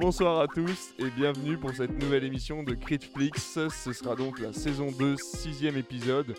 [0.00, 3.58] bonsoir à tous et bienvenue pour cette nouvelle émission de Critflix.
[3.68, 6.34] Ce sera donc la saison 2, sixième épisode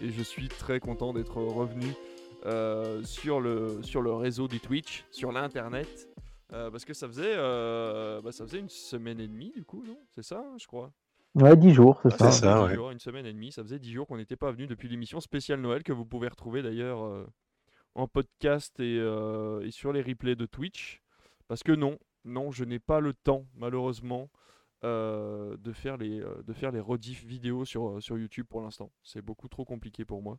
[0.00, 1.86] et je suis très content d'être revenu
[2.44, 6.08] euh, sur, le, sur le réseau du Twitch, sur l'internet,
[6.52, 9.82] euh, parce que ça faisait, euh, bah, ça faisait une semaine et demie du coup,
[9.86, 9.98] non?
[10.14, 10.92] C'est ça, je crois
[11.34, 12.30] Ouais, 10 jours, c'est Ah, ça.
[12.30, 12.74] C'est ça, dix ouais.
[12.74, 13.52] jours, une semaine et demie.
[13.52, 16.28] Ça faisait 10 jours qu'on n'était pas venu depuis l'émission spéciale Noël que vous pouvez
[16.28, 17.26] retrouver d'ailleurs euh,
[17.94, 21.02] en podcast et, euh, et sur les replays de Twitch.
[21.46, 24.30] Parce que non, non, je n'ai pas le temps, malheureusement,
[24.84, 28.60] euh, de, faire les, euh, de faire les rediff vidéo sur, euh, sur YouTube pour
[28.60, 28.92] l'instant.
[29.02, 30.38] C'est beaucoup trop compliqué pour moi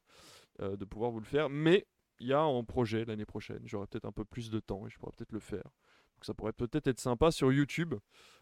[0.60, 1.50] de pouvoir vous le faire.
[1.50, 1.86] Mais
[2.20, 3.62] il y a en projet l'année prochaine.
[3.66, 5.64] J'aurai peut-être un peu plus de temps et je pourrai peut-être le faire.
[5.64, 7.94] Donc ça pourrait peut-être être sympa sur YouTube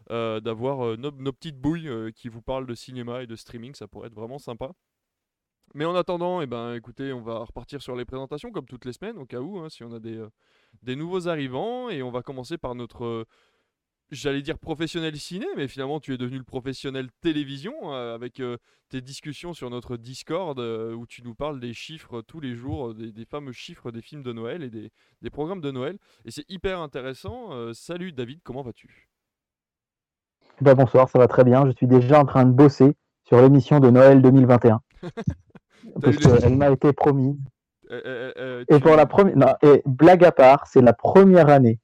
[0.08, 3.74] d'avoir nos, nos petites bouilles qui vous parlent de cinéma et de streaming.
[3.74, 4.72] Ça pourrait être vraiment sympa.
[5.74, 8.92] Mais en attendant, eh ben, écoutez, on va repartir sur les présentations comme toutes les
[8.92, 10.30] semaines, au cas où, hein, si on a des, euh,
[10.82, 11.90] des nouveaux arrivants.
[11.90, 13.24] Et on va commencer par notre, euh,
[14.10, 18.40] j'allais dire professionnel ciné, mais finalement tu es devenu le professionnel télévision euh, avec
[18.88, 23.12] tes discussions sur notre Discord où tu nous parles des chiffres tous les jours, des,
[23.12, 25.98] des fameux chiffres des films de Noël et des, des programmes de Noël.
[26.24, 27.74] Et c'est hyper intéressant.
[27.74, 29.08] Salut David, comment vas-tu?
[30.60, 31.66] Bah, bonsoir, ça va très bien.
[31.66, 32.94] Je suis déjà en train de bosser
[33.24, 34.80] sur l'émission de Noël 2021.
[36.00, 37.36] parce qu'elle m'a été promise.
[37.90, 39.36] Euh, euh, euh, Et pour la première.
[39.36, 41.78] Non, et blague à part, c'est la première année.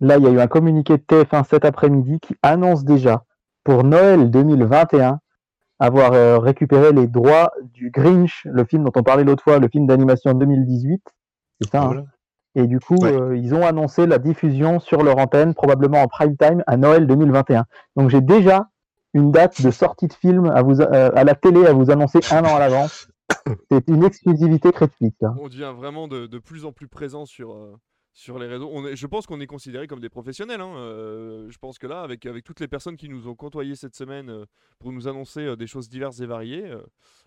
[0.00, 3.24] Là, il y a eu un communiqué de TF1 cet après-midi qui annonce déjà
[3.64, 5.20] pour Noël 2021
[5.78, 9.68] avoir euh, récupéré les droits du Grinch, le film dont on parlait l'autre fois, le
[9.68, 11.02] film d'animation 2018.
[11.60, 12.04] C'est ça, hein.
[12.54, 13.38] Et du coup, Ouais.
[13.38, 17.64] ils ont annoncé la diffusion sur leur antenne, probablement en prime time, à Noël 2021.
[17.96, 18.66] Donc j'ai déjà
[19.14, 22.44] une date de sortie de film à, vous, à la télé à vous annoncer un
[22.44, 23.08] an à l'avance.
[23.70, 25.16] C'est une exclusivité Netflix.
[25.22, 25.34] hein.
[25.40, 27.76] on devient vraiment de, de plus en plus présent sur, euh,
[28.12, 28.68] sur les réseaux.
[28.72, 30.60] On est, je pense qu'on est considéré comme des professionnels.
[30.60, 33.76] hein, euh, je pense que là, avec, avec toutes les personnes qui nous ont côtoyés
[33.76, 34.44] cette semaine euh,
[34.78, 36.82] pour nous annoncer euh, des choses diverses et variées, euh,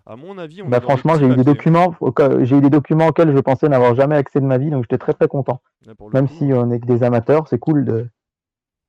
[0.05, 1.53] à mon avis, on Bah, est dans franchement, j'ai eu des papiers, hein.
[1.55, 4.69] documents, auxquels- j'ai eu des documents auxquels je pensais n'avoir jamais accès de ma vie,
[4.69, 5.61] donc j'étais très très content.
[5.85, 8.07] Là, pour le Même coup, si on est que des amateurs, c'est cool de,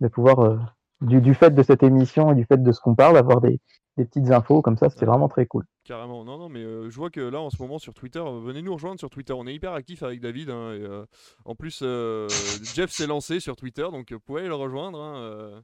[0.00, 0.58] de pouvoir, euh,
[1.04, 3.60] du, du fait de cette émission et du fait de ce qu'on parle, avoir des,
[3.97, 5.65] des petites infos comme ça, c'était vraiment très cool.
[5.84, 8.41] Carrément, non, non, mais euh, je vois que là en ce moment sur Twitter, euh,
[8.42, 10.50] venez nous rejoindre sur Twitter, on est hyper actif avec David.
[10.50, 11.04] hein, et, euh,
[11.44, 12.26] en plus, euh,
[12.75, 14.98] Jeff s'est lancé sur Twitter, donc vous pouvez le rejoindre.
[15.00, 15.60] hein, euh,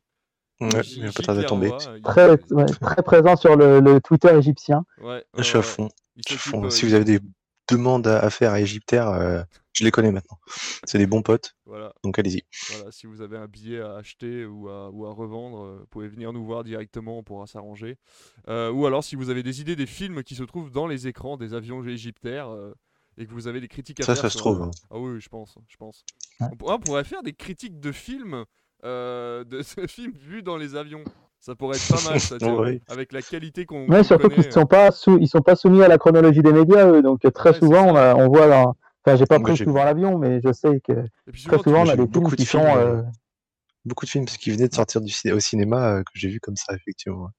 [0.61, 1.71] Ouais, il J pas Claire tomber.
[2.05, 4.85] Très, ouais, très présent sur le, le Twitter égyptien.
[5.03, 5.89] Ouais, Je suis à fond.
[6.17, 6.71] Je suis à s'occupe, fond.
[6.71, 7.19] Si vous avez des
[7.71, 9.43] demandes à, faire à Égyptaire, euh,
[9.81, 10.39] je les connais maintenant.
[10.85, 12.43] C'est des bons potes, Voilà, donc allez-y.
[12.71, 15.87] voilà, si vous avez un billet à acheter ou à, ou à revendre, euh, vous
[15.87, 17.97] pouvez venir nous voir directement, on pourra s'arranger.
[18.49, 21.07] Euh, ou alors si vous avez des idées des films qui se trouvent dans les
[21.09, 22.75] écrans des avions égyptaires euh,
[23.17, 24.23] et que vous avez des critiques à Ça, faire.
[24.25, 24.61] ça se trouve.
[24.61, 24.71] euh, hein.
[24.91, 26.05] Ah oui, je pense, je pense.
[26.41, 28.45] On, pour- on pourrait faire des critiques de films,
[28.85, 31.05] euh, de ce film vu dans les avions.
[31.43, 32.83] Ça pourrait être pas mal, ça, tiens, Ouais.
[32.89, 35.89] avec la qualité qu'on Ouais, surtout qu'ils sont pas sous, ils sont pas soumis à
[35.89, 38.77] la chronologie des médias, eux, donc très Ouais, souvent on, a- on voit, dans-
[39.13, 40.93] enfin j'ai pas pris souvent l'avion, mais je sais que
[41.27, 43.03] Et puis très souvent, on a des films beaucoup qui de sont, films, euh,
[43.87, 46.29] Beaucoup de films parce qu'ils venaient de sortir du ciné- au cinéma euh, que j'ai
[46.29, 47.31] vu comme ça, effectivement.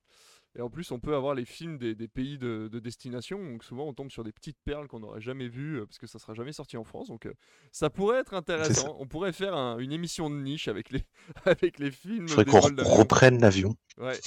[0.57, 3.37] Et en plus, on peut avoir les films des, des pays de, de destination.
[3.41, 6.07] Donc souvent, on tombe sur des petites perles qu'on n'aurait jamais vues euh, parce que
[6.07, 7.07] ça sera jamais sorti en France.
[7.07, 7.33] Donc euh,
[7.71, 8.97] ça pourrait être intéressant.
[8.99, 11.03] On pourrait faire un- une émission de niche avec les,
[11.45, 12.25] avec les films.
[12.25, 13.75] Il faudrait qu'on reprenne l'avion.
[13.97, 14.19] Ouais.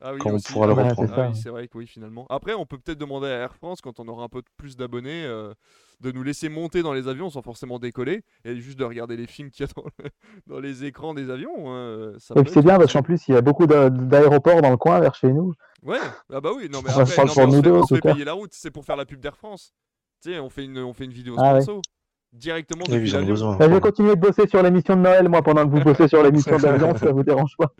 [0.00, 1.14] Ah oui, quand on pourra le Ah oui, reprendre.
[1.16, 2.26] ah oui, c'est vrai que oui, finalement.
[2.28, 5.24] Après, on peut peut-être demander à Air France, quand on aura un peu plus d'abonnés,
[5.24, 5.54] euh,
[6.00, 9.26] de nous laisser monter dans les avions sans forcément décoller et juste de regarder les
[9.26, 10.10] films qu'il y a dans, le-
[10.46, 12.12] dans les écrans des avions.
[12.36, 15.00] puis c'est bien parce qu'en plus il y a beaucoup d'a- d'aéroports dans le coin
[15.00, 15.54] vers chez nous.
[15.82, 15.98] Ouais,
[16.32, 18.24] ah bah oui, non mais après, non, pour mais on fait, deux, on fait payer
[18.24, 19.72] la route, c'est pour faire la pub d'Air France.
[20.22, 21.60] Tu sais, on fait une, on fait une vidéo Ah ouais.
[21.62, 21.82] sponsor
[22.32, 23.56] directement Oui, depuis l'avion.
[23.56, 26.08] Bah, je vais continuer de bosser sur l'émission de Noël moi pendant que vous bossez
[26.08, 27.72] sur l'émission d'avion, ça vous dérange pas.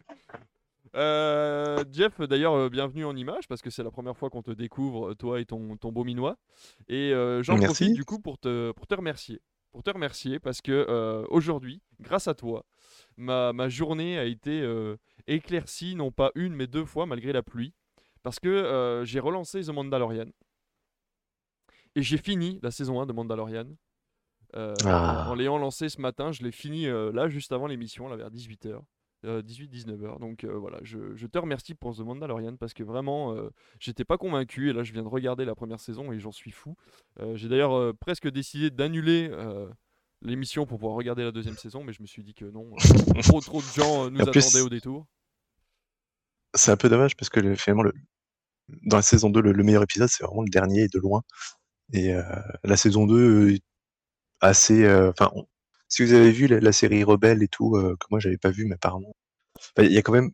[0.99, 4.51] Euh, Jeff, d'ailleurs, euh, bienvenue en image parce que c'est la première fois qu'on te
[4.51, 6.37] découvre, euh, toi et ton, ton beau minois.
[6.89, 9.41] Et euh, j'en profite du coup pour te, pour te remercier.
[9.71, 12.65] Pour te remercier parce que aujourd'hui, grâce à toi,
[13.17, 14.67] ma, ma journée a été
[15.27, 17.75] éclaircie, non pas une mais deux fois malgré la pluie.
[18.23, 20.27] Parce que j'ai relancé The Mandalorian.
[21.95, 23.67] Et j'ai fini la saison 1 de Mandalorian.
[24.57, 25.27] En- Ah.
[25.31, 28.81] En, l'ayant lancé ce matin, je l'ai fini là juste avant l'émission, là vers 18h.
[29.25, 30.21] 18-19h.
[30.21, 33.51] Donc euh, voilà, je, je te remercie pour The Mandalorian parce que vraiment, euh,
[33.81, 36.51] j'étais pas convaincu et là je viens de regarder la première saison et j'en suis
[36.51, 36.77] fou.
[37.21, 39.69] Euh, J'ai d'ailleurs euh, presque décidé d'annuler euh,
[40.23, 43.23] l'émission pour pouvoir regarder la deuxième saison, mais je me suis dit que non, euh,
[43.23, 45.07] trop trop de gens euh, nous plus- attendaient au détour.
[46.55, 47.93] C'est un peu dommage parce que le- finalement, le,
[48.87, 51.23] dans la saison 2, le, le meilleur épisode, c'est vraiment le dernier et de loin.
[51.93, 52.23] Et euh,
[52.65, 53.63] la saison 2, est
[54.41, 54.85] assez.
[54.85, 55.47] euh, Enfin, on-
[55.89, 58.67] si vous avez vu la, série Rebelle et tout, euh, que moi j'avais pas vu,
[58.67, 59.15] mais apparemment,
[59.59, 60.31] enfin, il y a quand même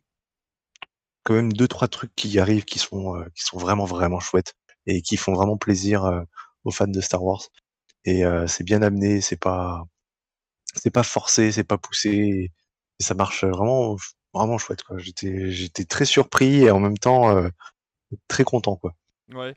[1.23, 4.53] quand même deux trois trucs qui arrivent qui sont euh, qui sont vraiment vraiment chouettes
[4.87, 6.21] et qui font vraiment plaisir euh,
[6.63, 7.41] aux fans de Star Wars.
[8.05, 9.85] Et euh, c'est bien amené, c'est pas
[10.75, 12.51] c'est pas forcé, c'est pas poussé, et,
[12.99, 13.97] et ça marche vraiment
[14.33, 14.97] vraiment chouette quoi.
[14.99, 17.49] J'étais j'étais très surpris et en même temps euh,
[18.27, 18.95] très content quoi.
[19.33, 19.55] Ouais.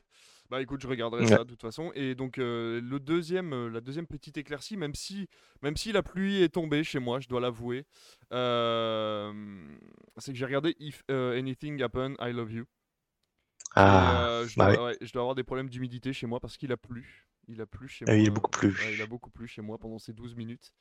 [0.49, 1.27] Bah écoute, je regarderai Ouais.
[1.27, 1.91] ça de toute façon.
[1.93, 5.27] Et donc euh, le deuxième, euh, la deuxième petite éclaircie, même si,
[5.61, 7.85] même si la pluie est tombée chez moi, je dois l'avouer,
[8.33, 9.31] euh,
[10.17, 12.65] c'est que j'ai regardé If Anything Happen, I Love You.
[13.75, 16.71] Ah, je, bah dois, ouais, je dois avoir des problèmes d'humidité chez moi parce qu'il
[16.71, 17.27] a plu.
[17.47, 18.23] Il a plu chez Ah moi.
[18.23, 18.75] il a beaucoup plu.
[18.93, 20.73] il a beaucoup plu chez moi pendant ces 12 minutes.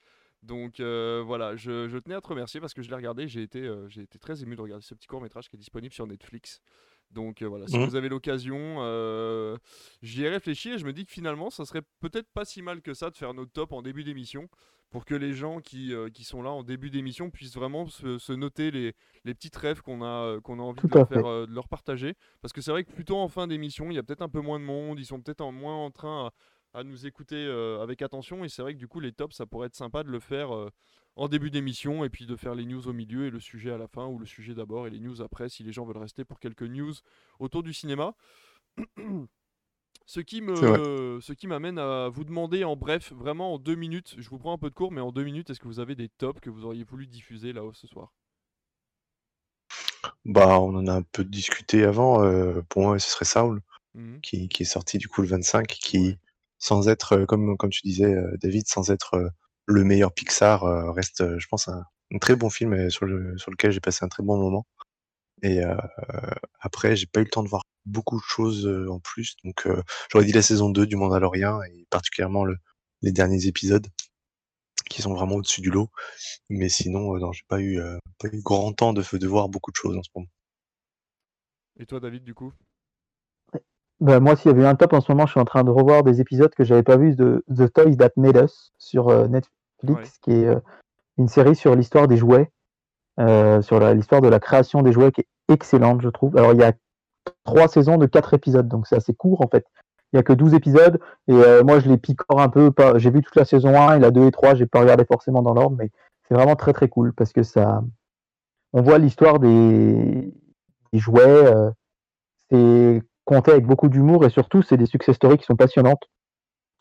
[0.42, 3.28] Donc euh, voilà, je, je tenais à te remercier parce que je l'ai regardé.
[3.28, 5.58] J'ai été, euh, j'ai été très ému de regarder ce petit court métrage qui est
[5.58, 6.60] disponible sur Netflix.
[7.10, 7.84] Donc euh, voilà, si Mhm.
[7.86, 9.56] vous avez l'occasion, euh,
[10.02, 12.82] j'y ai réfléchi et je me dis que finalement, ça serait peut-être pas si mal
[12.82, 14.48] que ça de faire notre top en début d'émission
[14.90, 18.18] pour que les gens qui, euh, qui sont là en début d'émission puissent vraiment se,
[18.18, 18.94] se noter les,
[19.24, 22.14] les petites rêves qu'on a, qu'on a envie de leur, faire, de leur partager.
[22.40, 24.40] Parce que c'est vrai que plutôt en fin d'émission, il y a peut-être un peu
[24.40, 26.32] moins de monde, ils sont peut-être en moins en train à,
[26.78, 28.44] à nous écouter euh, avec attention.
[28.44, 30.54] Et c'est vrai que du coup, les tops, ça pourrait être sympa de le faire
[30.54, 30.70] euh,
[31.16, 33.78] en début d'émission et puis de faire les news au milieu et le sujet à
[33.78, 36.24] la fin ou le sujet d'abord et les news après si les gens veulent rester
[36.24, 36.94] pour quelques news
[37.40, 38.14] autour du cinéma.
[40.06, 44.16] Ce qui me, ce qui m'amène à vous demander en bref, vraiment en deux minutes,
[44.18, 45.94] je vous prends un peu de cours, mais en deux minutes, est-ce que vous avez
[45.94, 48.12] des tops que vous auriez voulu diffuser là-haut ce soir?
[50.24, 52.22] Bah, on en a un peu discuté avant.
[52.24, 53.60] euh, pour moi, ce serait Saul
[53.94, 54.22] Mhm.
[54.22, 56.08] qui, qui est sorti du coup le 25, Ouais.
[56.08, 56.18] qui,
[56.58, 59.28] sans être, euh, comme, comme tu disais, euh, David, sans être euh,
[59.66, 60.62] le meilleur Pixar,
[60.94, 61.84] reste, je pense, un,
[62.20, 64.66] très bon film sur, le, sur lequel j'ai passé un très bon moment.
[65.42, 65.76] Et euh,
[66.60, 69.36] après, j'ai pas eu le temps de voir beaucoup de choses en plus.
[69.44, 72.56] Donc, euh, j'aurais dit la saison 2 du Mandalorian et particulièrement le,
[73.02, 73.86] les derniers épisodes
[74.88, 75.90] qui sont vraiment au-dessus du lot.
[76.48, 77.78] Mais sinon, euh, non, j'ai pas eu,
[78.18, 80.28] pas eu grand temps de, de voir beaucoup de choses en ce moment.
[81.78, 82.52] Et toi, David, du coup?
[84.00, 85.70] Bah, moi, s'il y avait un top en ce moment, je suis en train de
[85.70, 89.26] revoir des épisodes que j'avais pas vus de The Toys That Made Us sur euh,
[89.26, 89.52] Netflix,
[89.82, 90.02] Ouais.
[90.22, 90.60] qui est euh,
[91.18, 92.50] une série sur l'histoire des jouets,
[93.20, 96.36] euh, sur l'histoire de la création des jouets, qui est excellente, je trouve.
[96.36, 96.72] Alors, il y a
[97.44, 99.66] trois saisons de quatre épisodes, donc c'est assez court en fait.
[100.12, 102.70] Il y a que 12 épisodes, et euh, moi, je les picore un peu.
[102.70, 102.98] Pas...
[102.98, 105.42] J'ai vu toute la saison 1 et la 2 et 3, j'ai pas regardé forcément
[105.42, 105.90] dans l'ordre, mais
[106.26, 107.82] c'est vraiment très très cool parce que ça.
[108.72, 110.32] On voit l'histoire des...
[110.92, 111.22] des jouets.
[111.26, 111.70] euh,
[112.50, 116.02] c'est compté avec beaucoup d'humour et surtout, c'est des success stories qui sont passionnantes.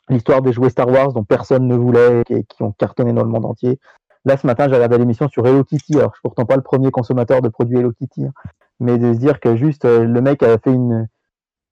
[0.10, 3.30] L'histoire des jouets Star Wars dont personne ne voulait et qui ont cartonné dans le
[3.30, 3.80] monde entier.
[4.24, 5.98] Là, ce matin, j'ai regardé l'émission sur Hello Kitty.
[5.98, 8.32] Alors, je suis pourtant pas le premier consommateur de produits Hello Kitty, hein,
[8.80, 11.10] mais de se dire que juste euh, le mec a fait une,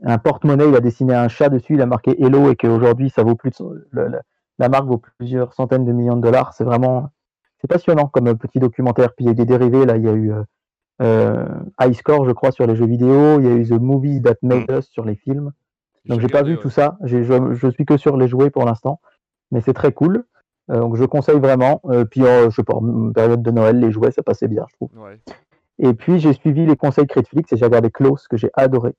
[0.03, 3.23] un porte-monnaie, il a dessiné un chat dessus, il a marqué Hello et qu'aujourd'hui, ça
[3.23, 3.53] vaut plus
[4.57, 6.53] la marque vaut plusieurs centaines de millions de dollars.
[6.53, 7.09] C'est vraiment,
[7.59, 9.13] c'est passionnant comme euh, petit documentaire.
[9.15, 9.85] Puis il y a des dérivés.
[9.85, 10.43] Là, il y a eu euh,
[11.01, 13.39] High Score, je crois, sur les jeux vidéo.
[13.39, 15.51] Il y a eu The Movies That Made Us sur les films.
[16.05, 16.61] Donc j'ai pas vu ouais.
[16.61, 16.97] tout ça.
[17.03, 18.99] Je, je suis que sur les jouets pour l'instant,
[19.51, 20.23] mais c'est très cool.
[20.71, 21.81] Euh, donc je conseille vraiment.
[21.85, 24.65] Euh, puis euh, je sais pas, en période de Noël, les jouets ça passait bien,
[24.69, 24.89] je trouve.
[24.97, 25.19] Ouais.
[25.79, 28.93] Et puis j'ai suivi les conseils Critflix et j'ai regardé Close que j'ai adoré.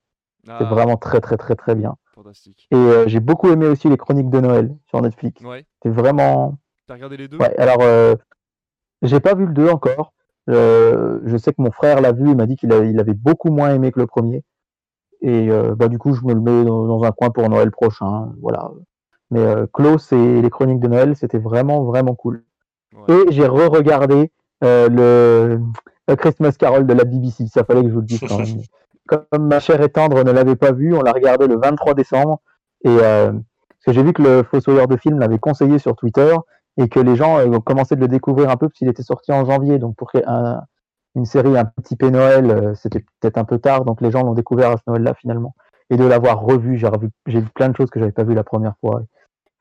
[0.45, 1.95] C'est Ah, vraiment très très très très bien.
[2.15, 2.67] fantastique.
[2.71, 5.41] Et euh, j'ai beaucoup aimé aussi les chroniques de Noël sur Netflix.
[5.43, 5.65] Ouais.
[5.83, 6.59] C'est vraiment.
[6.87, 7.39] T'as regardé les deux?
[7.39, 7.57] Ouais.
[7.59, 8.15] Alors euh,
[9.03, 10.13] j'ai pas vu le 2 encore.
[10.49, 12.31] Euh, je sais que mon frère l'a vu.
[12.31, 14.45] Il m'a dit qu'il il avait beaucoup moins aimé que le premier.
[15.23, 17.71] Et euh, bah, du coup, je me le mets dans, dans un coin pour Noël
[17.71, 18.33] prochain.
[18.41, 18.71] Voilà.
[19.31, 22.45] Mais euh, Klaus et les chroniques de Noël, c'était vraiment, vraiment cool.
[23.09, 23.15] Ouais.
[23.29, 24.31] Et j'ai re-regardé
[24.63, 25.61] euh, le,
[26.09, 27.47] le Christmas Carol de la BBC.
[27.49, 28.63] Ça fallait que je vous le dise quand même.
[29.09, 32.41] Comme ma chère et tendre ne l'avait pas vu, on l'a regardé le 23 décembre.
[32.85, 36.35] Et parce que j'ai vu que le fossoyeur de film l'avait conseillé sur Twitter
[36.77, 39.03] et que les gens euh, ont commencé de le découvrir un peu parce qu'il était
[39.03, 39.79] sorti en janvier.
[39.79, 40.63] Donc pour un-
[41.15, 43.85] une série un peu typée Noël, euh, c'était peut-être un peu tard.
[43.85, 45.55] Donc les gens l'ont découvert à ce Noël-là finalement.
[45.91, 48.35] Et de l'avoir revu, j'ai revu, j'ai vu plein de choses que j'avais pas vues
[48.35, 49.03] la première fois.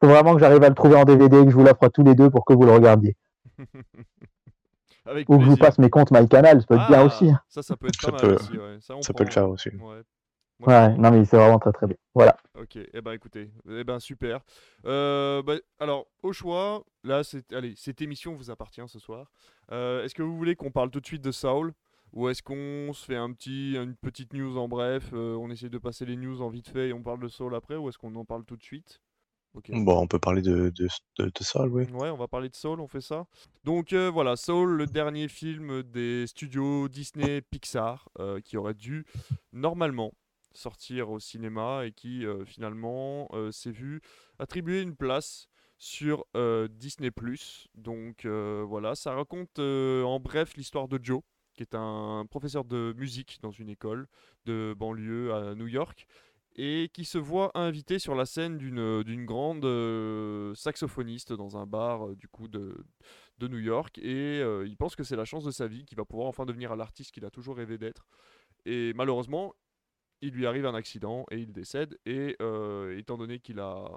[0.02, 1.84] Il faut vraiment que j'arrive à le trouver en DVD et que je vous l'offre
[1.84, 3.16] à tous les deux pour que vous le regardiez.
[5.08, 7.30] Avec Ou que je vous passe mes comptes MyCanal, ça peut être bien Ah, aussi.
[7.30, 7.40] hein.
[7.48, 8.58] Ça, ça peut être Ça pas peut- mal aussi.
[8.58, 8.78] Ouais.
[8.82, 9.70] Ça, on Ça peut le faire aussi.
[9.70, 10.02] Ouais.
[10.60, 11.98] Ouais, non mais c'est vraiment très très bien.
[12.14, 12.38] Voilà.
[12.58, 14.40] Ok, eh ben écoutez, eh ben super.
[14.86, 19.32] Euh, bah, alors, au choix, là, c'est, allez, cette émission vous appartient ce soir.
[19.72, 21.74] Euh, est-ce que vous voulez qu'on parle tout de suite de Saul?
[22.14, 25.68] Ou est-ce qu'on se fait un petit, une petite news en bref, euh, on essaie
[25.68, 27.98] de passer les news en vite fait et on parle de Saul après ou est-ce
[27.98, 29.02] qu'on en parle tout de suite?
[29.54, 29.72] Ok.
[29.72, 30.88] Bon, on peut parler de, de,
[31.20, 31.84] de, de Saul, oui.
[31.92, 33.26] Ouais, on va parler de Soul, on fait ça.
[33.66, 39.06] Donc euh, voilà, Soul, le dernier film des studios Disney Pixar, euh, qui aurait dû
[39.52, 40.14] normalement
[40.56, 44.02] sortir au cinéma et qui euh, finalement euh, s'est vu
[44.40, 45.48] attribuer une place
[45.78, 47.10] sur euh, Disney⁇
[47.76, 51.22] Donc voilà, ça raconte en bref l'histoire de Joe,
[51.54, 54.08] qui est un professeur de musique dans une école
[54.46, 56.08] de banlieue à New York,
[56.56, 59.66] et qui se voit invité sur la scène d'une d'une grande
[60.56, 62.86] saxophoniste dans un bar du coup de,
[63.40, 66.06] de New York, et il pense que c'est la chance de sa vie, qu'il va
[66.06, 68.08] pouvoir enfin devenir l'artiste qu'il a toujours rêvé d'être.
[68.66, 69.54] Et malheureusement,
[70.28, 71.98] il lui arrive un accident et il décède.
[72.06, 72.36] Et
[72.98, 73.90] étant donné qu'il a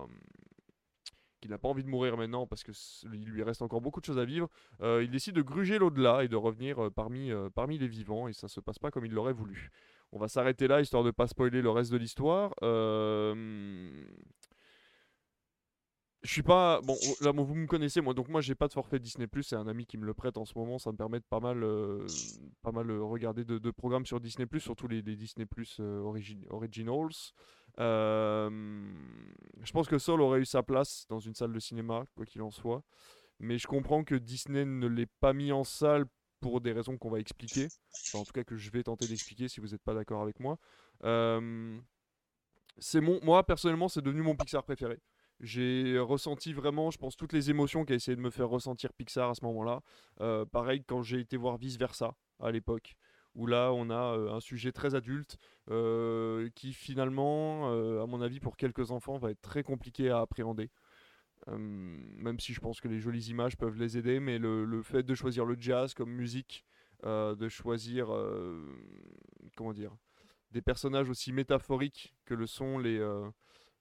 [1.40, 4.18] qu'il n'a pas envie de mourir maintenant parce qu'il lui reste encore beaucoup de choses
[4.18, 4.48] à vivre,
[4.82, 8.32] euh, il décide de gruger l'au-delà et de revenir euh, parmi, euh, les vivants et
[8.32, 9.70] ça se passe pas comme il l'aurait voulu.
[10.12, 12.54] On va s'arrêter là histoire de ne pas spoiler le reste de l'histoire.
[16.28, 18.98] Je suis pas bon là vous me connaissez moi donc moi j'ai pas de forfait
[18.98, 21.20] Disney Plus c'est un ami qui me le prête en ce moment ça me permet
[21.20, 21.64] de pas mal
[22.60, 27.32] pas mal regarder de, programmes sur Disney Plus surtout les, Disney Plus originals
[27.80, 28.50] euh,
[29.62, 32.42] je pense que Soul aurait eu sa place dans une salle de cinéma, quoi qu'il
[32.42, 32.82] en soit.
[33.40, 36.06] Mais je comprends que Disney ne l'ait pas mis en salle
[36.40, 37.68] pour des raisons qu'on va expliquer.
[38.14, 40.58] en tout cas, que je vais tenter d'expliquer si vous n'êtes pas d'accord avec moi.
[41.04, 41.78] Euh,
[42.78, 45.00] c'est mon, moi, personnellement, c'est devenu mon Pixar préféré.
[45.40, 49.30] J'ai ressenti vraiment, je pense, toutes les émotions qu'a essayé de me faire ressentir Pixar
[49.30, 49.82] à ce moment-là.
[50.20, 52.96] Euh, pareil, quand j'ai été voir Vice Versa à l'époque
[53.34, 55.36] où là on a un sujet très adulte
[56.54, 57.68] qui finalement,
[58.02, 60.70] à mon avis pour quelques enfants, va être très compliqué à appréhender.
[61.46, 65.14] même si je pense que les jolies images peuvent les aider, mais le, fait de
[65.14, 66.64] choisir le jazz comme musique,
[67.04, 68.08] de choisir,
[69.56, 69.94] comment dire,
[70.50, 72.98] des personnages aussi métaphoriques que le sont les,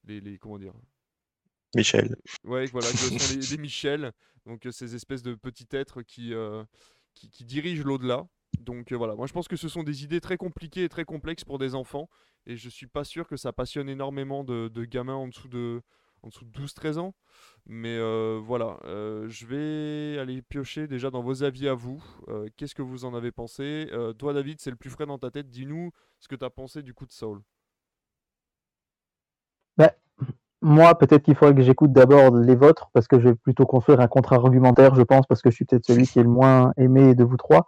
[0.04, 0.74] les, comment dire,
[1.76, 2.16] Michel.
[2.44, 4.12] Ouais, voilà, que sont les, Michel,
[4.46, 6.34] donc ces espèces de petits êtres qui,
[7.14, 8.28] qui, qui dirigent l'au-delà.
[8.60, 11.06] Donc euh, voilà, moi je pense que ce sont des idées très compliquées et très
[11.06, 12.10] complexes pour des enfants.
[12.46, 15.82] Et je suis pas sûr que ça passionne énormément de, gamins en dessous de,
[16.24, 17.14] en dessous de 12-13 ans.
[17.66, 22.02] Mais euh, voilà, euh, je vais aller piocher déjà dans vos avis à vous.
[22.56, 23.90] Qu'est-ce que vous en avez pensé?
[24.18, 25.50] Toi David, c'est le plus frais dans ta tête.
[25.50, 27.42] Dis-nous ce que tu as pensé du coup de Soul.
[29.78, 29.94] Bah,
[30.62, 34.00] moi, peut-être qu'il faudrait que j'écoute d'abord les vôtres, parce que je vais plutôt construire
[34.00, 37.14] un contre-argumentaire, je pense, parce que je suis peut-être celui qui est le moins aimé
[37.14, 37.68] de vous trois.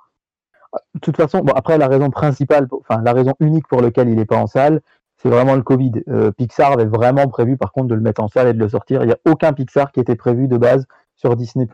[0.96, 4.16] De toute façon, bon, après, la raison principale, enfin, la raison unique pour laquelle il
[4.16, 4.82] n'est pas en salle,
[5.18, 5.92] c'est vraiment le Covid.
[6.08, 8.70] Euh, Pixar avait vraiment prévu, par contre, de le mettre en salle et de le
[8.70, 9.04] sortir.
[9.04, 11.68] Il n'y a aucun Pixar qui était prévu de base sur Disney+.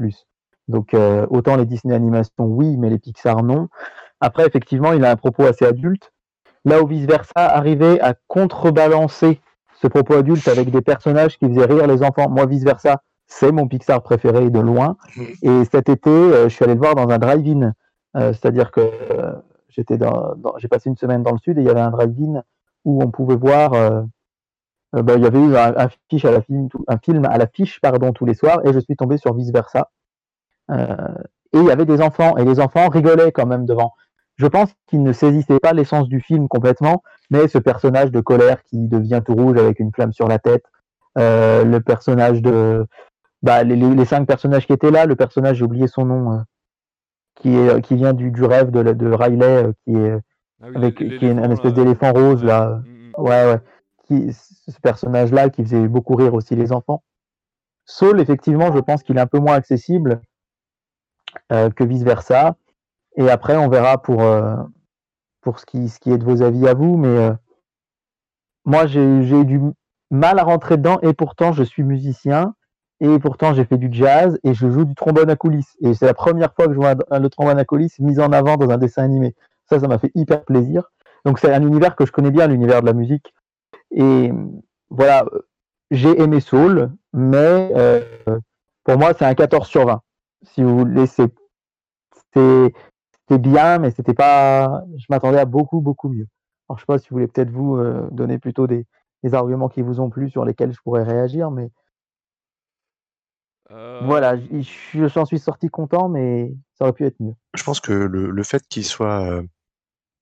[0.67, 3.69] Donc, euh, autant les Disney Animations, oui, mais les Pixar, non.
[4.19, 6.12] Après, effectivement, il a un propos assez adulte.
[6.65, 9.39] Là où vice-versa, arriver à contrebalancer
[9.82, 12.29] ce propos adulte avec des personnages qui faisaient rire les enfants.
[12.29, 14.98] Moi, vice-versa, c'est mon Pixar préféré de loin.
[15.41, 17.74] Et cet été, euh, je suis allé le voir dans un drive-in
[18.15, 19.34] euh, c'est-à-dire que euh,
[19.67, 22.44] j'étais dans, j'ai passé une semaine dans le sud et il y avait un drive-in
[22.86, 23.72] où on pouvait voir.
[24.94, 28.13] Bah, il y avait eu un, un, à la film, un film à l'affiche pardon
[28.13, 29.89] tous les soirs et je suis tombé sur vice versa.
[30.70, 30.75] et
[31.51, 33.91] il y avait des enfants et les enfants rigolaient quand même devant.
[34.38, 38.62] Je pense qu'ils ne saisissaient pas l'essence du film complètement, mais ce personnage de colère
[38.63, 40.63] qui devient tout rouge avec une flamme sur la tête,
[41.15, 42.86] le personnage de,
[43.41, 46.44] bah, les, les, cinq personnages qui étaient là, le personnage, j'ai oublié son nom,
[47.36, 50.20] qui, est, qui vient du, du rêve de, de Riley, euh, qui est,
[50.62, 52.82] ah avec, qui est une, espèce d'éléphant rose, là.
[52.86, 53.12] Mm, mm.
[53.17, 53.60] Ouais, ouais.
[54.05, 57.03] Qui, ce personnage-là qui faisait beaucoup rire aussi les enfants.
[57.86, 60.22] Saul, effectivement, je pense qu'il est un peu moins accessible
[61.51, 62.55] euh, que vice-versa.
[63.17, 64.55] Et après, on verra pour, euh,
[65.45, 66.97] pour ce, qui, ce qui est de vos avis à vous.
[66.97, 67.33] Mais euh,
[68.65, 69.61] moi, j'ai eu du
[70.09, 72.55] mal à rentrer dedans et pourtant, je suis musicien.
[72.99, 75.77] Et pourtant, j'ai fait du jazz et je joue du trombone à coulisses.
[75.81, 78.57] Et c'est la première fois que je vois le trombone à coulisses mis en avant
[78.57, 79.35] dans un dessin animé.
[79.69, 80.83] Ça, ça m'a fait hyper plaisir.
[81.25, 83.33] Donc, c'est un univers que je connais bien, l'univers de la musique.
[83.91, 84.31] Et
[84.89, 85.25] voilà,
[85.91, 88.01] j'ai aimé Soul, mais euh,
[88.83, 90.01] pour moi, c'est un 14 sur 20.
[90.43, 91.31] Si vous voulez, c'est
[93.32, 94.84] bien, mais c'était pas.
[94.98, 96.27] Je m'attendais à beaucoup, beaucoup mieux.
[96.70, 98.86] Alors, je sais pas si vous voulez peut-être vous euh, donner plutôt des,
[99.24, 101.70] des arguments qui vous ont plu sur lesquels je pourrais réagir, mais
[103.70, 104.36] voilà,
[104.94, 107.34] j'en suis sorti content, mais ça aurait pu être mieux.
[107.55, 109.41] Je pense que le, le fait qu'il soit euh,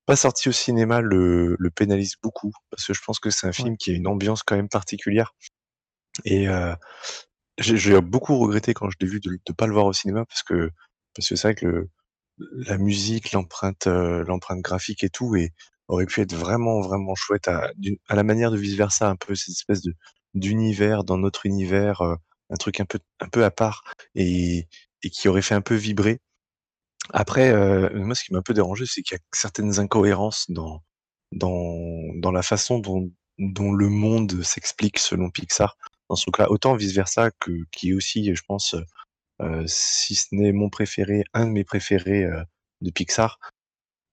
[0.06, 3.52] pas sorti au cinéma le, le, pénalise beaucoup, parce que je pense que c'est un
[3.52, 5.36] film qui a une ambiance quand même particulière.
[6.26, 6.74] Et euh,
[7.58, 10.44] j'ai beaucoup regretté quand je l'ai vu de ne pas le voir au cinéma, parce
[10.44, 10.72] que
[11.16, 11.90] parce que c'est vrai que le,
[12.38, 15.52] la musique, l'empreinte euh, l'empreinte graphique et tout et
[15.88, 17.72] aurait pu être vraiment vraiment chouette à,
[18.10, 19.82] la manière de vice versa, un peu cette espèce
[20.34, 22.02] d'univers dans notre univers
[22.54, 23.84] un truc un peu, un peu à part
[24.16, 24.68] et,
[25.12, 26.20] qui aurait fait un peu vibrer.
[27.12, 30.46] Après, euh, moi, ce qui m'a un peu dérangé, c'est qu'il y a certaines incohérences
[30.50, 30.82] dans,
[31.34, 35.76] dans, la façon dont, dont le monde s'explique selon Pixar.
[36.10, 38.82] Dans ce cas, autant vice versa que qui est aussi, je pense, euh,
[39.68, 42.44] si ce n'est mon préféré, un de mes préférés euh,
[42.82, 43.40] de Pixar.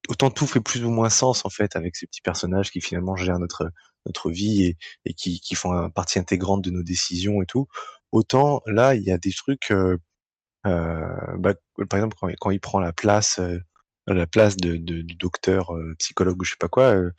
[0.08, 3.16] autant tout fait plus ou moins sens en fait avec ces petits personnages qui finalement
[3.16, 3.70] gèrent notre
[4.06, 7.66] notre vie et, et qui, qui font partie intégrante de nos décisions et tout.
[8.12, 9.98] Autant là, il y a des trucs, euh,
[10.66, 11.54] euh, bah,
[11.88, 13.58] par exemple quand, quand, il prend la place, euh,
[14.06, 17.12] la place de, de, du docteur euh, psychologue ou je sais pas quoi, euh,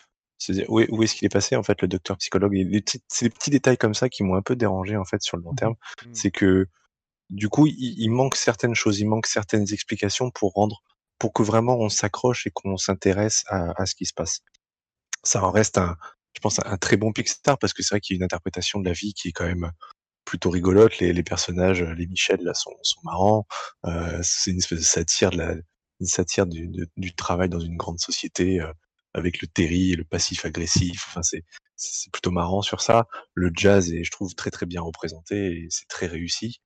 [0.67, 2.53] où, est-ce qu'il est passé en fait le docteur psychologue?
[3.07, 5.43] C'est des petits détails comme ça qui m'ont un peu dérangé en fait sur le
[5.43, 5.73] long terme.
[5.73, 6.09] Mmh.
[6.13, 6.67] C'est que
[7.31, 10.83] du coup, il, manque certaines choses, il manque certaines explications pour rendre
[11.17, 14.41] pour que vraiment on s'accroche et qu'on s'intéresse à, ce qui se passe.
[15.23, 15.95] Ça en reste un,
[16.33, 18.79] je pense, un, très bon Pixar parce que c'est vrai qu'il y a une interprétation
[18.79, 19.71] de la vie qui est quand même
[20.25, 20.99] plutôt rigolote.
[20.99, 23.45] Les, les personnages, les Michel là sont, marrants.
[23.85, 25.55] Euh, c'est une espèce de satire de la,
[25.99, 28.73] une satire du travail dans une grande société euh,
[29.13, 31.05] avec le Terry et le passif agressif.
[31.09, 31.45] Enfin, c'est
[31.81, 33.07] c'est plutôt marrant sur ça.
[33.33, 36.61] Le jazz est, je trouve, très très bien représenté et c'est très réussi.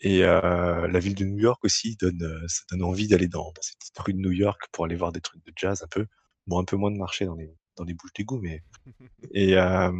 [0.00, 3.62] Et euh, la ville de New York aussi donne, ça donne envie d'aller dans, dans
[3.62, 6.06] ces petites rues de New York pour aller voir des trucs de jazz un peu.
[6.46, 8.62] Bon, un peu moins de marché dans les, dans les bouches d'égout, mais.
[9.32, 9.92] Et euh,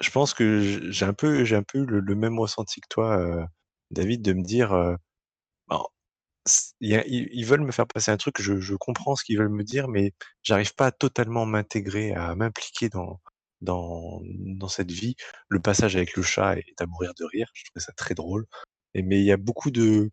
[0.00, 3.18] je pense que j'ai un peu, j'ai un peu le, le, même ressenti que toi,
[3.18, 3.44] euh,
[3.90, 4.70] David, de me dire,
[5.68, 5.82] bon,
[6.80, 9.48] y a, ils, veulent me faire passer un truc, je, je comprends ce qu'ils veulent
[9.48, 10.12] me dire, mais
[10.42, 13.20] j'arrive pas à totalement m'intégrer, à m'impliquer dans,
[13.60, 15.16] dans, dans cette vie.
[15.48, 18.46] Le passage avec le chat est à mourir de rire, je trouvais ça très drôle.
[19.02, 20.10] Mais il y a beaucoup de,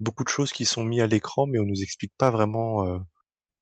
[0.00, 3.00] beaucoup de choses qui sont mises à l'écran, mais on nous explique pas vraiment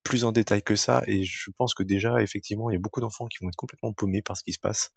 [0.05, 1.03] plus en détail que ça.
[1.07, 3.93] Et je pense que déjà, effectivement, il y a beaucoup d'enfants qui vont être complètement
[3.93, 4.91] paumés par ce qui se passe.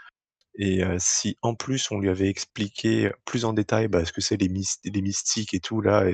[0.56, 4.38] Et si en plus on lui avait expliqué plus en détail bah, ce que c'est
[4.38, 6.06] les, mystiques et tout là,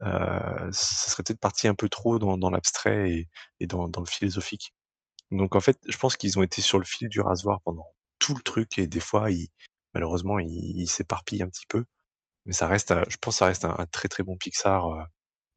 [0.00, 3.28] ça serait peut-être parti un peu trop dans, l'abstrait
[3.60, 4.72] et, dans, le philosophique.
[5.32, 7.86] Donc en fait, je pense qu'ils ont été sur le fil du rasoir pendant
[8.20, 9.48] tout le truc et des fois, ils,
[9.94, 11.84] malheureusement, ils il s'éparpillent un petit peu.
[12.46, 15.02] Mais ça reste, je pense, que ça reste un, un très très bon Pixar euh,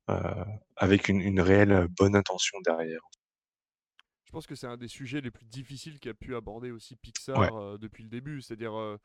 [0.09, 3.01] euh, avec une, une, réelle bonne intention derrière.
[4.29, 7.39] Je pense que c'est un des sujets les plus difficiles qu'a pu aborder aussi Pixar
[7.39, 7.49] ouais.
[7.51, 8.95] euh, depuis le début, c'est-à-dire euh,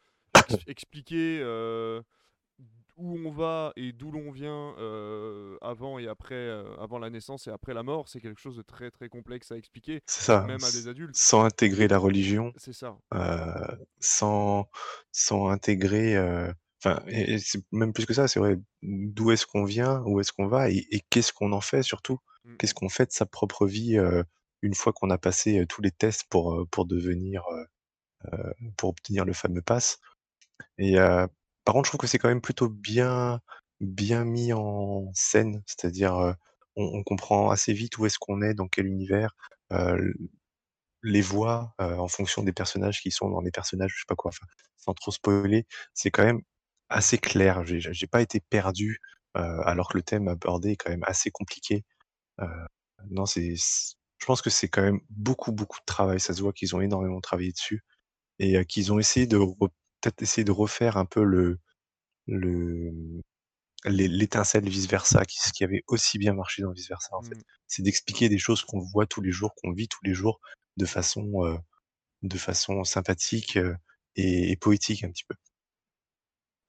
[0.50, 2.02] ex expliquer euh,
[2.98, 4.74] où on va et d'où l'on vient
[5.62, 8.90] avant et après, avant la naissance et après la mort, c'est quelque chose de très
[8.90, 10.42] très complexe à expliquer, ça.
[10.42, 11.16] même à des adultes.
[11.16, 12.52] Sans intégrer la religion.
[12.58, 12.98] C'est ça.
[14.00, 14.68] sans,
[15.10, 16.16] sans intégrer
[16.84, 18.58] Enfin, et, et c'est même plus que ça, c'est vrai.
[18.82, 22.18] D'où est-ce qu'on vient, où est-ce qu'on va, et, et qu'est-ce qu'on en fait surtout?
[22.44, 22.56] Mmh.
[22.58, 24.22] Qu'est-ce qu'on fait de sa propre vie euh,
[24.62, 27.44] une fois qu'on a passé euh, tous les tests pour euh, pour devenir,
[28.76, 29.98] pour obtenir le fameux pass?
[30.78, 33.40] Et par contre, je trouve que c'est quand même plutôt bien
[33.80, 36.14] bien mis en scène, c'est-à-dire
[36.76, 39.34] on, on, comprend assez vite où est-ce qu'on est, dans quel univers.
[41.02, 44.30] les voix en fonction des personnages qui sont dans les personnages, je sais pas quoi.
[44.30, 46.42] Enfin, sans trop spoiler, c'est quand même
[46.88, 47.64] assez clair.
[47.66, 49.00] J'ai j'ai pas été perdu,
[49.36, 51.84] heu, alors que le thème abordé est quand même assez compliqué.
[52.40, 52.46] Heu,
[53.10, 56.20] non, c'est je pense que c'est quand même beaucoup, beaucoup de travail.
[56.20, 57.82] Ça se voit qu'ils ont énormément travaillé dessus
[58.40, 59.38] et heu, qu'ils ont essayé de
[60.02, 61.60] peut-être essayer de refaire un peu le
[62.28, 62.92] le
[63.86, 67.36] l'étincelle vice versa, qui ce qui avait aussi bien marché dans vice versa en fait.
[67.36, 67.42] Mmh.
[67.68, 70.40] C'est d'expliquer des choses qu'on voit tous les jours, qu'on vit tous les jours
[70.78, 71.58] de façon, heu,
[72.22, 73.76] de façon sympathique, heu,
[74.16, 75.36] et et poétique un petit peu.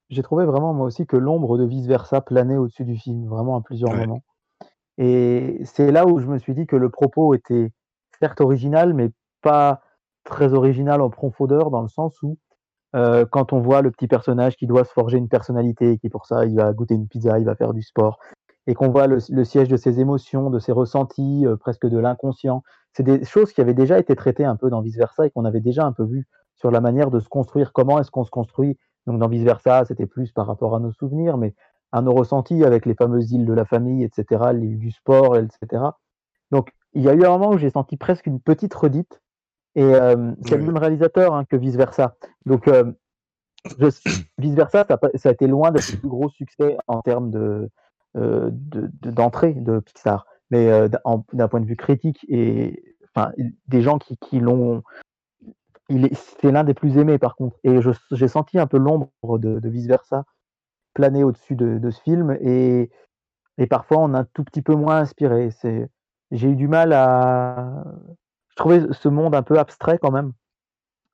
[0.10, 3.58] J'ai trouvé vraiment moi aussi que l'ombre de Vice Versa planait au-dessus du film, vraiment
[3.58, 3.96] à plusieurs Ouais.
[3.96, 4.24] moments.
[4.98, 7.72] Et c'est là où je me suis dit que le propos était
[8.22, 9.82] certes original, mais pas
[10.26, 12.38] très original en profondeur, dans le sens où,
[12.96, 16.26] heu, quand on voit le petit personnage qui doit se forger une personnalité, qui pour
[16.28, 18.20] ça il va goûter une pizza, il va faire du sport
[18.68, 22.00] et qu'on voit le le siège de ses émotions, de ses ressentis, heu, presque de
[22.00, 22.64] l'inconscient.
[22.94, 25.46] C'est des choses qui avaient déjà été traitées un peu dans Vice Versa et qu'on
[25.46, 27.74] avait déjà un peu vu sur la manière de se construire.
[27.74, 30.92] Comment est-ce qu'on se construit donc dans Vice Versa, c'était plus par rapport à nos
[30.92, 31.54] souvenirs, mais
[31.92, 35.84] à nos ressentis avec les fameuses îles de la famille, etc., l'île du sport, etc.
[36.52, 39.22] Donc il y a eu un moment où j'ai senti presque une petite redite,
[39.76, 40.62] et euh, c'est Oui.
[40.62, 42.16] le même réalisateur hein, que Vice Versa.
[42.46, 42.92] Donc euh,
[43.80, 43.88] je,
[44.40, 47.02] Vice Versa, ça, a pas- ça a été loin d'être le plus gros succès en
[47.02, 47.70] termes de
[48.18, 50.88] euh, de- de- d'entrée de, Pixar, mais euh,
[51.34, 53.32] d'un point de vue critique et enfin
[53.68, 54.84] des gens qui, qui l'ont
[55.90, 57.58] c'est l'un des plus aimés par contre.
[57.64, 57.80] Et
[58.12, 60.26] j'ai senti un peu l'ombre de, Vice Versa
[60.94, 62.90] planer au-dessus de, ce film et,
[63.70, 65.50] parfois on a un tout petit peu moins inspiré.
[66.32, 67.84] J'ai eu du mal à.
[68.50, 70.32] Je trouvais ce monde un peu abstrait quand même.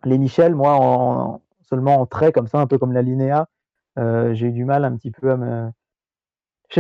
[0.04, 3.48] Les Michel, moi, en, seulement en trait comme ça, un peu comme la Linéa,
[4.00, 5.72] euh, j'ai eu du mal un petit peu à me.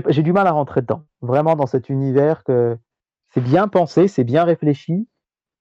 [0.07, 1.03] J'ai du mal à rentrer dedans.
[1.21, 2.77] Vraiment dans cet univers que
[3.33, 5.07] c'est bien pensé, c'est bien réfléchi,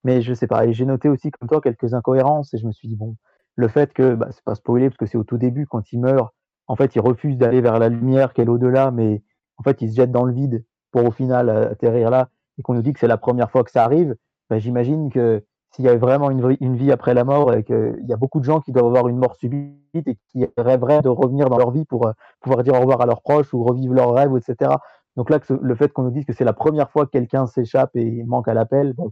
[0.04, 2.88] mais je sais pas, j'ai noté aussi comme toi quelques incohérences et je me suis
[2.88, 3.16] dit bon,
[3.56, 6.00] le fait que bah, c'est pas spoilé parce que c'est au tout début quand il
[6.00, 6.32] meurt,
[6.66, 9.22] en fait, il refuse d'aller vers la lumière qui est l'au-delà, mais
[9.58, 12.28] en fait, il se jette dans le vide pour au final euh, atterrir là.
[12.58, 14.14] et qu'on nous dit que c'est la première fois que ça arrive,
[14.48, 18.12] bah, j'imagine que s'il y avait vraiment une, vie après la mort et qu'il y
[18.12, 21.48] a beaucoup de gens qui doivent avoir une mort subite et qui rêveraient de revenir
[21.48, 24.12] dans leur vie pour euh, pouvoir dire au revoir à leurs proches ou revivre leurs
[24.12, 24.72] rêves, etc.
[25.16, 27.90] Donc là, le fait qu'on nous dise que c'est la première fois que quelqu'un s'échappe
[27.94, 29.10] et manque à l'appel, bon,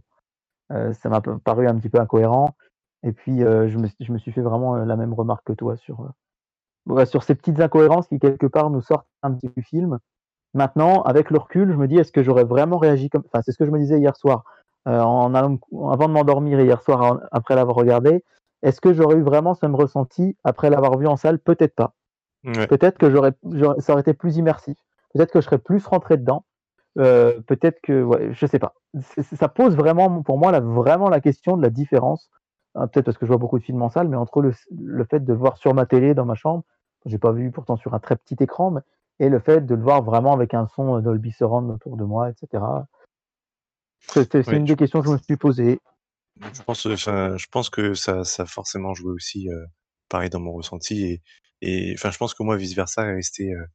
[0.69, 2.55] ça m'a paru un petit peu incohérent.
[3.03, 5.77] Et puis, euh, je, me, je, me, suis fait vraiment la même remarque que toi
[5.77, 6.11] sur,
[7.05, 9.99] sur ces petites incohérences qui, quelque part, nous sortent un petit peu du film.
[10.53, 13.23] Maintenant, avec le recul, je me dis, est-ce que j'aurais vraiment réagi comme.
[13.27, 14.43] Enfin, c'est ce que je me disais hier soir.
[14.87, 18.23] Euh, en avant de m'endormir hier soir après l'avoir regardé,
[18.63, 21.39] est-ce que j'aurais eu vraiment ce même ressenti après l'avoir vu en salle?
[21.39, 21.93] Peut-être pas.
[22.43, 23.33] Peut-être que j'aurais,
[23.79, 24.77] ça aurait été plus immersif.
[25.13, 26.45] Peut-être que je serais plus rentré dedans.
[26.99, 28.73] Euh, peut-être que, ouais, je sais pas.
[29.37, 32.29] ça pose vraiment, pour moi, vraiment la question de la différence.
[32.75, 35.05] Hein, peut-être parce que je vois beaucoup de films en salle, mais entre le, le
[35.05, 36.63] fait de voir sur ma télé dans ma chambre,
[37.05, 38.81] j'ai pas vu pourtant sur un très petit écran, mais,
[39.19, 42.29] et le fait de le voir vraiment avec un son Dolby Surround autour de moi,
[42.29, 42.63] etc.
[43.99, 45.79] C'est une des questions que je me suis posées.
[46.41, 49.65] Je pense, enfin, je pense que ça, ça a forcément joué aussi, euh,
[50.07, 51.03] pareil dans mon ressenti.
[51.03, 51.21] Et,
[51.61, 53.65] et enfin, je pense que moi, vice versa, est resté, euh,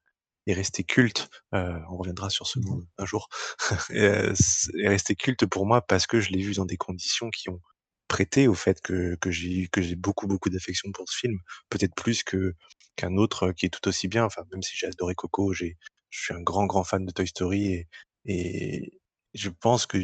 [0.46, 1.28] est resté culte.
[1.54, 3.28] Euh, on reviendra sur ce mot mmh un jour.
[3.90, 7.60] est resté culte pour moi parce que je l'ai vu dans des conditions qui ont
[8.08, 11.38] prêté au fait que, que j'ai que j'ai beaucoup beaucoup d'affection pour ce film,
[11.70, 12.54] peut-être plus que
[12.96, 14.24] qu'un autre qui est tout aussi bien.
[14.24, 15.76] Enfin, même si j'ai adoré Coco, j'ai
[16.10, 17.88] je suis un grand grand fan de Toy Story et,
[18.26, 19.00] et
[19.34, 19.98] je pense que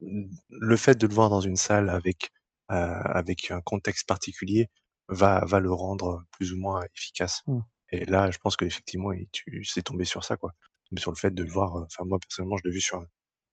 [0.00, 2.30] le fait de le voir dans une salle avec,
[2.70, 4.68] euh, avec un contexte particulier
[5.08, 7.42] va, va le rendre plus ou moins efficace.
[7.46, 7.60] Mmh.
[7.96, 10.52] Et là, je pense qu'effectivement, tu c'est tombé sur ça, quoi.
[10.98, 13.04] Sur le fait de le voir, enfin, moi, personnellement, je l'ai vu sur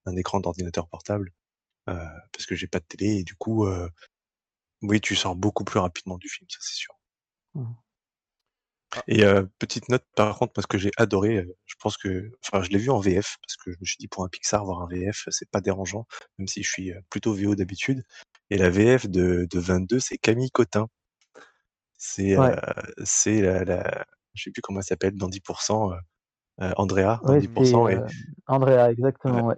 [0.05, 1.31] un, écran d'ordinateur portable,
[1.89, 3.89] euh, parce que j'ai pas de télé, et du coup, euh,
[4.81, 6.95] oui, tu sors beaucoup plus rapidement du film, ça c'est sûr.
[7.55, 7.73] Mmh.
[8.95, 9.03] Ah.
[9.07, 9.23] Et
[9.59, 12.91] petite note, par contre, parce que j'ai adoré, je pense que, enfin, je l'ai vu
[12.91, 15.49] en VF parce que je me suis dit pour un Pixar voir un VF, c'est
[15.49, 16.05] pas dérangeant,
[16.37, 18.03] même si je suis plutôt VO d'habitude.
[18.51, 20.89] Et la VF de, de 22, c'est Camille Cotin.
[21.97, 22.35] C'est,
[23.03, 25.97] c'est la, la, je sais plus comment elle s'appelle, dans 10%,
[26.77, 27.91] Andrea, dans 10%.
[27.91, 27.99] Et...
[28.47, 29.55] Andrea, exactement, ouais.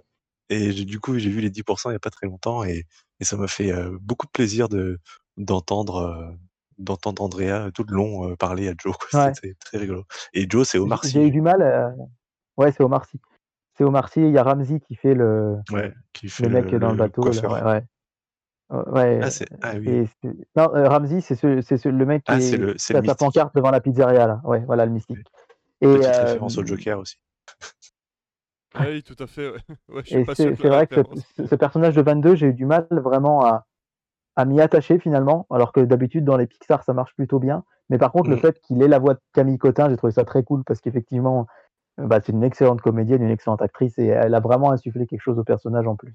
[0.48, 2.84] Et du coup, j'ai vu les 10% il y a pas très longtemps et,
[3.18, 5.00] et ça m'a fait beaucoup de plaisir de
[5.36, 6.36] d'entendre
[6.78, 8.94] d'entendre Andrea tout le long parler à Joe.
[9.34, 10.04] C'était très rigolo.
[10.34, 11.12] Et Joe, c'est Omar Sy.
[11.12, 11.96] J'ai eu du mal.
[12.56, 13.20] Ouais, c'est Omar Sy.
[13.76, 14.20] C'est Omar Sy.
[14.20, 17.22] Il y a Ramsey qui fait le, ouais, qui fait le mec dans le, bateau.
[17.22, 17.82] ouais.
[18.70, 19.20] Ouais.
[19.22, 19.28] Ah,
[19.62, 20.08] ah oui.
[20.56, 23.70] non, euh, Ramsey, c'est ce, le mec ah, qui ah, est, a sa pancarte devant
[23.70, 24.26] la pizzeria.
[24.26, 24.40] Là.
[24.44, 25.18] Ouais, voilà le mystique.
[25.80, 27.16] Et, Petite euh, référence au Joker aussi.
[28.80, 29.52] oui, tout à fait.
[30.34, 31.02] c'est vrai que
[31.36, 33.66] ce, ce, personnage de 22, j'ai eu du mal vraiment à,
[34.36, 37.64] à m'y attacher finalement, alors que d'habitude dans les Pixar ça marche plutôt bien.
[37.88, 38.40] Mais par contre, le mm.
[38.40, 41.46] fait qu'il ait la voix de Camille Cotin, j'ai trouvé ça très cool parce qu'effectivement,
[42.00, 45.22] euh, bah, c'est une excellente comédienne, une excellente actrice et elle a vraiment insufflé quelque
[45.22, 46.14] chose au personnage en plus.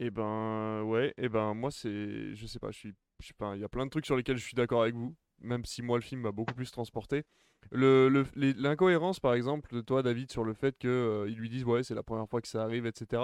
[0.00, 3.28] Et eh ben ouais, et eh ben moi c'est, je sais pas, je suis, je
[3.28, 5.14] sais pas, il y a plein de trucs sur lesquels je suis d'accord avec vous,
[5.38, 7.22] même si moi le film m'a beaucoup plus transporté.
[7.72, 11.94] L'incohérence, par exemple, de toi, David, sur le fait qu'ils euh, lui disent ouais, c'est
[11.94, 13.22] la première fois que ça arrive, etc.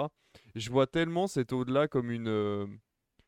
[0.55, 2.65] Je vois tellement cet au-delà comme une, euh,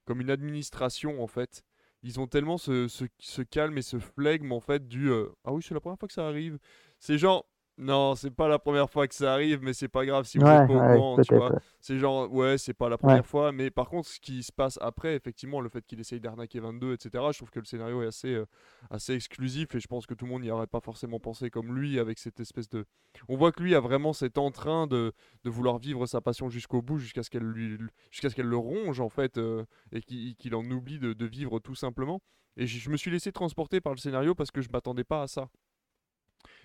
[0.06, 1.64] comme une administration, en fait.
[2.02, 5.64] Ils ont tellement ce, ce, calme et ce flegme, en fait, du euh, ah oui,
[5.64, 6.60] c'est la première fois que ça arrive.
[7.00, 7.46] C'est genre,
[7.78, 10.46] non, c'est pas la première fois que ça arrive, mais c'est pas grave si vous
[10.46, 11.52] êtes pas au courant, tu vois.
[11.80, 14.78] C'est genre, ouais, c'est pas la première fois, mais par contre, ce qui se passe
[14.80, 18.08] après, effectivement, le fait qu'il essaye d'arnaquer 22, etc., je trouve que le scénario est
[18.08, 18.46] assez, euh,
[18.92, 21.76] assez exclusif et je pense que tout le monde n'y aurait pas forcément pensé comme
[21.76, 22.86] lui, avec cette espèce de.
[23.28, 25.12] On voit que lui a vraiment cet entrain de,
[25.44, 27.80] de vouloir vivre sa passion jusqu'au bout, jusqu'à ce qu'elle lui...
[28.12, 31.60] jusqu'à ce qu'elle le ronge, en fait, euh, et qu'il en oublie de, de, vivre
[31.60, 32.22] tout simplement.
[32.56, 35.28] Et je me suis laissé transporter par le scénario parce que je m'attendais pas à
[35.28, 35.50] ça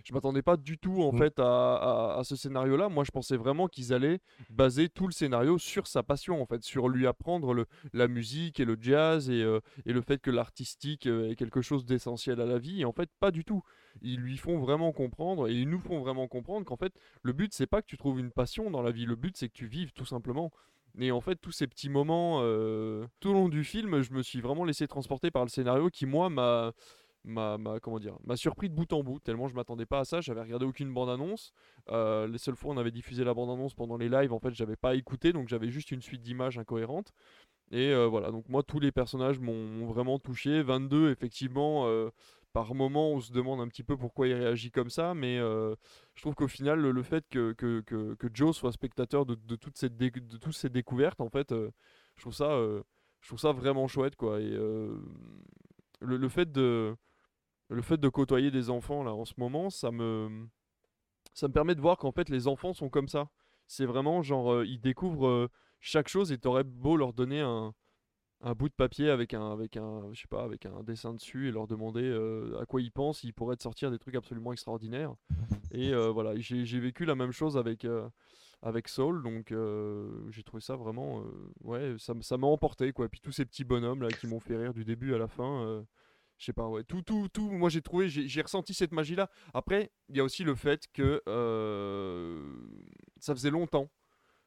[0.05, 1.19] je m'attendais pas du tout en mmh.
[1.19, 2.89] fait à, ce scénario-là.
[2.89, 6.63] Moi, je pensais vraiment qu'ils allaient baser tout le scénario sur sa passion, en fait,
[6.63, 10.31] sur lui apprendre le, la musique et le jazz et, euh, et le fait que
[10.31, 12.81] l'artistique euh, est quelque chose d'essentiel à la vie.
[12.81, 13.63] Et en fait, pas du tout.
[14.03, 17.53] Ils lui font vraiment comprendre et ils nous font vraiment comprendre qu'en fait, le but
[17.53, 19.07] c'est pas que tu trouves une passion dans la vie.
[19.07, 20.53] Le but c'est que tu vives tout simplement.
[20.99, 24.23] Et en fait, tous ces petits moments euh, tout au long du film, je me
[24.23, 26.73] suis vraiment laissé transporter par le scénario qui, moi, m'a
[27.29, 30.21] m'a, comment dire m'a surpris de bout en bout tellement je m'attendais pas à ça
[30.21, 31.53] j'avais regardé aucune bande annonce
[31.91, 34.55] euh, les seules fois on avait diffusé la bande annonce pendant les lives en fait
[34.55, 37.13] j'avais pas écouté donc j'avais juste une suite d'images incohérentes.
[37.71, 40.63] Et euh, voilà donc moi tous les personnages m'ont vraiment touché.
[40.63, 42.11] 22 effectivement euh,
[42.53, 46.23] par moment on se demande un petit peu pourquoi il réagit comme ça mais je
[46.23, 50.57] trouve qu'au final le, fait que, que, que, Joe soit spectateur de, de, de toutes
[50.57, 52.59] ces découvertes en fait je trouve ça
[53.21, 54.41] je trouve ça vraiment chouette quoi.
[54.41, 56.97] Et le, le, fait de
[57.69, 60.49] le fait de côtoyer des enfants là en ce moment, ça me
[61.35, 63.29] ça me permet de voir qu'en fait les enfants sont comme ça.
[63.67, 67.75] C'est vraiment genre, euh, ils découvrent euh, chaque chose et t'aurais beau leur donner un,
[68.41, 71.49] un bout de papier avec un, avec un, je sais pas, avec un dessin dessus
[71.49, 74.53] et leur demander euh, à quoi ils pensent, ils pourraient te sortir des trucs absolument
[74.53, 75.15] extraordinaires.
[75.71, 77.87] Et voilà, j'ai vécu la même chose avec,
[78.63, 79.55] avec Soul, donc
[80.31, 81.23] j'ai trouvé ça vraiment,
[81.63, 83.05] ouais, ça m'a emporté quoi.
[83.05, 85.29] Et puis tous ces petits bonhommes là qui m'ont fait rire du début à la
[85.29, 85.85] fin.
[86.39, 89.29] Je sais pas, ouais, tout, tout, tout, moi j'ai trouvé, j'ai ressenti cette magie-là.
[89.55, 92.53] Après, il y a aussi le fait que euh,
[93.19, 93.91] ça faisait longtemps,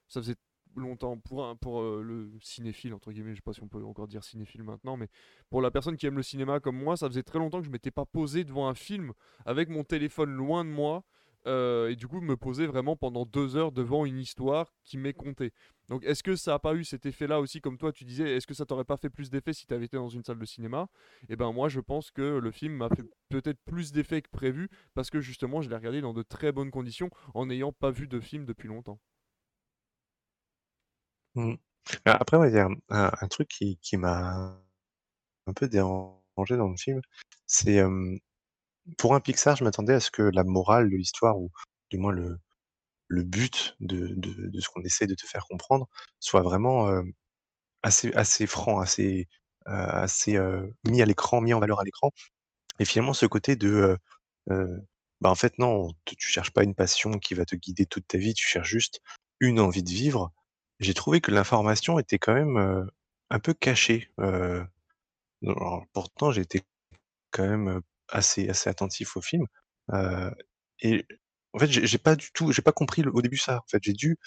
[0.08, 0.38] ça faisait
[0.78, 3.84] longtemps pour, un, pour euh, le cinéphile, entre guillemets, je sais pas si on peut
[3.84, 5.10] encore dire cinéphile maintenant, mais
[5.50, 7.72] pour la personne qui aime le cinéma comme moi, ça faisait très longtemps que je
[7.72, 9.12] m'étais pas posé devant un film
[9.46, 11.04] avec mon téléphone loin de moi,
[11.48, 15.14] euh, et du coup me poser vraiment pendant deux heures devant une histoire qui m'est
[15.14, 15.52] contée.
[15.92, 18.48] Donc est-ce que ça a pas eu cet effet-là aussi, comme toi tu disais, est-ce
[18.48, 20.46] que ça t'aurait pas fait plus d'effet si tu avais été dans une salle de
[20.46, 20.88] cinéma?
[21.28, 24.70] Eh ben moi je pense que le film m'a fait peut-être plus d'effet que prévu,
[24.94, 28.08] parce que justement je l'ai regardé dans de très bonnes conditions, en n'ayant pas vu
[28.08, 29.02] de film depuis longtemps.
[31.36, 31.56] Mmh.
[32.06, 34.58] Après, ouais, il y a un truc qui m'a
[35.46, 37.02] un peu dérangé dans le film,
[37.48, 37.82] c'est,
[38.98, 41.52] pour un Pixar, je m'attendais à ce que la morale de l'histoire ou
[41.90, 42.40] du moins le
[43.12, 45.88] le but de ce qu'on essaie de te faire comprendre
[46.22, 47.04] soit vraiment, heu,
[47.84, 49.28] assez assez franc, assez,
[49.68, 52.12] heu, assez, heu, mis à l'écran, mis en valeur à l'écran
[52.80, 53.98] et finalement ce côté de,
[54.52, 54.82] heu,
[55.22, 58.08] bah, en fait non, t tu cherches pas une passion qui va te guider toute
[58.08, 59.02] ta vie, tu cherches juste
[59.42, 60.32] une envie de vivre.
[60.82, 62.88] J'ai trouvé que l'information était quand même,
[63.32, 64.66] un peu cachée, heu,
[65.48, 66.62] alors pourtant j'étais
[67.32, 69.46] quand même, assez assez attentif au film,
[70.82, 71.06] et
[71.54, 73.80] en fait, j'ai pas du tout j'ai pas compris au début ça, en fait.
[73.84, 74.18] J'ai dû,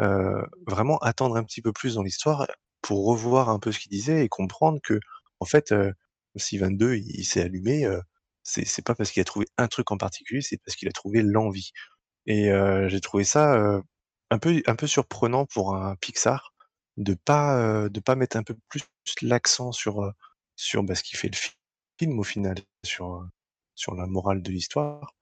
[0.00, 2.46] heu, vraiment attendre un petit peu plus dans l'histoire
[2.82, 4.98] pour revoir un peu ce qu'il disait et comprendre que
[5.40, 5.94] en fait, heu,
[6.36, 8.02] si 22 il s'est allumé, heu,
[8.44, 11.22] c'est pas parce qu'il a trouvé un truc en particulier, c'est parce qu'il a trouvé
[11.22, 11.72] l'envie
[12.26, 13.82] et heu, j'ai trouvé ça, heu,
[14.30, 16.54] un peu un peu surprenant pour un Pixar
[16.98, 18.82] de pas, heu, de pas mettre un peu plus
[19.22, 20.12] l'accent sur, heu,
[20.56, 21.36] sur, bah, ce qui fait le
[21.98, 23.26] film au final, sur,
[23.74, 25.14] sur la morale de l'histoire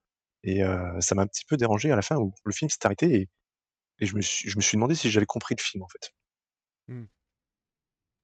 [0.43, 2.85] et heu, ça m'a un petit peu dérangé à la fin où le film s'est
[2.85, 3.29] arrêté et
[3.99, 6.13] et je me suis je me suis demandé si j'avais compris le film, en fait.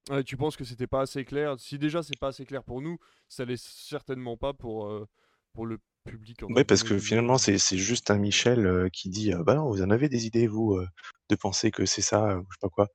[0.10, 1.60] Ouais, tu penses que c'était pas assez clair?
[1.60, 4.90] Si déjà c'est pas assez clair pour nous, ça l'est certainement pas pour,
[5.54, 8.90] pour le public entre Ouais, parce guillemets que finalement, c'est c'est juste un Michel, heu,
[8.90, 10.88] qui dit, heu: «Bah non, vous en avez des idées vous, heu,
[11.30, 12.88] de penser que c'est ça, ou je sais pas quoi»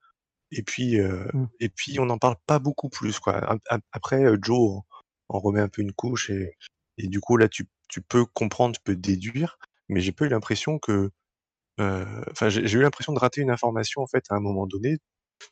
[0.52, 1.48] et puis, heu Mmh.
[1.60, 3.36] et puis on n'en parle pas beaucoup plus, quoi.
[3.38, 4.86] Ap ap après, heu, Joe en
[5.30, 6.56] en remet un peu une couche et
[6.98, 9.58] et du coup là, tu tu peux comprendre, tu peux déduire,
[9.90, 11.10] mais j'ai pas eu l'impression que,
[11.80, 14.98] enfin j'ai eu l'impression de rater une information, en fait, à un moment donné,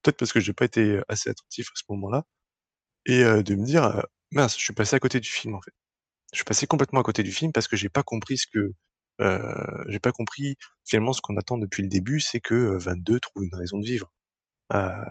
[0.05, 2.25] peut-être parce que j'ai pas été, assez attentif à ce moment-là
[3.07, 5.73] et de me dire, «Mince, je suis passé à côté du film, en fait».
[6.33, 8.73] Je suis passé complètement à côté du film parce que j'ai pas compris ce que,
[9.89, 13.45] j'ai pas compris finalement ce qu'on attend depuis le début, c'est que, heu, 22 trouve
[13.45, 14.13] une raison de vivre,
[14.71, 15.09] la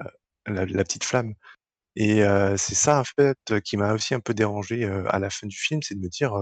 [0.48, 1.36] la petite flamme
[1.98, 2.22] et
[2.58, 5.82] c'est ça en fait, qui m'a aussi un peu dérangé, à la fin du film,
[5.84, 6.34] c'est de me dire,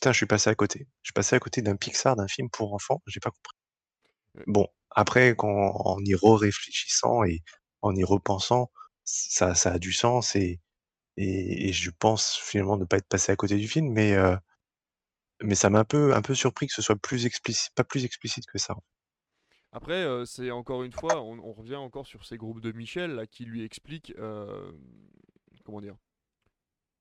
[0.00, 0.88] «Putain, je suis passé à côté.
[1.02, 3.54] Je suis passé à côté d'un Pixar, d'un film pour enfants, j'ai pas compris».
[4.38, 7.42] Euh, Bon, après quand en y réfléchissant et
[7.82, 8.70] en y repensant,
[9.04, 10.60] ça ça a du sens et
[11.18, 14.38] et et je pense finalement ne pas être passé à côté du film mais heu
[15.42, 18.06] Mais ça m'a un peu un peu surpris que ce soit plus explicite pas plus
[18.06, 18.74] explicite que ça.
[19.72, 23.12] Après, euh, c'est encore une fois, on, on revient encore sur ces groupes de Michel
[23.12, 24.72] là, qui lui expliquent, euh,
[25.64, 25.96] comment dire,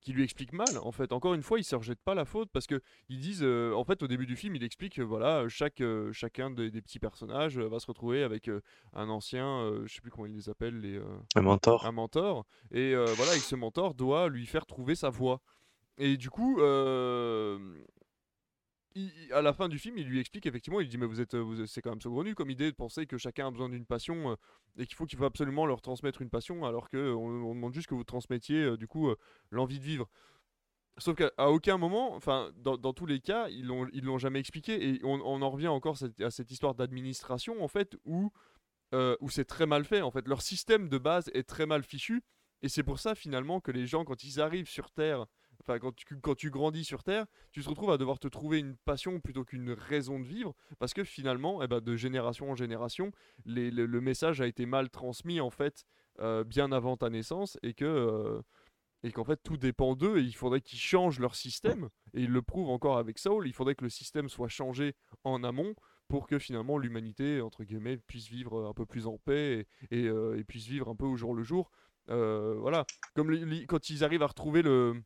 [0.01, 1.11] qui lui explique mal en fait.
[1.11, 3.83] Encore une fois, ils se rejettent pas la faute parce que ils disent euh, en
[3.83, 6.99] fait au début du film, il explique que voilà, chaque euh, chacun des, des petits
[6.99, 8.61] personnages euh, va se retrouver avec euh,
[8.93, 11.03] un ancien, euh, je sais plus comment ils les appellent les euh,
[11.35, 11.91] Un un mentor?
[11.91, 15.41] mentor et euh, voilà, et ce mentor doit lui faire trouver sa voie.
[15.97, 17.57] Et du coup, euh,
[18.99, 21.35] il- à la fin du film, il lui explique effectivement, il dit mais vous êtes,
[21.35, 24.31] euh, c'est quand même saugrenu comme idée de penser que chacun a besoin d'une passion
[24.31, 24.35] euh,
[24.77, 27.73] et qu'il faut qu'il faut absolument leur transmettre une passion alors que euh, on, demande
[27.73, 29.13] juste que vous transmettiez du coup
[29.51, 30.09] l'envie de vivre.
[30.97, 34.89] Sauf qu'à aucun moment, enfin dans, tous les cas, ils l'ont ils l'ont jamais expliqué
[34.89, 38.31] et on, en revient encore à cette histoire d'administration en fait où
[38.93, 40.27] où c'est très mal fait en fait.
[40.27, 42.21] Leur système de base est très mal fichu
[42.61, 45.25] et c'est pour ça finalement que les gens quand ils arrivent sur Terre,
[45.77, 49.43] quand tu, grandis sur Terre, tu te retrouves à devoir te trouver une passion plutôt
[49.43, 53.11] qu'une raison de vivre parce que finalement, eh ben, de génération en génération,
[53.45, 55.85] le, message a été mal transmis en fait
[56.19, 60.35] euh, bien avant ta naissance et que euh, qu'en fait tout dépend d'eux et il
[60.35, 63.83] faudrait qu'ils changent leur système et ils le prouvent encore avec Soul il faudrait que
[63.83, 65.75] le système soit changé en amont
[66.07, 70.41] pour que finalement l'humanité entre guillemets puisse vivre un peu plus en paix et, euh,
[70.47, 71.71] puisse vivre un peu au jour le jour.
[72.07, 72.85] Voilà.
[73.13, 73.31] Comme
[73.67, 75.03] quand ils arrivent à retrouver le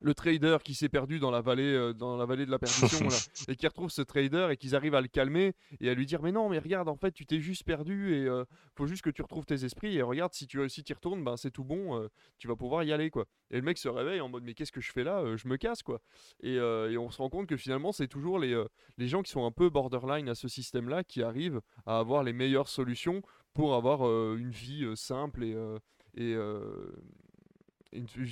[0.00, 3.08] le trader qui s'est perdu dans la vallée, euh, dans la vallée de la perdition,
[3.08, 3.16] là,
[3.48, 6.22] et qui retrouve ce trader et qu'ils arrivent à le calmer et à lui dire
[6.22, 8.44] mais non mais regarde en fait tu t'es juste perdu et euh,
[8.76, 11.36] faut juste que tu retrouves tes esprits et regarde si tu si y retournes ben
[11.36, 12.08] c'est tout bon, euh,
[12.38, 13.26] tu vas pouvoir y aller quoi.
[13.50, 15.56] Et le mec se réveille en mode mais qu'est-ce que je fais là, je me
[15.56, 16.00] casse quoi.
[16.42, 18.62] Et, et, on se rend compte que finalement c'est toujours les,
[18.96, 22.22] les gens qui sont un peu borderline à ce système là qui arrivent à avoir
[22.22, 23.22] les meilleures solutions
[23.54, 24.02] pour avoir
[24.36, 25.56] une vie simple et
[26.18, 26.36] et,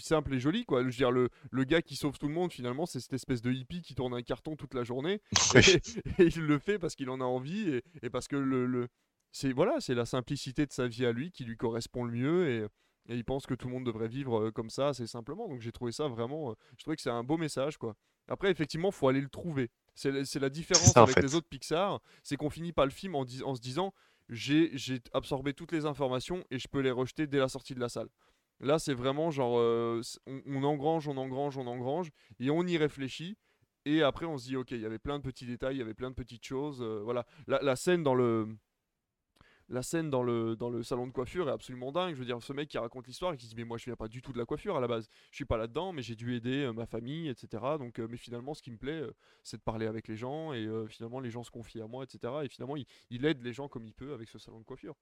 [0.00, 0.80] simple et jolie quoi.
[0.80, 3.42] Je veux dire le, le gars qui sauve tout le monde finalement c'est cette espèce
[3.42, 5.20] de hippie qui tourne un carton toute la journée
[6.18, 8.88] et, il le fait parce qu'il en a envie et, parce que le, le
[9.32, 12.48] c'est voilà c'est la simplicité de sa vie à lui qui lui correspond le mieux
[12.48, 12.66] et,
[13.08, 15.70] il pense que tout le monde devrait vivre euh, comme ça assez simplement donc j'ai
[15.70, 17.94] trouvé ça vraiment euh, je trouvais que c'est un beau message quoi.
[18.28, 19.70] Après effectivement faut aller le trouver.
[19.94, 23.54] C'est la différence avec les autres Pixar, c'est qu'on finit pas le film en, en
[23.54, 23.94] se disant
[24.28, 24.72] j'ai
[25.12, 28.08] absorbé toutes les informations et je peux les rejeter dès la sortie de la salle.
[28.60, 33.36] Là, c'est vraiment genre, euh, on, engrange, on engrange, on engrange, et on y réfléchit.
[33.84, 35.82] Et après, on se dit, ok, il y avait plein de petits détails, il y
[35.82, 36.82] avait plein de petites choses.
[36.82, 38.48] Euh, voilà, la, scène dans le,
[39.68, 42.14] la scène dans le, dans le salon de coiffure est absolument dingue.
[42.14, 43.84] Je veux dire, ce mec qui raconte l'histoire et qui se dit, mais moi, je
[43.84, 45.06] viens pas du tout de la coiffure à la base.
[45.30, 47.62] Je suis pas là-dedans, mais j'ai dû aider euh, ma famille, etc.
[47.78, 49.02] Donc, mais finalement, ce qui me plaît,
[49.44, 52.32] c'est de parler avec les gens et finalement, les gens se confient à moi, etc.
[52.44, 54.96] Et finalement, il, il, aide les gens comme il peut avec ce salon de coiffure.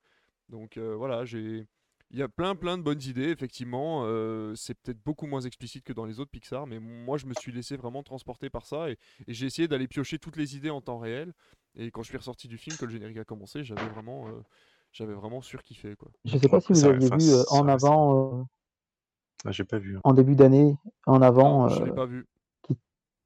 [0.50, 1.66] Donc voilà, j'ai
[2.14, 4.02] il y a plein plein de bonnes idées, effectivement.
[4.04, 7.34] Euh, c'est peut-être beaucoup moins explicite que dans les autres Pixar, mais moi je me
[7.34, 10.80] suis laissé vraiment transporter par ça et, j'ai essayé d'aller piocher toutes les idées en
[10.80, 11.34] temps réel.
[11.74, 14.30] Et quand je suis ressorti du film, que le générique a commencé, j'avais vraiment, euh,
[14.92, 16.08] j'avais vraiment surkiffé quoi.
[16.24, 18.46] Je sais pas si vous aviez vu euh, en avant.
[19.44, 19.96] Ah, j'ai pas vu.
[19.96, 20.00] Hein.
[20.04, 21.68] En début d'année, en avant.
[21.68, 22.28] je l'ai pas vu.
[22.62, 22.76] Qui,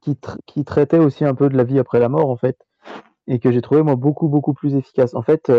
[0.01, 2.57] qui, qui, traitait aussi un peu de la vie après la mort en fait,
[3.27, 5.15] et que j'ai trouvé moi beaucoup beaucoup plus efficace.
[5.15, 5.53] En fait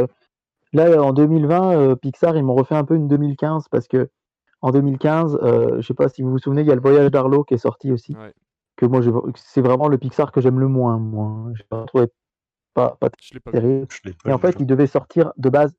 [0.74, 4.10] Là, en 2020, euh, Pixar, ils m'ont refait un peu une 2015 parce que
[4.62, 7.10] en 2015, euh, je sais pas si vous vous souvenez, il y a le voyage
[7.12, 8.16] d'Arlo qui est sorti aussi.
[8.76, 9.02] Que moi,
[9.36, 11.00] c'est vraiment le Pixar que j'aime le moins.
[11.00, 12.08] Moi, je l'ai trouvé
[12.74, 13.10] pas, pas
[13.52, 13.88] terrible.
[14.26, 15.76] et en fait, il devait sortir de base,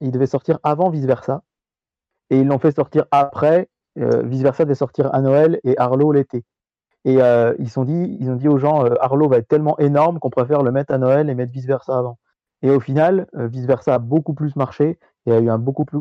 [0.00, 1.42] il devait sortir avant Vice Versa,
[2.30, 3.68] et ils l'ont fait sortir après.
[3.98, 6.44] Euh, Vice Versa devait sortir à Noël et Arlo l'été.
[7.04, 10.18] Et euh, ils, sont dit, ils ont dit aux gens, Arlo va être tellement énorme
[10.18, 12.18] qu'on préfère le mettre à Noël et mettre Vice Versa avant.
[12.62, 15.84] Et au final, euh, Vice Versa a beaucoup plus marché et a eu un beaucoup
[15.84, 16.00] plus,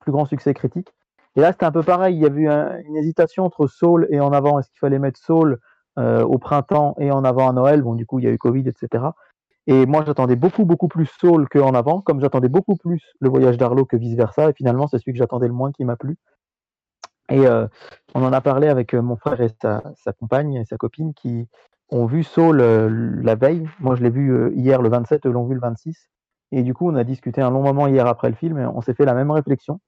[0.00, 0.92] plus grand succès critique.
[1.36, 2.16] Et là, c'était un peu pareil.
[2.16, 4.58] Il y avait eu une hésitation entre Soul et En Avant.
[4.58, 5.58] Est-ce qu'il fallait mettre Soul
[5.98, 7.82] euh, au printemps et En Avant à Noël?
[7.82, 9.04] Bon, du coup, il y a eu Covid, etc.
[9.66, 13.28] Et moi, j'attendais beaucoup, beaucoup plus Soul que En Avant, comme j'attendais beaucoup plus Le
[13.28, 14.50] Voyage d'Arlo que Vice Versa.
[14.50, 16.16] Et finalement, c'est celui que j'attendais le moins qui m'a plu.
[17.28, 17.68] Et euh,
[18.16, 21.46] on en a parlé avec mon frère et sa, compagne et sa copine qui,
[21.90, 22.88] ont vu Saul euh,
[23.22, 23.68] la veille.
[23.80, 26.08] Moi, je l'ai vu euh, hier le 27, eux l'ont vu le 26.
[26.52, 28.80] Et du coup, on a discuté un long moment hier après le film et on
[28.80, 29.80] s'est fait la même réflexion.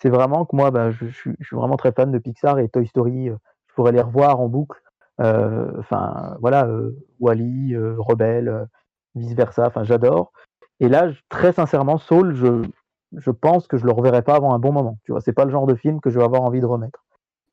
[0.00, 3.30] C'est vraiment que moi, bah, je, suis vraiment très fan de Pixar et Toy Story.
[3.30, 3.36] Euh,
[3.68, 4.80] je pourrais les revoir en boucle.
[5.18, 6.68] Enfin, voilà,
[7.20, 8.68] Wally, Rebelle,
[9.14, 9.66] vice versa.
[9.66, 10.32] Enfin, j'adore.
[10.80, 12.62] Et là, très sincèrement, Saul, je,
[13.12, 14.98] je pense que je le reverrai pas avant un bon moment.
[15.04, 17.04] Tu vois, c'est pas le genre de film que je vais avoir envie de remettre.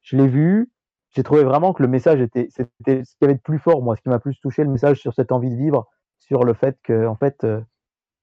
[0.01, 0.69] Je l'ai vu,
[1.13, 3.95] j'ai trouvé vraiment que le message était, c'était ce qui avait de plus fort, moi,
[3.95, 5.87] ce qui m'a plus touché, le message sur cette envie de vivre,
[6.19, 7.61] sur le fait que, fait, euh,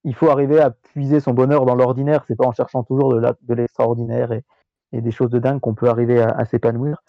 [0.03, 3.53] il faut arriver à puiser son bonheur dans l'ordinaire, c'est pas en cherchant toujours de
[3.53, 4.43] l'extraordinaire et,
[4.93, 7.01] des choses de dingue qu'on peut arriver à, s'épanouir.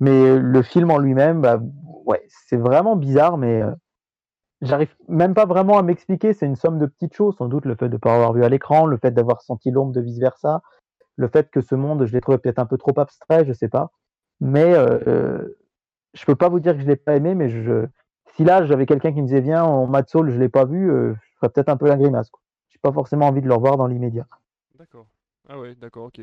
[0.00, 1.60] Mais le film en lui-même, bah,
[2.04, 3.70] ouais, c'est vraiment bizarre, mais euh,
[4.60, 6.32] j'arrive même pas vraiment à m'expliquer.
[6.32, 8.42] C'est une somme de petites choses, sans doute le fait de ne pas avoir vu
[8.42, 10.62] à l'écran, le fait d'avoir senti l'ombre de vice versa,
[11.14, 13.68] le fait que ce monde, je l'ai trouvé peut-être un peu trop abstrait, je sais
[13.68, 13.92] pas.
[14.44, 15.56] Mais euh, euh,
[16.14, 17.86] je peux pas vous dire que je l'ai pas aimé, mais je,
[18.34, 20.90] si là j'avais quelqu'un qui me disait viens en Mad Soul, je l'ai pas vu,
[20.90, 22.28] euh, je ferais peut-être un peu la grimace.
[22.68, 24.26] J'ai pas forcément envie de le revoir dans l'immédiat.
[24.74, 25.06] D'accord.
[25.48, 26.20] Ah ouais, d'accord, ok.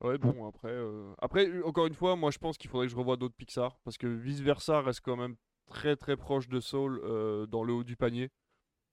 [0.00, 0.76] Ouais, bon, après,
[1.22, 3.96] après, encore une fois, moi je pense qu'il faudrait que je revoie d'autres Pixar, parce
[3.96, 7.00] que Vice Versa reste quand même très très proche de Soul
[7.48, 8.30] dans le haut du panier,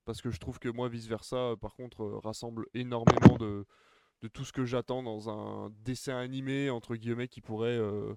[0.06, 3.66] parce que je trouve que moi Vice Versa, par contre, rassemble énormément de,
[4.26, 8.15] de tout ce que j'attends dans un dessin animé, entre guillemets, qui pourrait euh,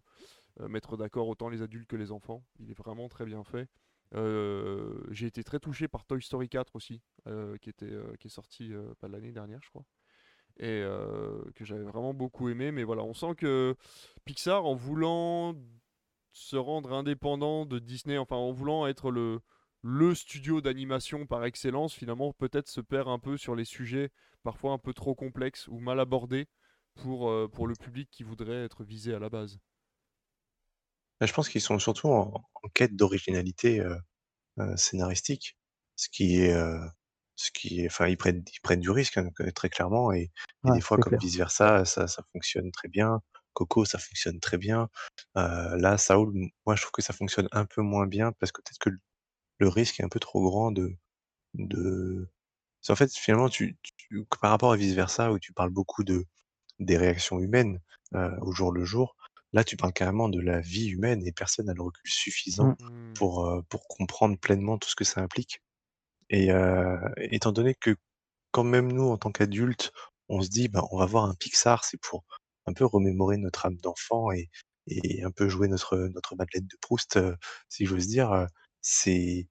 [0.60, 2.42] euh, mettre d'accord autant les adultes que les enfants.
[2.60, 3.68] Il est vraiment très bien fait.
[4.14, 7.02] Euh, j'ai été très touché par Toy Story 4 aussi,
[7.60, 9.84] qui, était, qui est sorti pas l'année dernière, je crois.
[10.60, 10.82] Et
[11.54, 12.72] que j'avais vraiment beaucoup aimé.
[12.72, 13.76] Mais voilà, on sent que
[14.24, 15.54] Pixar, en voulant
[16.32, 19.40] se rendre indépendant de Disney, enfin en voulant être le,
[19.82, 24.10] le studio d'animation par excellence, finalement, peut-être se perd un peu sur les sujets
[24.42, 26.48] parfois un peu trop complexes ou mal abordés
[26.94, 29.58] pour, euh, pour le public qui voudrait être visé à la base.
[31.20, 33.96] Bah, je pense qu'ils sont surtout en, quête d'originalité euh,
[34.58, 35.56] euh, scénaristique,
[35.96, 36.54] ce qui est,
[37.34, 40.30] ce qui est, enfin, ils prennent, ils prennent du risque hein, très clairement et,
[40.64, 43.20] des fois, comme vice versa, ça, ça fonctionne très bien.
[43.52, 44.88] Coco, ça fonctionne très bien.
[45.34, 46.32] là, Saul,
[46.66, 48.90] moi, je trouve que ça fonctionne un peu moins bien parce que peut-être que
[49.58, 50.96] le risque est un peu trop grand de
[51.54, 52.30] de
[52.90, 56.24] en fait, finalement, tu tu par rapport à Vice Versa où tu parles beaucoup de
[56.80, 57.80] des réactions humaines,
[58.42, 59.16] au jour le jour,
[59.54, 63.14] là, tu parles carrément de la vie humaine et personne n'a le recul suffisant Mmh.
[63.14, 65.62] Pour, pour comprendre pleinement tout ce que ça implique
[66.30, 66.50] et
[67.18, 67.96] étant donné que
[68.52, 69.92] quand même nous, en tant qu'adultes,
[70.28, 72.24] on se dit: «Ben, on va voir un Pixar, c'est pour
[72.66, 74.48] un peu remémorer notre âme d'enfant et
[74.88, 77.18] et un peu jouer notre, notre Madeleine de Proust»,
[77.68, 78.46] si j'ose dire,
[78.82, 79.48] c'est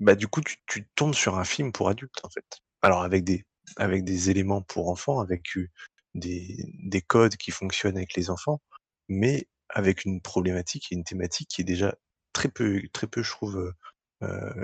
[0.00, 2.44] bah, du coup, tu tu tombes sur un film pour adultes, en fait.
[2.82, 3.44] Alors avec des
[3.76, 5.44] avec des éléments pour enfants, avec,
[6.14, 8.60] des des codes qui fonctionnent avec les enfants,
[9.08, 11.94] mais avec une problématique et une thématique qui est déjà
[12.32, 13.74] très peu très peu, je trouve, heu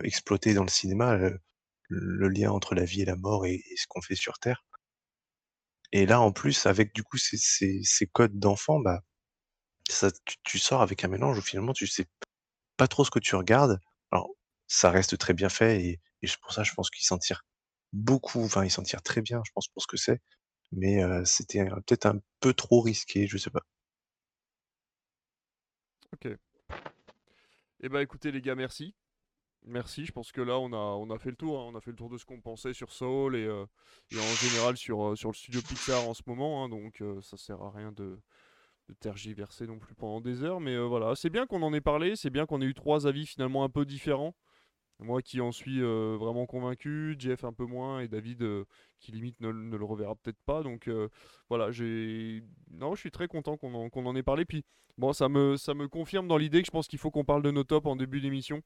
[0.04, 1.18] exploitée dans le cinéma,
[1.88, 4.64] le lien entre la vie et la mort et ce qu'on fait sur terre.
[5.92, 9.00] Et là, en plus, avec du coup ces ces ces codes d'enfants, bah,
[9.90, 12.06] ça tu tu sors avec un mélange où finalement tu sais
[12.78, 13.80] pas trop ce que tu regardes.
[14.12, 14.30] Alors
[14.66, 17.44] ça reste très bien fait et et pour ça, je pense qu'il s'en tire
[17.92, 20.20] beaucoup, enfin, il s'en tire très bien, je pense, pour ce que c'est.
[20.72, 23.62] Mais c'était peut-être un peu trop risqué, je sais pas.
[26.14, 26.28] OK.
[27.80, 28.94] Et bah, écoutez les gars, merci.
[29.66, 31.70] Merci, je pense que là on a, on a fait le tour, hein.
[31.72, 35.16] on a fait le tour de ce qu'on pensait sur Soul et, en général sur,
[35.16, 36.68] sur le studio Pixar en ce moment, hein.
[36.68, 38.20] donc euh, ça sert à rien de,
[38.90, 42.14] de tergiverser non plus pendant des heures, mais voilà, c'est bien qu'on en ait parlé,
[42.14, 44.34] c'est bien qu'on ait eu trois avis finalement un peu différents.
[45.00, 48.46] Moi qui en suis vraiment convaincu, Jeff un peu moins et David
[49.00, 50.62] qui limite ne, ne le reverra peut-être pas.
[50.62, 50.88] Donc
[51.48, 54.44] voilà, j'ai non, je suis très content qu'on en, ait parlé.
[54.44, 54.64] Puis
[54.96, 57.42] bon, ça me ça me confirme dans l'idée que je pense qu'il faut qu'on parle
[57.42, 58.62] de nos tops en début d'émission.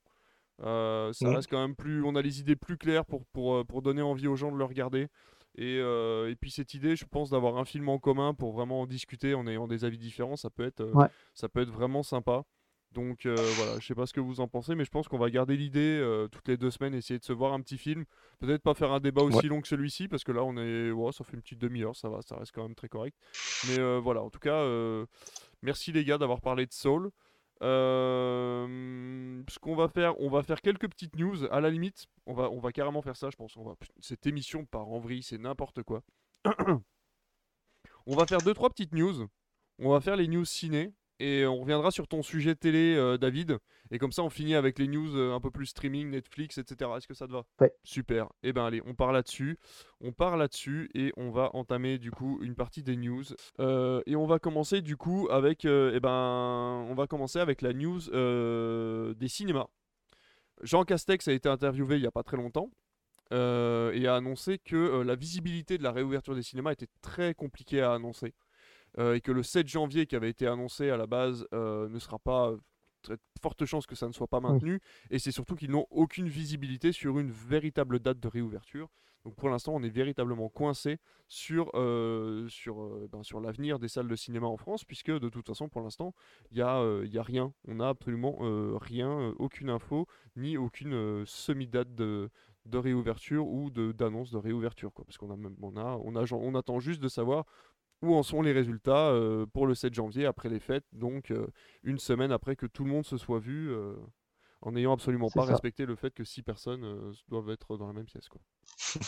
[0.60, 1.34] Ça Ouais.
[1.36, 2.04] reste quand même plus.
[2.04, 4.64] On a les idées plus claires pour, pour, pour donner envie aux gens de le
[4.64, 5.08] regarder.
[5.56, 8.86] Et, et puis cette idée, je pense, d'avoir un film en commun pour vraiment en
[8.86, 11.08] discuter en ayant des avis différents, ça peut être, Ouais.
[11.34, 12.44] ça peut être vraiment sympa.
[12.92, 15.18] Donc euh, voilà, je sais pas ce que vous en pensez, mais je pense qu'on
[15.18, 18.04] va garder l'idée euh, toutes les deux semaines, essayer de se voir un petit film.
[18.38, 19.48] Peut-être pas faire un débat aussi Ouais.
[19.48, 22.08] long que celui-ci, parce que là on est, ouais, ça fait une petite demi-heure, ça
[22.08, 23.16] va, ça reste quand même très correct.
[23.68, 24.64] Mais euh, voilà, en tout cas,
[25.62, 27.10] merci les gars d'avoir parlé de Soul.
[27.60, 31.44] Ce qu'on va faire, on va faire quelques petites news.
[31.52, 33.56] À la limite, on va, on va carrément faire ça, je pense.
[33.56, 36.02] On va, cette émission part en vrille, c'est n'importe quoi.
[38.06, 39.26] on va faire deux trois petites news.
[39.78, 43.58] On va faire les news ciné et on reviendra sur ton sujet télé, euh, David.
[43.90, 46.90] Et comme ça, on finit avec les news euh, un peu plus streaming, Netflix, etc.
[46.96, 47.44] Est-ce que ça te va?
[47.60, 47.72] Ouais.
[47.82, 48.28] Super.
[48.42, 49.58] Et ben allez, on part là-dessus.
[50.00, 53.24] On part là-dessus et on va entamer du coup une partie des news.
[53.58, 57.72] Euh, et on va commencer du coup avec, eh ben, on va commencer avec la
[57.72, 58.00] news
[59.14, 59.66] des cinémas.
[60.62, 62.70] Jean Castex a été interviewé il y a pas très longtemps.
[63.32, 67.92] et a annoncé que la visibilité de la réouverture des cinémas était très compliquée à
[67.92, 68.34] annoncer
[68.96, 72.18] et que le 7 janvier qui avait été annoncé à la base euh, ne sera
[72.18, 72.54] pas
[73.02, 74.80] très forte chance que ça ne soit pas maintenu
[75.10, 78.88] et c'est surtout qu'ils n'ont aucune visibilité sur une véritable date de réouverture.
[79.24, 83.88] Donc pour l'instant, on est véritablement coincé sur, euh, sur, euh, ben, sur l'avenir des
[83.88, 86.14] salles de cinéma en France, puisque de toute façon, pour l'instant,
[86.50, 87.52] il n'y a, euh, y a rien.
[87.66, 92.30] On n'a absolument euh, rien, euh, aucune info, ni aucune euh, semi-date de,
[92.64, 94.92] de réouverture ou d'annonce de, réouverture.
[94.92, 97.44] Quoi, parce qu'on a même, on a, on, a, on attend juste de savoir
[98.02, 101.46] où en sont les résultats euh, pour le 7 janvier après les fêtes, donc euh,
[101.82, 103.94] une semaine après que tout le monde se soit vu, euh,
[104.62, 105.52] en n'ayant absolument pas ça.
[105.52, 108.28] respecté le fait que six personnes euh, doivent être dans la même pièce.
[108.28, 108.40] Quoi.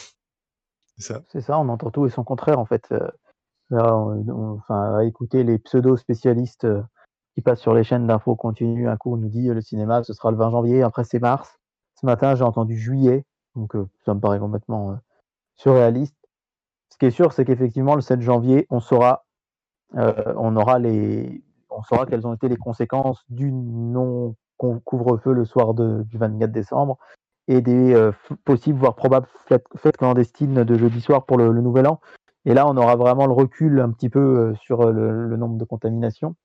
[0.96, 1.22] C'est ça.
[1.28, 2.86] C'est ça, on entend tout et son contraire en fait.
[2.92, 3.08] Euh,
[3.70, 6.82] là, on, on- enfin, à écouter les pseudo-spécialistes euh,
[7.34, 10.02] qui passent sur les chaînes d'infos continues, un coup on nous dit euh, le cinéma
[10.02, 11.58] ce sera le 20 janvier, après c'est mars.
[12.00, 13.24] Ce matin j'ai entendu juillet,
[13.54, 14.96] donc euh, ça me paraît complètement euh,
[15.56, 16.16] surréaliste.
[17.00, 19.24] Ce qui est sûr, c'est qu'effectivement le 7 janvier, on saura,
[19.96, 25.46] euh, on aura les, on saura quelles ont été les conséquences du non couvre-feu le
[25.46, 26.98] soir du 24 décembre
[27.48, 28.12] et des euh,
[28.44, 32.02] possibles, voire probables fêtes clandestines de jeudi soir pour le, nouvel an.
[32.44, 35.64] Et là, on aura vraiment le recul un petit peu euh, sur le, nombre de
[35.64, 36.36] contaminations.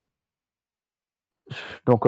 [1.86, 2.08] Donc,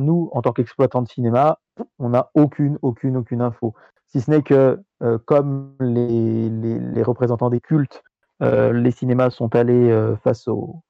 [0.00, 1.60] nous, en tant qu'exploitants de cinéma,
[2.00, 3.74] on n'a aucune, aucune, aucune info.
[4.08, 8.02] Si ce n'est que, euh, comme les, représentants des cultes,
[8.42, 10.82] euh, les cinémas sont allés euh, face au,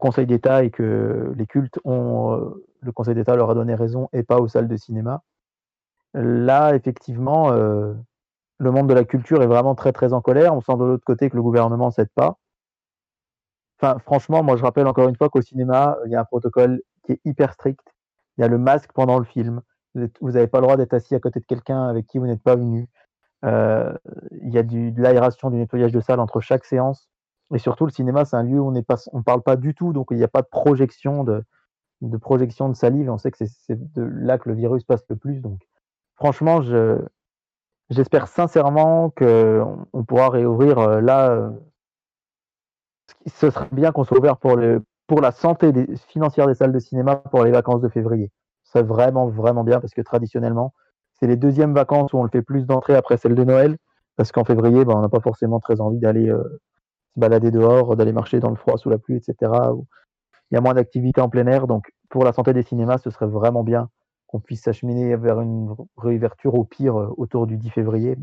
[0.00, 4.22] Conseil d'État et que les cultes ont, le Conseil d'État leur a donné raison et
[4.22, 5.22] pas aux salles de cinéma.
[6.14, 10.54] Là, effectivement, le monde de la culture est vraiment très très en colère.
[10.54, 12.38] On sent de l'autre côté que le gouvernement ne s'aide pas.
[13.78, 16.80] Enfin, franchement, moi je rappelle encore une fois qu'au cinéma, il y a un protocole
[17.04, 17.82] qui est hyper strict.
[18.38, 19.60] Il y a le masque pendant le film.
[19.94, 22.42] Vous n'avez pas le droit d'être assis à côté de quelqu'un avec qui vous n'êtes
[22.42, 22.88] pas venu.
[23.44, 23.92] Euh,
[24.40, 27.08] il y a de l'aération, du nettoyage de salle entre chaque séance.
[27.54, 30.08] Et surtout, le cinéma, c'est un lieu où on ne parle pas du tout, donc
[30.10, 31.44] il n'y a pas de projection de,
[32.74, 33.10] salive.
[33.10, 35.40] On sait que c'est là que le virus passe le plus.
[35.40, 35.60] Donc,
[36.16, 36.98] franchement, je,
[37.90, 41.30] j'espère sincèrement qu'on on pourra réouvrir euh, là.
[41.30, 41.50] Euh,
[43.26, 45.70] ce serait bien qu'on soit ouvert pour, la santé
[46.08, 48.30] financière des salles de cinéma pour les vacances de février.
[48.72, 50.72] C'est vraiment, vraiment bien parce que traditionnellement,
[51.20, 53.76] c'est les deuxièmes vacances où on le fait plus d'entrées après celle de Noël.
[54.16, 56.42] Parce qu'en février, ben, on n'a pas forcément très envie d'aller euh,
[57.14, 59.52] se balader dehors, d'aller marcher dans le froid, sous la pluie, etc.
[60.50, 61.66] il y a moins d'activités en plein air.
[61.66, 63.88] Donc, pour la santé des cinémas, ce serait vraiment bien
[64.26, 68.16] qu'on puisse s'acheminer vers une réouverture au pire euh, autour du 10 février.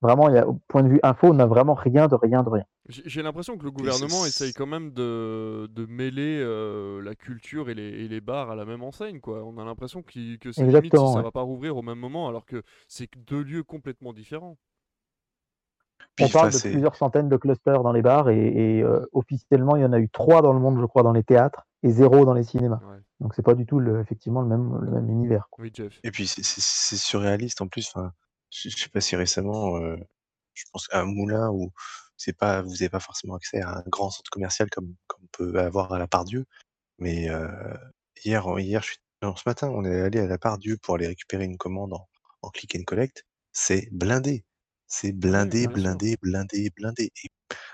[0.00, 2.42] Vraiment, il y a, au point de vue info, on n'a vraiment rien de rien
[2.42, 2.64] de rien.
[2.88, 7.74] J'ai l'impression que le gouvernement essaye quand même de, de mêler euh, la culture et
[7.74, 9.20] les, et les, bars à la même enseigne.
[9.20, 9.44] Quoi.
[9.44, 12.46] On a l'impression que, que c'est limite ça va pas rouvrir au même moment, alors
[12.46, 14.56] que c'est deux lieux complètement différents.
[16.20, 19.84] on parle de plusieurs centaines de clusters dans les bars et, euh, officiellement il y
[19.84, 22.34] en a eu trois dans le monde, je crois, dans les théâtres et zéro dans
[22.34, 22.80] les cinémas.
[23.20, 25.48] Donc c'est pas du tout le, effectivement le même, le même univers.
[25.58, 26.00] Oui, Jeff.
[26.04, 27.92] Et puis c'est surréaliste en plus.
[28.50, 29.96] Je, je sais pas si récemment, euh,
[30.54, 31.72] je pense à un moulin où
[32.16, 35.28] c'est pas, vous n'avez pas forcément accès à un grand centre commercial comme, comme on
[35.32, 36.46] peut avoir à la part Dieu.
[36.98, 37.48] Mais euh,
[38.24, 41.06] hier, hier, je suis, ce matin, on est allé à la part Dieu pour aller
[41.06, 42.08] récupérer une commande en,
[42.42, 43.24] en click and collect.
[43.52, 44.44] C'est blindé.
[44.86, 47.12] C'est blindé, blindé, blindé, blindé.
[47.24, 47.28] Et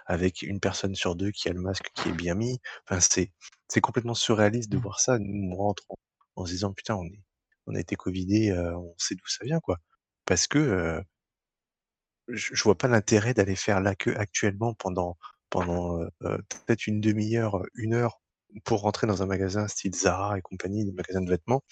[0.06, 2.58] avec une personne sur deux qui a le masque qui est bien mis.
[2.88, 3.32] Enfin, c'est,
[3.68, 4.80] c'est complètement surréaliste de mmh.
[4.80, 5.18] voir ça.
[5.18, 5.84] Nous, on rentre
[6.36, 7.22] en, se disant, putain, on, est,
[7.66, 9.78] on a été Covidé, euh, on sait d'où ça vient, quoi.
[10.26, 11.02] Parce que
[12.28, 15.16] je, je vois pas l'intérêt d'aller faire la queue actuellement pendant,
[15.50, 18.20] pendant peut-être une demi-heure, une heure
[18.64, 21.62] pour rentrer dans un magasin style Zara et compagnie, des magasins de vêtements.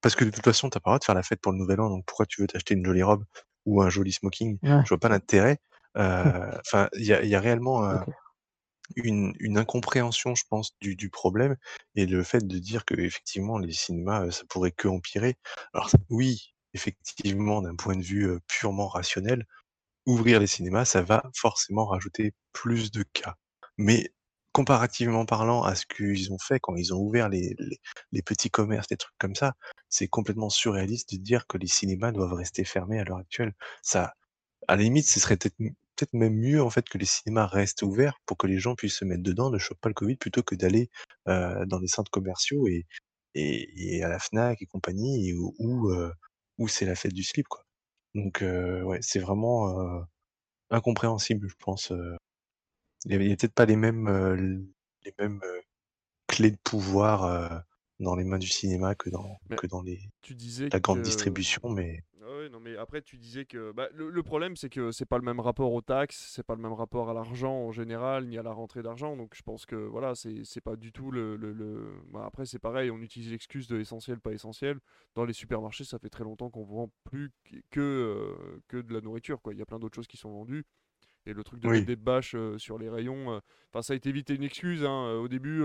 [0.00, 1.58] Parce que de toute façon, tu pas le droit de faire la fête pour le
[1.58, 3.24] nouvel an, donc pourquoi tu veux t'acheter une jolie robe
[3.64, 4.58] ou un joli smoking?
[4.62, 5.58] Je vois pas l'intérêt.
[5.98, 8.04] Enfin, il y a, y a, réellement
[8.96, 11.56] une, une, incompréhension, je pense, du, du, problème
[11.94, 15.36] et le fait de dire que effectivement les cinémas, ça pourrait que empirer.
[15.72, 19.46] Alors oui, effectivement, d'un point de vue purement rationnel,
[20.06, 23.36] ouvrir les cinémas, ça va forcément rajouter plus de cas.
[23.78, 24.12] Mais
[24.52, 27.54] comparativement parlant à ce qu'ils ont fait quand ils ont ouvert les,
[28.12, 29.54] les, petits commerces, des trucs comme ça,
[29.90, 33.52] c'est complètement surréaliste de dire que les cinémas doivent rester fermés à l'heure actuelle.
[33.82, 34.14] Ça,
[34.68, 35.56] à la limite, ce serait peut-être
[35.96, 38.98] peut-être même mieux en fait que les cinémas restent ouverts pour que les gens puissent
[38.98, 40.90] se mettre dedans, ne chopent pas le Covid, plutôt que d'aller
[41.26, 42.86] dans des centres commerciaux et,
[43.34, 45.92] et, à la Fnac et compagnie, où,
[46.58, 47.64] où c'est la fête du slip, quoi.
[48.14, 50.06] Donc, ouais, c'est vraiment
[50.70, 51.92] incompréhensible, je pense.
[53.04, 54.08] Il n'y a, peut-être pas les mêmes,
[55.04, 55.40] les mêmes
[56.26, 57.62] clés de pouvoir
[58.00, 61.68] dans les mains du cinéma que dans, que dans les, tu disais la grande distribution,
[61.68, 62.02] mais
[62.50, 65.40] non, mais après, tu disais que bah, le, problème, c'est que c'est pas le même
[65.40, 68.52] rapport aux taxes, c'est pas le même rapport à l'argent en général, ni à la
[68.52, 69.16] rentrée d'argent.
[69.16, 71.36] Donc, je pense que voilà, c'est pas du tout le.
[71.36, 74.78] le, bah, après, c'est pareil, on utilise l'excuse de essentiel, pas essentiel.
[75.14, 77.30] Dans les supermarchés, ça fait très longtemps qu'on vend plus
[77.70, 79.40] que, euh, que de la nourriture.
[79.42, 79.54] Quoi.
[79.54, 80.64] Il y a plein d'autres choses qui sont vendues.
[81.26, 83.40] Et le truc de mettre des bâches euh, sur les rayons, euh,
[83.72, 84.84] enfin ça a été vite une excuse.
[84.84, 85.64] Hein, euh, au début,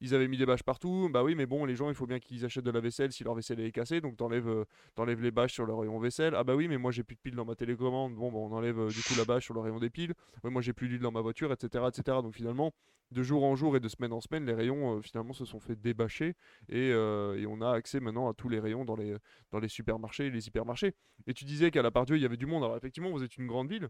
[0.00, 1.08] ils avaient mis des bâches partout.
[1.10, 3.24] Bah oui, mais bon, les gens, il faut bien qu'ils achètent de la vaisselle si
[3.24, 4.02] leur vaisselle est cassée.
[4.02, 6.34] Donc t'enlèves, t'enlèves les bâches sur le rayon vaisselle.
[6.36, 8.14] Ah bah oui, mais moi j'ai plus de piles dans ma télécommande.
[8.14, 10.12] Bon, bah, on enlève du coup la bâche sur le rayon des piles.
[10.44, 12.18] Ouais, moi j'ai plus d'huile dans ma voiture, etc., etc.
[12.22, 12.74] Donc finalement,
[13.10, 15.74] de jour en jour et de semaine en semaine, les rayons finalement se sont fait
[15.74, 16.34] débâcher
[16.68, 19.16] et, et, on a accès maintenant à tous les rayons dans les,
[19.50, 20.94] dans les supermarchés et les hypermarchés.
[21.26, 22.64] Et tu disais qu'à la part Dieu, il y avait du monde.
[22.64, 23.88] Alors effectivement, vous êtes une grande ville.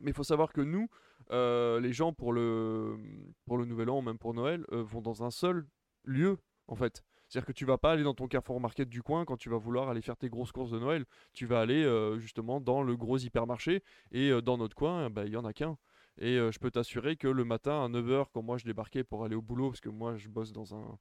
[0.00, 0.88] Mais il faut savoir que nous,
[1.30, 2.96] euh, les gens pour le,
[3.44, 5.66] pour le Nouvel An, même pour Noël, euh, vont dans un seul
[6.04, 7.02] lieu, en fait.
[7.28, 9.58] C'est-à-dire que tu vas pas aller dans ton Carrefour Market du coin quand tu vas
[9.58, 11.04] vouloir aller faire tes grosses courses de Noël.
[11.34, 13.82] Tu vas aller euh, justement dans le gros hypermarché.
[14.12, 15.76] Et dans notre coin, bah, il y en a qu'un.
[16.20, 19.36] Et je peux t'assurer que le matin à 9h, quand moi je débarquais pour aller
[19.36, 20.98] au boulot, parce que moi je bosse dans un,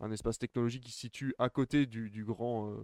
[0.00, 2.74] un espace technologique qui se situe à côté du, grand,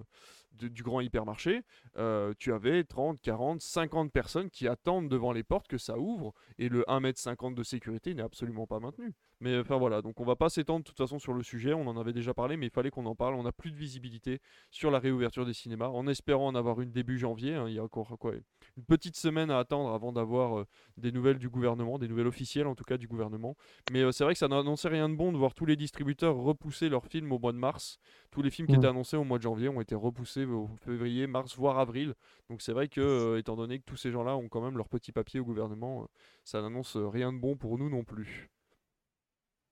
[0.52, 1.62] du grand hypermarché,
[1.96, 6.32] euh, tu avais 30, 40, 50 personnes qui attendent devant les portes que ça ouvre
[6.58, 9.14] et le 1m50 de sécurité n'est absolument pas maintenu.
[9.42, 11.88] Mais enfin voilà, donc on va pas s'étendre de toute façon sur le sujet, on
[11.88, 13.34] en avait déjà parlé, mais il fallait qu'on en parle.
[13.34, 14.40] On n'a plus de visibilité
[14.70, 17.56] sur la réouverture des cinémas, en espérant en avoir une début janvier.
[17.56, 17.64] Hein.
[17.66, 18.34] il y a encore quoi,
[18.76, 20.66] une petite semaine à attendre avant d'avoir euh,
[20.96, 23.56] des nouvelles du gouvernement, des nouvelles officielles en tout cas du gouvernement.
[23.90, 26.36] Mais euh, c'est vrai que ça n'annonçait rien de bon de voir tous les distributeurs
[26.36, 27.98] repousser leurs films au mois de mars.
[28.30, 31.26] Tous les films qui étaient annoncés au mois de janvier ont été repoussés au février,
[31.26, 32.14] mars, voire avril.
[32.48, 34.88] Donc c'est vrai que, euh, étant donné que tous ces gens-là ont quand même leur
[34.88, 36.06] petit papier au gouvernement,
[36.44, 38.52] ça n'annonce rien de bon pour nous non plus.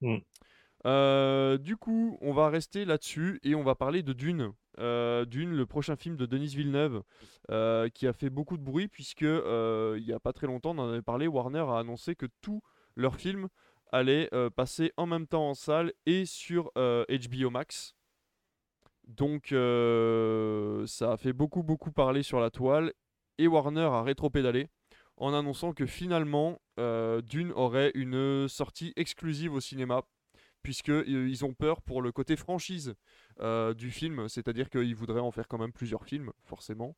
[0.01, 0.17] Mm.
[0.87, 4.53] Euh, du coup, on va rester là-dessus et on va parler de Dune.
[4.79, 7.03] Euh, Dune, le prochain film de Denis Villeneuve,
[7.51, 10.79] euh, qui a fait beaucoup de bruit puisque il n'y a pas très longtemps, on
[10.79, 12.63] en avait parlé, Warner a annoncé que tout
[12.97, 13.49] leur film
[13.93, 17.95] allait euh, passer en même temps en salle et sur HBO Max.
[19.07, 22.93] Donc ça a fait beaucoup beaucoup parler sur la toile
[23.39, 24.69] et Warner a rétro-pédalé
[25.21, 30.03] en annonçant que finalement Dune aurait une sortie exclusive au cinéma
[30.63, 32.95] puisqu'ils ont peur pour le côté franchise
[33.41, 36.95] euh, du film, c'est-à-dire qu'ils voudraient en faire quand même plusieurs films, forcément,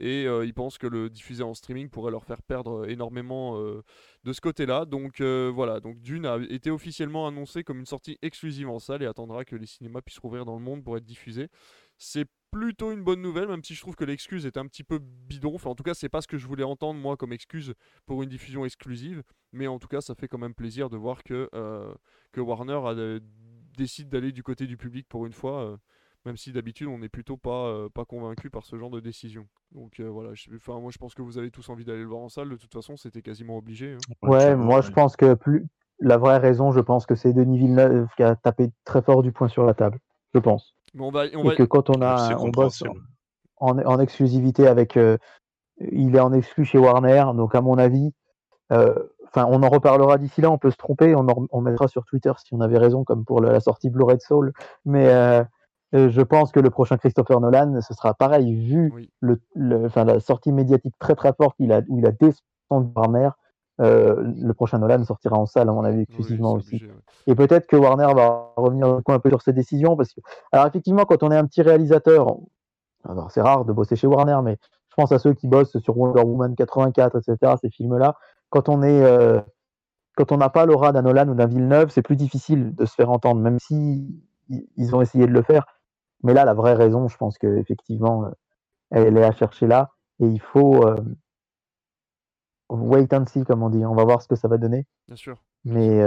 [0.00, 3.82] et euh, ils pensent que le diffuser en streaming pourrait leur faire perdre énormément euh,
[4.24, 4.84] de ce côté-là.
[4.84, 9.06] Donc voilà, donc Dune a été officiellement annoncé comme une sortie exclusive en salle et
[9.06, 11.48] attendra que les cinémas puissent rouvrir dans le monde pour être diffusés.
[11.98, 14.98] C'est plutôt une bonne nouvelle, même si je trouve que l'excuse est un petit peu
[14.98, 15.54] bidon.
[15.54, 17.74] Enfin, en tout cas, c'est pas ce que je voulais entendre moi comme excuse
[18.06, 19.22] pour une diffusion exclusive.
[19.52, 21.48] Mais en tout cas, ça fait quand même plaisir de voir que,
[22.32, 23.20] que Warner a
[23.76, 25.76] décide d'aller du côté du public pour une fois, euh,
[26.24, 29.46] même si d'habitude on n'est plutôt pas, euh, pas convaincu par ce genre de décision.
[29.72, 32.22] Donc euh, voilà, enfin, moi je pense que vous avez tous envie d'aller le voir
[32.22, 33.92] en salle, de toute façon c'était quasiment obligé.
[33.92, 34.28] Hein.
[34.28, 35.66] Ouais, moi je pense que plus
[36.00, 39.32] la vraie raison, je pense que c'est Denis Villeneuve qui a tapé très fort du
[39.32, 39.98] poing sur la table,
[40.34, 40.74] je pense.
[40.98, 42.82] On va, on Et que quand on a on bosse
[43.58, 44.98] en, en, exclusivité avec,
[45.80, 48.12] il est en exclu chez Warner, donc à mon avis,
[49.36, 52.54] Enfin, on en reparlera d'ici là, on peut se tromper, on, mettra sur Twitter si
[52.54, 54.52] on avait raison, comme pour la sortie Blu-ray de Soul.
[54.84, 55.42] Mais euh,
[55.94, 60.52] euh, je pense que le prochain Christopher Nolan, ce sera pareil, vu le, la sortie
[60.52, 63.30] médiatique très très forte il a, où il a descendu Warner.
[63.80, 66.82] Euh, le prochain Nolan sortira en salle, à mon avis, exclusivement aussi.
[67.26, 69.96] Et peut-être que Warner va revenir un peu sur ses décisions.
[69.96, 70.20] Parce que...
[70.52, 72.36] Alors, effectivement, quand on est un petit réalisateur,
[73.28, 74.56] c'est rare de bosser chez Warner, mais
[74.88, 78.16] je pense à ceux qui bossent sur Wonder Woman 84, etc., ces films-là
[78.50, 79.40] quand on est euh,
[80.16, 82.94] quand on n'a pas l'aura d'un Nolan ou d'un Villeneuve, c'est plus difficile de se
[82.94, 84.08] faire entendre, même si
[84.48, 85.66] ils ont essayé de le faire.
[86.22, 88.30] Mais là, la vraie raison, je pense qu'effectivement, euh,
[88.90, 89.90] elle est à chercher là.
[90.20, 90.96] Et il faut euh,
[92.68, 93.84] wait and see, comme on dit.
[93.84, 94.86] On va voir ce que ça va donner.
[95.06, 95.36] Bien sûr.
[95.64, 96.02] Mais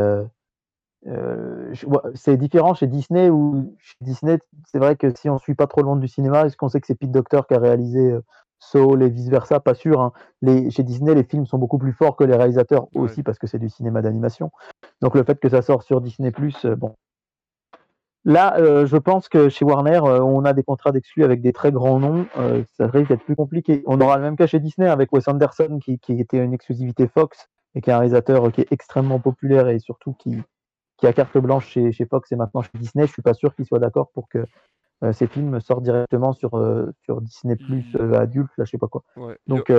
[2.15, 5.81] c'est différent chez Disney ou chez Disney, c'est vrai que si on suit pas trop
[5.81, 8.19] le monde du cinéma, est-ce qu'on sait que c'est Pete Docter qui a réalisé
[8.59, 10.01] Soul et vice-versa, pas sûr.
[10.01, 10.11] Hein.
[10.41, 13.47] Les, chez Disney, les films sont beaucoup plus forts que les réalisateurs aussi parce que
[13.47, 14.51] c'est du cinéma d'animation.
[15.01, 16.31] Donc le fait que ça sort sur Disney+,
[16.65, 16.95] euh, bon.
[18.25, 21.53] Là, euh, je pense que chez Warner, euh, on a des contrats d'exclus avec des
[21.53, 22.25] très grands noms.
[22.77, 23.83] ça risque d'être plus compliqué.
[23.85, 27.47] On aura le même cas chez Disney avec Wes Anderson qui, était une exclusivité Fox
[27.75, 30.37] et qui est un réalisateur qui est extrêmement populaire et surtout qui,
[30.97, 33.07] qui a carte blanche chez, chez Fox et maintenant chez Disney.
[33.07, 34.45] Je suis pas sûr qu'il soit d'accord pour que
[35.03, 38.77] euh, ces films sortent directement sur, euh, sur Disney Plus euh, adulte, là, je sais
[38.77, 39.03] pas quoi.
[39.47, 39.71] Donc,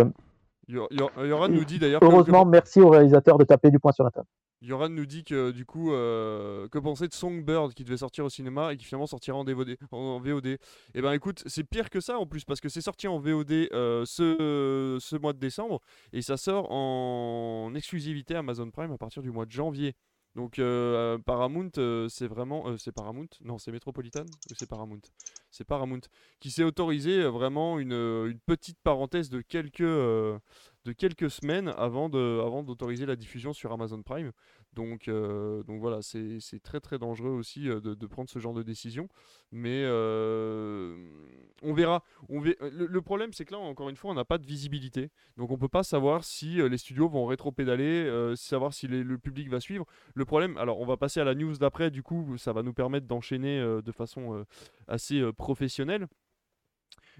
[0.68, 2.00] Yoran nous dit d'ailleurs.
[2.02, 4.28] Heureusement, merci au réalisateur de taper du poing sur la table.
[4.62, 8.72] Yoran nous dit que du coup, que penser de Songbird qui devait sortir au cinéma
[8.72, 9.44] et qui finalement sortira en,
[10.20, 10.58] VOD
[10.94, 13.68] eh ben écoute, c'est pire que ça en plus parce que c'est sorti en VOD
[14.04, 15.80] ce, ce mois de décembre
[16.12, 19.94] et ça sort en exclusivité Amazon Prime à partir du mois de janvier.
[20.36, 22.68] Donc euh, Paramount, euh, c'est vraiment...
[22.68, 23.26] Euh, c'est Paramount?
[23.42, 25.00] Non, c'est Metropolitan ou c'est Paramount?
[25.50, 26.00] C'est Paramount.
[26.38, 33.02] Qui s'est autorisé vraiment une, une, petite parenthèse de quelques, de quelques semaines avant d'autoriser
[33.02, 34.30] avant la diffusion sur Amazon Prime.
[34.74, 38.62] Donc, euh, donc voilà, c'est très très dangereux aussi euh, de, prendre ce genre de
[38.62, 39.08] décision.
[39.50, 40.96] Mais euh,
[41.62, 42.04] on verra.
[42.28, 45.10] On le, problème, c'est que là, encore une fois, on n'a pas de visibilité.
[45.36, 49.60] Donc on peut pas savoir si les studios vont rétro-pédaler, savoir si le public va
[49.60, 49.86] suivre.
[50.14, 52.72] Le problème, alors on va passer à la news d'après, du coup, ça va nous
[52.72, 54.44] permettre d'enchaîner de façon
[54.86, 56.06] assez professionnelle.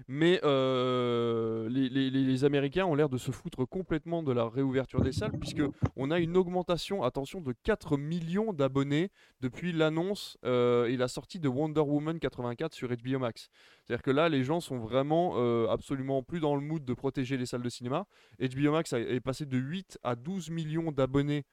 [0.07, 5.37] Mais euh, les, Américains ont l'air de se foutre complètement de la réouverture des salles,
[5.39, 5.61] puisque
[5.95, 9.11] on a une augmentation, attention, de 4 millions d'abonnés
[9.41, 13.49] depuis l'annonce euh, et la sortie de Wonder Woman 84 sur HBO Max.
[13.83, 17.37] C'est-à-dire que là, les gens sont vraiment euh, absolument plus dans le mood de protéger
[17.37, 18.05] les salles de cinéma.
[18.39, 21.45] HBO Max est passé de 8 à 12 millions d'abonnés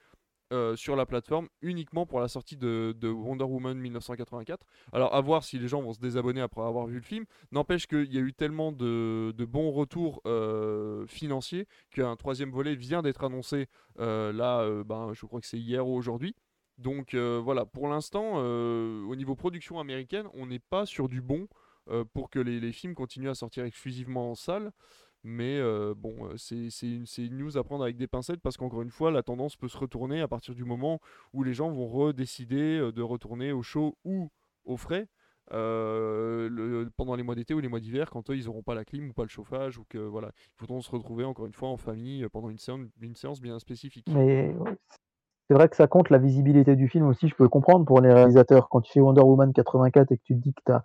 [0.52, 4.64] euh, sur la plateforme uniquement pour la sortie de, Wonder Woman 1984.
[4.92, 7.26] Alors à voir si les gens vont se désabonner après avoir vu le film.
[7.52, 13.02] N'empêche qu'il y a eu tellement de, bons retours euh, financiers qu'un troisième volet vient
[13.02, 13.66] d'être annoncé
[13.98, 16.34] euh, là, ben, je crois que c'est hier ou aujourd'hui.
[16.78, 21.48] Donc voilà, pour l'instant, au niveau production américaine, on n'est pas sur du bon
[22.14, 24.72] pour que les, les, films continuent à sortir exclusivement en salle.
[25.24, 25.60] Mais
[25.94, 29.56] bon, c'est une, news à prendre avec des pincettes parce qu'encore une fois, la tendance
[29.56, 31.00] peut se retourner à partir du moment
[31.32, 34.30] où les gens vont redécider de retourner au chaud ou
[34.64, 35.08] au frais.
[35.48, 39.10] pendant les mois d'été ou les mois d'hiver quand eux ils n'auront pas la clim
[39.10, 41.78] ou pas le chauffage ou que voilà ils voudront se retrouver encore une fois en
[41.78, 44.06] famille pendant une séance, une séance bien spécifique.
[44.12, 44.54] Mais
[45.48, 48.02] c'est vrai que ça compte la visibilité du film aussi, je peux le comprendre pour
[48.02, 48.68] les réalisateurs.
[48.68, 50.82] Quand tu fais Wonder Woman 84 et que tu te dis que tu as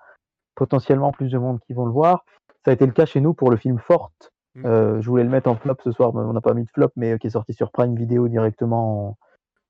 [0.56, 2.24] potentiellement plus de monde qui vont le voir,
[2.64, 4.32] ça a été le cas chez nous pour le film Forte.
[4.56, 4.66] Mmh.
[4.66, 6.70] Euh, je voulais le mettre en flop ce soir, mais on n'a pas mis de
[6.70, 9.18] flop, mais euh, qui est sorti sur Prime Video directement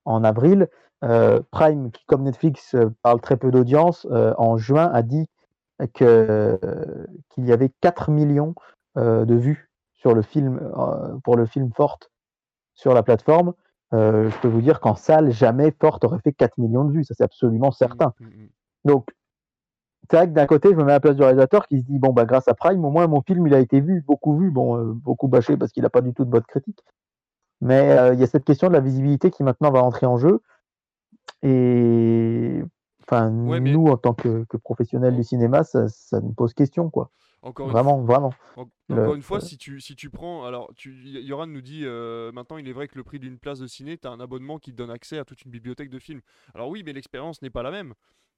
[0.05, 0.67] en avril.
[1.03, 5.27] Euh, Prime, qui comme Netflix parle très peu d'audience, euh, en juin a dit
[5.93, 6.59] que,
[7.29, 8.53] qu'il y avait 4 millions
[8.95, 10.61] de vues sur le film,
[11.23, 12.11] pour le film Forte
[12.73, 13.53] sur la plateforme.
[13.91, 17.15] je peux vous dire qu'en salle, jamais Forte aurait fait 4 millions de vues, ça
[17.17, 18.13] c'est absolument certain.
[18.19, 18.49] Mmh, mmh.
[18.85, 19.07] Donc,
[20.09, 22.13] que d'un côté, je me mets à la place du réalisateur qui se dit bon,
[22.13, 24.93] bah, grâce à Prime, au moins mon film il a été vu, beaucoup vu, bon,
[24.93, 26.83] beaucoup bâché parce qu'il n'a pas du tout de bonne critique.
[27.61, 30.41] Mais il y a cette question de la visibilité qui maintenant va entrer en jeu.
[31.41, 32.61] Et
[33.03, 35.87] enfin, nous, en tant que, professionnels du cinéma, ça,
[36.21, 37.11] nous pose question, quoi.
[37.41, 38.05] Encore vraiment, une...
[38.05, 38.33] vraiment.
[38.89, 40.45] encore une fois, si tu, si tu prends.
[40.45, 43.59] Alors, tu, Yoran nous dit euh, maintenant, il est vrai que le prix d'une place
[43.59, 45.99] de ciné, tu as un abonnement qui te donne accès à toute une bibliothèque de
[45.99, 46.21] films.
[46.55, 47.93] Alors, oui, mais l'expérience n'est pas la même.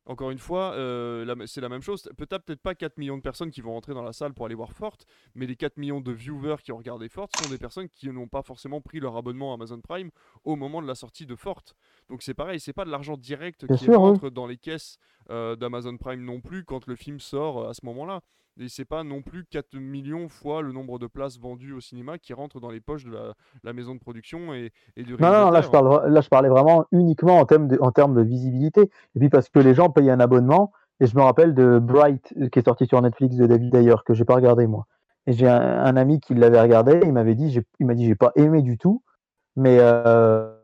[0.07, 2.07] Encore une fois, euh, c'est la même chose.
[2.15, 4.71] Peut-être pas 4 millions de personnes qui vont rentrer dans la salle pour aller voir
[4.71, 8.09] Forte, mais les 4 millions de viewers qui ont regardé Forte sont des personnes qui
[8.09, 10.11] n'ont pas forcément pris leur abonnement Amazon Prime
[10.43, 11.75] au moment de la sortie de Forte.
[12.09, 14.99] Donc c'est pareil, c'est pas de l'argent direct qui rentre dans les caisses
[15.31, 18.21] euh, d'Amazon Prime non plus quand le film sort euh, à ce moment-là.
[18.57, 22.17] Et c'est pas non plus 4 millions fois le nombre de places vendues au cinéma
[22.17, 23.11] qui rentrent dans les poches de
[23.63, 26.47] la, maison de production et, et du Non, non, là je, parle, là je parlais
[26.47, 28.89] vraiment uniquement en termes, de, en termes de visibilité.
[29.15, 30.71] Et puis parce que les gens payent un abonnement.
[31.01, 34.05] Et je me rappelle de Bright, euh, qui est sorti sur Netflix de David d'ailleurs,
[34.05, 34.87] que j'ai pas regardé moi.
[35.27, 38.31] Et j'ai un, ami qui l'avait regardé, il m'avait dit, il m'a dit, j'ai pas
[38.35, 39.03] aimé du tout,
[39.55, 40.55] mais euh,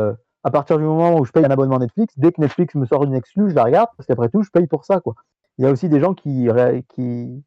[0.00, 0.14] euh,
[0.44, 3.02] à partir du moment où je paye un abonnement Netflix, dès que Netflix me sort
[3.02, 5.14] une exclue, je la regarde, parce qu'après tout, je paye pour ça, quoi
[5.58, 6.48] il y a aussi des gens qui,
[6.88, 7.44] qui,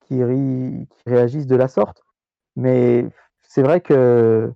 [0.00, 0.24] qui,
[1.06, 2.02] réagissent de la sorte.
[2.56, 3.06] Mais
[3.42, 4.52] c'est vrai que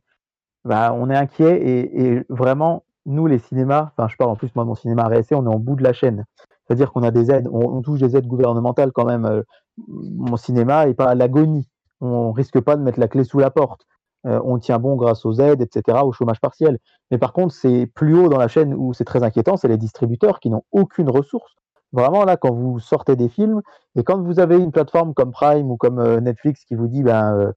[0.64, 4.64] bah, on est inquiet et, vraiment, nous, les cinémas, enfin, je parle en plus, moi,
[4.64, 6.24] mon cinéma RSC, on est en bout de la chaîne.
[6.66, 9.24] C'est-à-dire qu'on a des aides, on, touche des aides gouvernementales quand même.
[9.26, 9.42] Euh,
[9.76, 11.68] mon cinéma n'est pas à l'agonie.
[12.00, 13.86] On risque pas de mettre la clé sous la porte.
[14.26, 16.78] Euh, on tient bon grâce aux aides, etc., au chômage partiel.
[17.10, 19.76] Mais par contre, c'est plus haut dans la chaîne où c'est très inquiétant, c'est les
[19.76, 21.56] distributeurs qui n'ont aucune ressource
[21.92, 23.60] Vraiment, là, quand vous sortez des films,
[23.96, 27.02] et quand vous avez une plateforme comme Prime ou comme euh, Netflix qui vous dit,
[27.02, 27.52] ben, euh,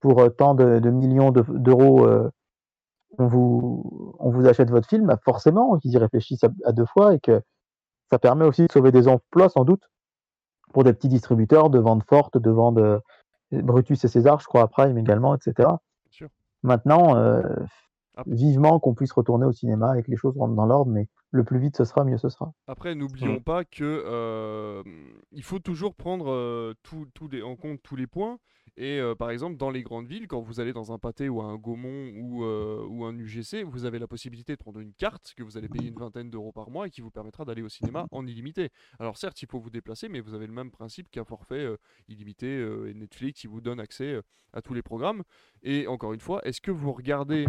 [0.00, 2.08] pour euh, tant de, millions d'euros,
[3.18, 7.14] on, vous, on vous achète votre film, bah, forcément qu'ils y réfléchissent à, deux fois
[7.14, 7.40] et que
[8.10, 9.82] ça permet aussi de sauver des emplois, sans doute,
[10.72, 12.78] pour des petits distributeurs de vente forte, de vente
[13.52, 15.68] Brutus et César, je crois, à Prime également, etc.
[16.62, 17.14] Maintenant,
[18.26, 21.44] vivement qu'on puisse retourner au cinéma et que les choses rentrent dans l'ordre, mais le
[21.44, 22.52] plus vite ce sera, mieux ce sera.
[22.66, 24.82] Après, n'oublions pas que euh,
[25.32, 27.08] il faut toujours prendre euh, tout,
[27.42, 28.38] en compte tous les points.
[28.78, 31.40] Et euh, par exemple, dans les grandes villes, quand vous allez dans un pâté ou
[31.40, 35.42] un Gaumont ou, ou un UGC, vous avez la possibilité de prendre une carte que
[35.42, 38.06] vous allez payer une vingtaine d'euros par mois et qui vous permettra d'aller au cinéma
[38.12, 38.70] en illimité.
[38.98, 41.66] Alors certes, il faut vous déplacer, mais vous avez le même principe qu'un forfait
[42.08, 44.20] illimité et Netflix qui vous donne accès
[44.52, 45.22] à tous les programmes.
[45.62, 47.46] Et encore une fois, est-ce que vous regardez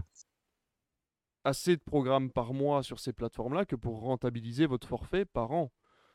[1.48, 5.72] assez de programmes par mois sur ces plateformes-là que pour rentabiliser votre forfait par an.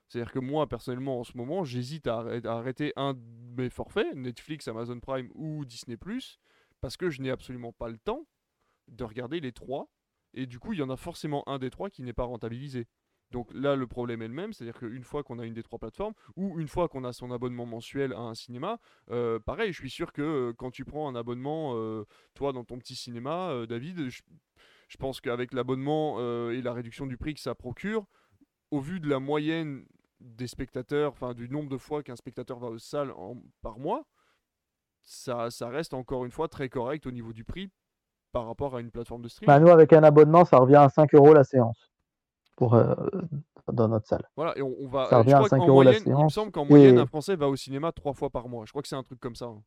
[0.07, 3.21] C'est-à-dire que moi, personnellement, en ce moment, j'hésite à, arrêter un de
[3.57, 5.97] mes forfaits, Netflix, Amazon Prime ou Disney⁇
[6.83, 8.27] parce que je n'ai absolument pas le temps
[8.89, 9.89] de regarder les trois.
[10.35, 12.87] Et du coup, il y en a forcément un des trois qui n'est pas rentabilisé.
[13.31, 15.79] Donc là, le problème est le même, c'est-à-dire qu'une fois qu'on a une des trois
[15.79, 18.79] plateformes, ou une fois qu'on a son abonnement mensuel à un cinéma,
[19.11, 22.05] euh, pareil, je suis sûr que euh, quand tu prends un abonnement, euh,
[22.35, 24.21] toi, dans ton petit cinéma, David, je
[24.97, 28.07] pense qu'avec l'abonnement euh, et la réduction du prix que ça procure,
[28.71, 29.85] au vu de la moyenne
[30.21, 33.13] des spectateurs, enfin du nombre de fois qu'un spectateur va aux salles
[33.61, 34.05] par mois,
[35.03, 37.71] ça, ça, reste encore une fois très correct au niveau du prix
[38.31, 39.47] par rapport à une plateforme de streaming.
[39.49, 41.91] Bah nous, avec un abonnement, ça revient à 5 euros la séance
[42.57, 42.95] pour, euh,
[43.73, 44.29] dans notre salle.
[44.37, 45.07] Voilà, et on, va.
[45.07, 46.21] Ça revient à 5 euros la séance.
[46.21, 48.65] Il me semble qu'en moyenne, un Français va au cinéma trois fois par mois.
[48.65, 49.47] Je crois que c'est un truc comme ça.
[49.47, 49.63] Hein.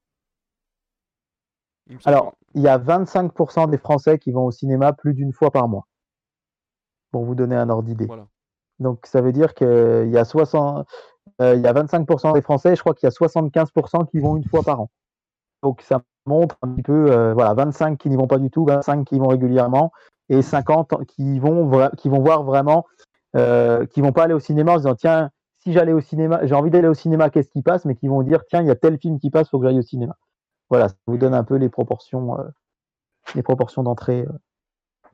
[2.05, 5.68] Alors, il y a 25% des Français qui vont au cinéma plus d'une fois par
[5.68, 5.86] mois.
[7.12, 8.08] Pour vous donner un ordre d'idée.
[8.80, 10.86] Donc, ça veut dire qu'il y, a 60,
[11.41, 14.36] euh, il y a 25% des Français, je crois qu'il y a 75% qui vont
[14.36, 14.89] une fois par an.
[15.64, 18.66] Donc, ça montre un petit peu, euh, voilà, 25 qui n'y vont pas du tout,
[18.66, 19.91] 25 qui y vont régulièrement,
[20.30, 22.86] et 50 qui vont, qui vont voir vraiment,
[23.36, 25.30] euh, qui vont pas aller au cinéma en se disant, tiens,
[25.60, 28.22] si j'allais au cinéma, j'ai envie d'aller au cinéma, qu'est-ce qui passe, mais qui vont
[28.24, 30.16] dire, tiens, il y a tel film qui passe, faut que j'aille au cinéma.
[30.70, 32.43] Voilà, ça vous donne un peu les proportions, euh,
[33.36, 34.32] les proportions d'entrée euh,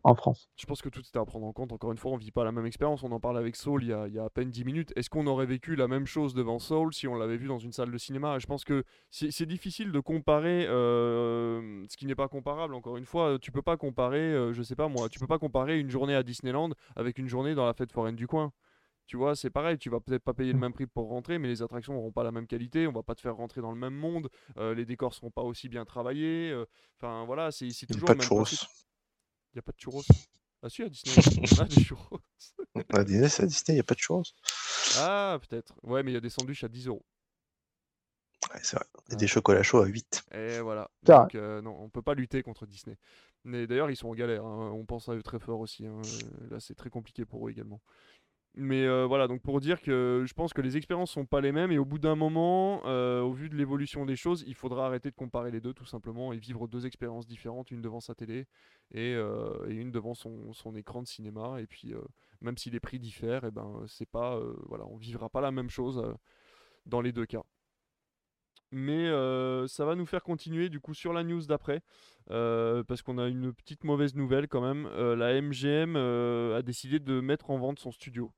[0.03, 0.49] en France.
[0.55, 1.73] Je pense que tout est à prendre en compte.
[1.73, 3.03] Encore une fois, on ne vit pas la même expérience.
[3.03, 4.93] On en parle avec Saul il y, a, à peine 10 minutes.
[4.95, 7.73] Est-ce qu'on aurait vécu la même chose devant Saul si on l'avait vu dans une
[7.73, 8.39] salle de cinéma?
[8.39, 12.73] Je pense que c'est difficile de comparer euh, ce qui n'est pas comparable.
[12.73, 15.79] Encore une fois, tu peux pas comparer, je sais pas moi, tu peux pas comparer
[15.79, 18.53] une journée à Disneyland avec une journée dans la fête foraine du coin.
[19.07, 20.61] Tu vois, c'est pareil, tu vas peut-être pas payer le mmh.
[20.61, 23.13] même prix pour rentrer, mais les attractions n'auront pas la même qualité, on va pas
[23.15, 26.49] te faire rentrer dans le même monde, euh, les décors seront pas aussi bien travaillés.
[26.51, 26.65] Euh,
[26.97, 28.45] enfin voilà, c'est toujours pas de churros.
[28.49, 30.03] Il n'y a pas de churros.
[30.63, 31.15] Ah si, à Disney,
[31.57, 32.19] on a des churros.
[32.93, 34.21] À Disney, c'est à Disney, il n'y a pas de churros.
[34.97, 35.73] Ah, peut-être.
[35.81, 37.03] Ouais, mais il y a des sandwichs à 10 euros.
[38.53, 38.85] Ouais, c'est vrai.
[39.11, 40.23] Et des chocolats chauds à 8.
[40.33, 40.89] Et voilà.
[41.03, 42.97] Donc, euh, non, on peut pas lutter contre Disney.
[43.43, 44.45] Mais d'ailleurs, ils sont en galère.
[44.45, 44.71] hein.
[44.73, 45.85] On pense à eux très fort aussi.
[45.87, 46.01] hein.
[46.51, 47.81] Là, c'est très compliqué pour eux également.
[48.55, 51.53] Mais euh, voilà, donc pour dire que je pense que les expériences sont pas les
[51.53, 54.87] mêmes et au bout d'un moment, euh, au vu de l'évolution des choses, il faudra
[54.87, 58.13] arrêter de comparer les deux tout simplement et vivre deux expériences différentes, une devant sa
[58.13, 58.47] télé
[58.93, 61.61] et, euh, une devant son, écran de cinéma.
[61.61, 61.93] Et puis,
[62.41, 64.37] même si les prix diffèrent, et ben c'est pas,
[64.67, 66.03] voilà, on vivra pas la même chose
[66.85, 67.43] dans les deux cas.
[68.71, 69.07] Mais
[69.67, 71.81] ça va nous faire continuer du coup sur la news d'après,
[72.27, 74.89] parce qu'on a une petite mauvaise nouvelle quand même.
[75.15, 78.33] La MGM a décidé de mettre en vente son studio.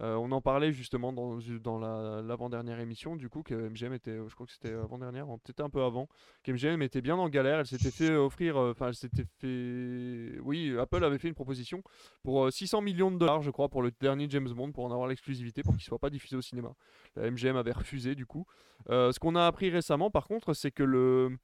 [0.00, 4.16] Euh, on en parlait justement dans, dans la- l'avant-dernière émission, du coup, que MGM était,
[4.28, 6.08] je crois que c'était avant-dernière, ou peut-être un peu avant,
[6.42, 7.60] qu'MGM était bien en galère.
[7.60, 10.38] Elle s'était fait offrir, euh, enfin, elle s'était fait.
[10.40, 11.82] Oui, Apple avait fait une proposition
[12.24, 14.90] pour euh, 600 millions de dollars, je crois, pour le dernier James Bond, pour en
[14.90, 16.72] avoir l'exclusivité, pour qu'il soit pas diffusé au cinéma.
[17.14, 18.46] La MGM avait refusé, du coup.
[18.90, 21.38] Euh, ce qu'on a appris récemment, par contre, c'est que le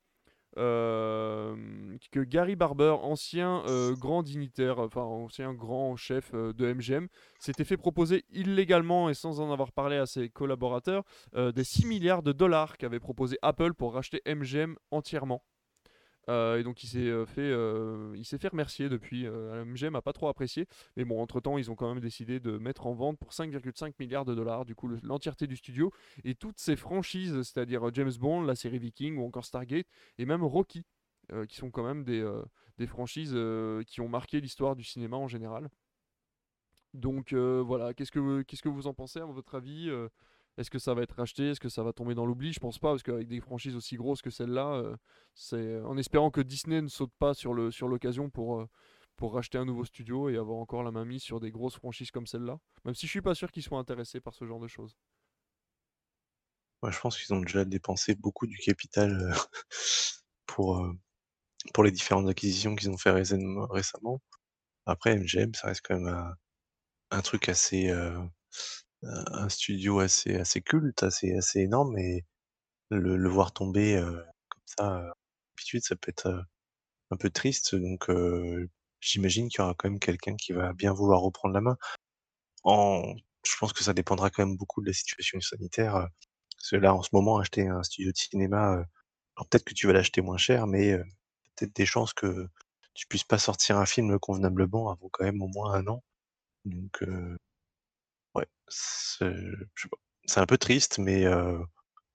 [0.57, 1.55] euh,
[2.11, 7.07] que Gary Barber, ancien euh, grand dignitaire, enfin ancien grand chef euh, de MGM,
[7.39, 12.23] s'était fait proposer illégalement et sans en avoir parlé à ses collaborateurs des 6 milliards
[12.23, 15.43] de dollars qu'avait proposé Apple pour racheter MGM entièrement.
[16.29, 19.27] Euh, et donc il s'est euh, fait, euh, il s'est fait remercier depuis.
[19.27, 20.67] Euh, MGM a pas trop apprécié,
[20.97, 23.95] mais bon entre temps ils ont quand même décidé de mettre en vente pour 5,5
[23.99, 25.93] milliards de dollars du coup le- l'entièreté du studio
[26.25, 29.87] et toutes ses franchises, c'est-à-dire James Bond, la série Viking ou encore Stargate
[30.19, 30.85] et même Rocky,
[31.49, 33.37] qui sont quand même des, franchises
[33.87, 35.69] qui ont marqué l'histoire du cinéma en général.
[36.93, 39.91] Donc voilà, qu'est-ce que qu'est-ce que vous en pensez à votre avis
[40.61, 42.53] Est-ce que ça va être racheté Est-ce que ça va tomber dans l'oubli?
[42.53, 44.97] Je pense pas parce qu'avec des franchises aussi grosses que celle-là, euh,
[45.35, 48.69] c'est en espérant que Disney ne saute pas sur le sur l'occasion pour euh,
[49.17, 52.11] pour racheter un nouveau studio et avoir encore la main mise sur des grosses franchises
[52.11, 52.59] comme celle-là.
[52.85, 54.97] Même si je suis pas sûr qu'ils soient intéressés par ce genre de choses.
[56.83, 59.35] Ouais, je pense qu'ils ont déjà dépensé beaucoup du capital euh,
[60.47, 60.87] pour,
[61.75, 64.21] pour les différentes acquisitions qu'ils ont fait récem- récemment.
[64.87, 66.35] Après, MGM, ça reste quand même
[67.11, 67.91] un truc assez,
[69.05, 72.25] un studio assez, assez culte, assez, assez énorme, et
[72.91, 74.13] le, le voir tomber euh,
[74.51, 75.11] comme ça, euh,
[75.57, 76.43] d'habitude, ça peut être euh,
[77.13, 77.75] un peu triste.
[77.77, 78.69] Donc, euh,
[79.01, 81.77] j'imagine qu'il y aura quand même quelqu'un qui va bien vouloir reprendre la main.
[82.65, 83.03] En,
[83.47, 85.97] je pense que ça dépendra quand même beaucoup de la situation sanitaire.
[85.97, 86.07] euh,
[86.57, 88.85] Parce que là, en ce moment, acheter un studio de cinéma, euh,
[89.37, 91.05] alors peut-être que tu vas l'acheter moins cher, mais euh,
[91.57, 92.49] peut-être des chances que
[92.95, 96.05] tu puisses pas sortir un film convenablement avant quand même au moins un an.
[96.67, 97.37] Donc, euh,
[98.35, 99.35] ouais, c'est
[99.75, 99.97] je sais pas.
[100.27, 101.25] C'est un peu triste, mais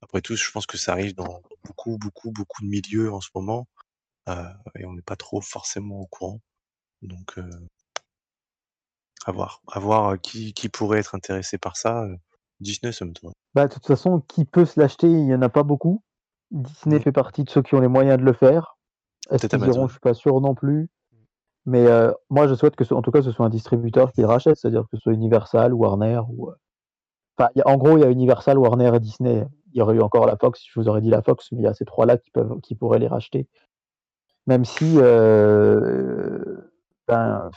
[0.00, 3.28] après tout, je pense que ça arrive dans beaucoup, beaucoup, beaucoup de milieux en ce
[3.34, 3.66] moment,
[4.28, 6.40] et on n'est pas trop forcément au courant.
[7.02, 7.38] Donc,
[9.26, 9.60] à voir.
[9.70, 12.06] À voir qui, qui pourrait être intéressé par ça.
[12.60, 13.32] Disney, ça me donne.
[13.54, 16.02] Bah, de toute façon, qui peut se l'acheter, il n'y en a pas beaucoup.
[16.50, 17.02] Disney Mm.
[17.02, 18.76] fait partie de ceux qui ont les moyens de le faire.
[19.30, 19.78] Est-ce Peut-être qu'ils Amazon.
[19.80, 20.88] iront Je suis pas sûr non plus.
[21.66, 24.20] Mais euh, moi, je souhaite que, ce- en tout cas, ce soit un distributeur qui
[24.20, 26.48] le rachète, c'est-à-dire que ce soit Universal, Warner ou.
[26.50, 26.54] euh,
[27.38, 29.44] Enfin, il y a- en gros, il y a Universal, Warner et Disney.
[29.72, 31.64] Il y aurait eu encore la Fox, je vous aurais dit la Fox, mais il
[31.64, 33.46] y a ces trois-là qui peuvent, qui pourraient les racheter.
[34.46, 36.56] Même si, euh,
[37.08, 37.50] ben,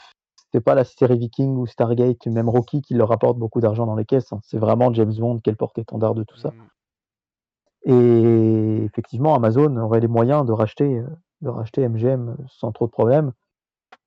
[0.52, 3.94] c'est pas la série Viking ou Stargate, même Rocky qui leur rapporte beaucoup d'argent dans
[3.96, 4.32] les caisses.
[4.32, 4.40] hein.
[4.42, 6.50] C'est vraiment James Bond qui est le porte-étendard de tout ça.
[6.50, 6.66] Mm.
[7.86, 11.06] Et effectivement, Amazon aurait les moyens de racheter, euh,
[11.40, 13.32] de racheter MGM sans trop de problèmes.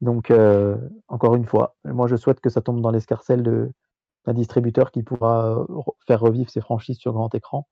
[0.04, 0.76] Donc, euh,
[1.08, 5.60] encore une fois, moi je souhaite que ça tombe dans l'escarcelle d'un distributeur qui pourra
[5.60, 7.68] euh, re- faire revivre ses franchises sur grand écran.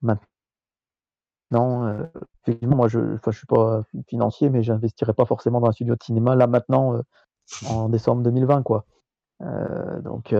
[0.00, 2.04] Maintenant, euh,
[2.46, 6.02] effectivement, moi je ne suis pas financier, mais j'investirais pas forcément dans un studio de
[6.04, 7.02] cinéma là maintenant, euh,
[7.68, 8.62] en décembre 2020.
[8.62, 8.84] Quoi.
[10.04, 10.32] Donc,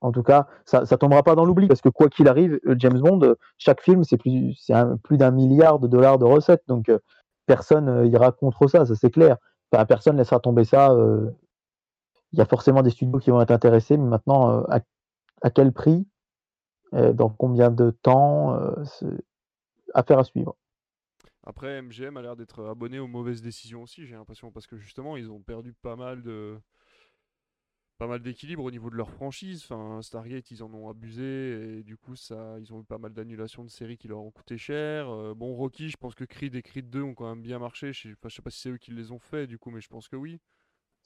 [0.00, 2.98] en tout cas, ça ne tombera pas dans l'oubli parce que quoi qu'il arrive, James
[2.98, 4.56] Bond, chaque film, c'est plus,
[5.04, 6.62] plus d'un milliard de dollars de recettes.
[6.68, 6.90] Donc,
[7.46, 9.36] personne euh, ira contre ça, ça c'est clair.
[9.72, 10.90] Enfin, personne laissera tomber ça.
[10.90, 11.30] euh,
[12.32, 14.80] Il y a forcément des studios qui vont être intéressés, mais maintenant, euh, à,
[15.42, 16.06] à quel prix,
[16.92, 18.58] dans combien de temps,
[19.92, 20.56] affaire à suivre.
[21.42, 25.16] Après, MGM a l'air d'être abonné aux mauvaises décisions aussi, j'ai l'impression, parce que justement,
[25.16, 26.58] ils ont perdu pas mal de
[27.98, 29.62] pas mal d'équilibre au niveau de leur franchise.
[29.64, 33.12] Enfin, Stargate, ils en ont abusé et du coup, ça, ils ont eu pas mal
[33.12, 35.08] d'annulations de séries qui leur ont coûté cher.
[35.08, 37.92] Euh, bon, Rocky, je pense que Creed et Creed 2 ont quand même bien marché.
[37.92, 39.70] Je sais, enfin, je sais pas si c'est eux qui les ont fait, du coup,
[39.70, 40.38] mais je pense que oui.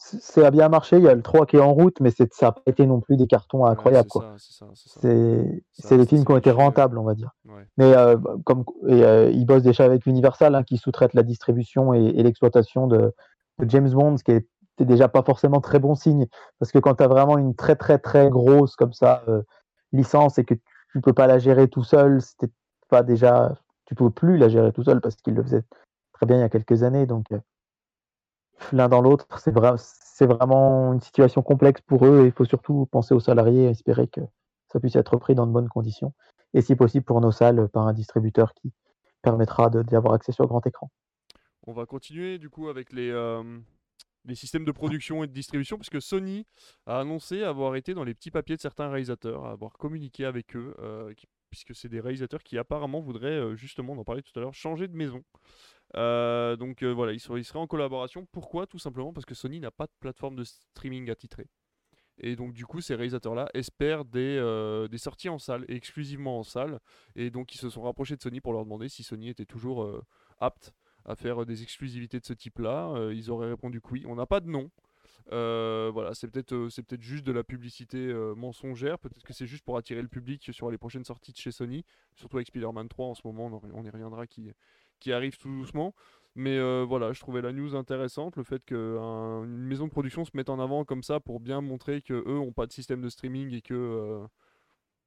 [0.02, 2.32] Ça a bien marché, il y a le 3 qui est en route, mais c'est-
[2.32, 4.08] ça n'a pas été non plus des cartons incroyables.
[5.72, 7.30] c'est des films qui ont été rentables, on va dire.
[7.44, 7.66] Ouais.
[7.76, 11.92] Mais euh, comme et, euh, ils bossent déjà avec Universal, hein, qui sous-traite la distribution
[11.92, 13.12] et, et l'exploitation de,
[13.58, 14.46] de James Bond, ce qui est
[14.80, 16.26] c'est déjà pas forcément très bon signe.
[16.58, 19.42] Parce que quand tu as vraiment une très très très grosse comme ça euh,
[19.92, 22.50] licence et que tu peux pas la gérer tout seul, c'était
[22.88, 23.54] pas déjà,
[23.84, 25.64] tu peux plus la gérer tout seul parce qu'il le faisait
[26.14, 27.04] très bien il y a quelques années.
[27.04, 27.38] Donc euh,
[28.72, 32.86] l'un dans l'autre, c'est c'est vraiment une situation complexe pour eux et il faut surtout
[32.90, 34.22] penser aux salariés et espérer que
[34.72, 36.14] ça puisse être pris dans de bonnes conditions
[36.54, 38.72] et si possible pour nos salles par un distributeur qui
[39.20, 40.90] permettra d'y avoir accès sur grand écran.
[41.66, 43.42] On va continuer du coup avec les, euh,
[44.24, 46.46] les systèmes de production et de distribution, puisque Sony
[46.86, 50.74] a annoncé avoir été dans les petits papiers de certains réalisateurs, avoir communiqué avec eux,
[50.78, 51.12] euh,
[51.50, 54.54] puisque c'est des réalisateurs qui apparemment voudraient, euh, justement, on en parlait tout à l'heure,
[54.54, 55.24] changer de maison.
[55.94, 58.26] donc voilà, ils, seraient, en collaboration.
[58.30, 58.66] Pourquoi?
[58.66, 61.48] Tout simplement parce que Sony n'a pas de plateforme de streaming attitrée.
[62.22, 66.78] Et donc du coup, ces réalisateurs-là espèrent des, sorties en salle, exclusivement en salle.
[67.16, 70.04] Et donc ils se sont rapprochés de Sony pour leur demander si Sony était toujours
[70.38, 70.74] apte
[71.04, 73.10] à faire des exclusivités de ce type-là.
[73.12, 74.04] ils auraient répondu que oui.
[74.06, 74.70] On n'a pas de nom.
[75.30, 78.98] voilà, c'est peut-être c'est peut-être juste de la publicité mensongère.
[78.98, 81.84] Peut-être que c'est juste pour attirer le public sur les prochaines sorties de chez Sony,
[82.14, 83.60] surtout avec Spider-Man 3 en ce moment.
[83.74, 85.94] On, y reviendra qui arrive tout doucement.
[86.36, 90.48] Mais voilà, je trouvais la news intéressante, le fait qu'une maison de production se mette
[90.48, 93.62] en avant comme ça pour bien montrer que eux pas de système de streaming et
[93.62, 94.22] que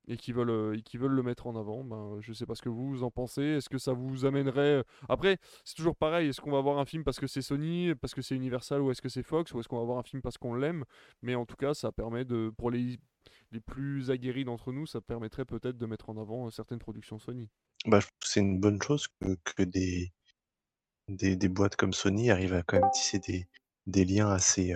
[0.08, 1.84] et qui veulent, euh, qui veulent le mettre en avant.
[1.84, 3.42] Ben, je sais pas ce que vous en pensez.
[3.42, 4.80] Est-ce que ça vous amènerait.
[4.80, 6.30] Euh, après, c'est toujours pareil.
[6.30, 8.92] Est-ce qu'on va voir un film parce que c'est Sony, parce que c'est Universal ou
[8.92, 10.84] est-ce que c'est Fox ou est-ce qu'on va voir un film parce qu'on l'aime?
[11.22, 12.52] Mais en tout cas, ça permet de.
[12.58, 13.00] Pour les,
[13.52, 17.20] les plus aguerris d'entre nous, ça permettrait peut-être de mettre en avant euh, certaines productions
[17.20, 17.50] Sony.
[17.86, 20.12] Bah, c'est une bonne chose que, que des,
[21.08, 23.48] des, des, boîtes comme Sony arrivent à quand même tisser des,
[23.88, 24.74] des liens assez,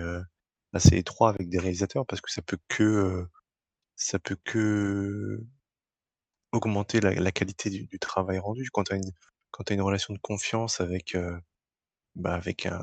[0.74, 3.26] assez étroits avec des réalisateurs parce que ça peut que
[3.98, 5.44] ça peut que
[6.52, 8.68] augmenter la qualité du travail rendu.
[8.70, 11.16] Quand tu as une relation de confiance avec,
[12.14, 12.80] bah, avec un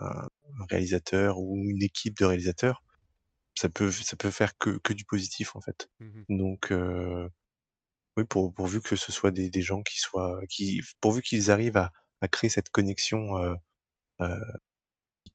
[0.70, 2.84] réalisateur ou une équipe de réalisateurs,
[3.56, 5.90] ça peut ça peut faire que que du positif, en fait.
[6.00, 6.74] Mmh Donc
[8.18, 11.78] oui, pour pourvu que ce soit des des gens qui soient qui pourvu qu'ils arrivent
[11.78, 11.92] à
[12.22, 13.36] à créer cette connexion,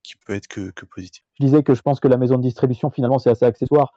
[0.02, 1.22] qui peut être que que positive.
[1.38, 3.92] Je disais que je pense que la maison de distribution, finalement, c'est assez accessoire.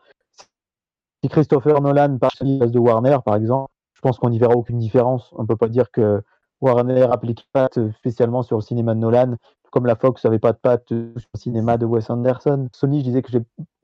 [1.23, 5.31] Si Christopher Nolan place de Warner, par exemple, je pense qu'on n'y verra aucune différence.
[5.37, 6.21] On ne peut pas dire que
[6.59, 9.35] Warner applique pas spécialement sur le cinéma de Nolan,
[9.71, 10.97] comme la Fox n'avait pas de patte sur
[11.33, 12.67] le cinéma de Wes Anderson.
[12.73, 13.37] Sony, je disais que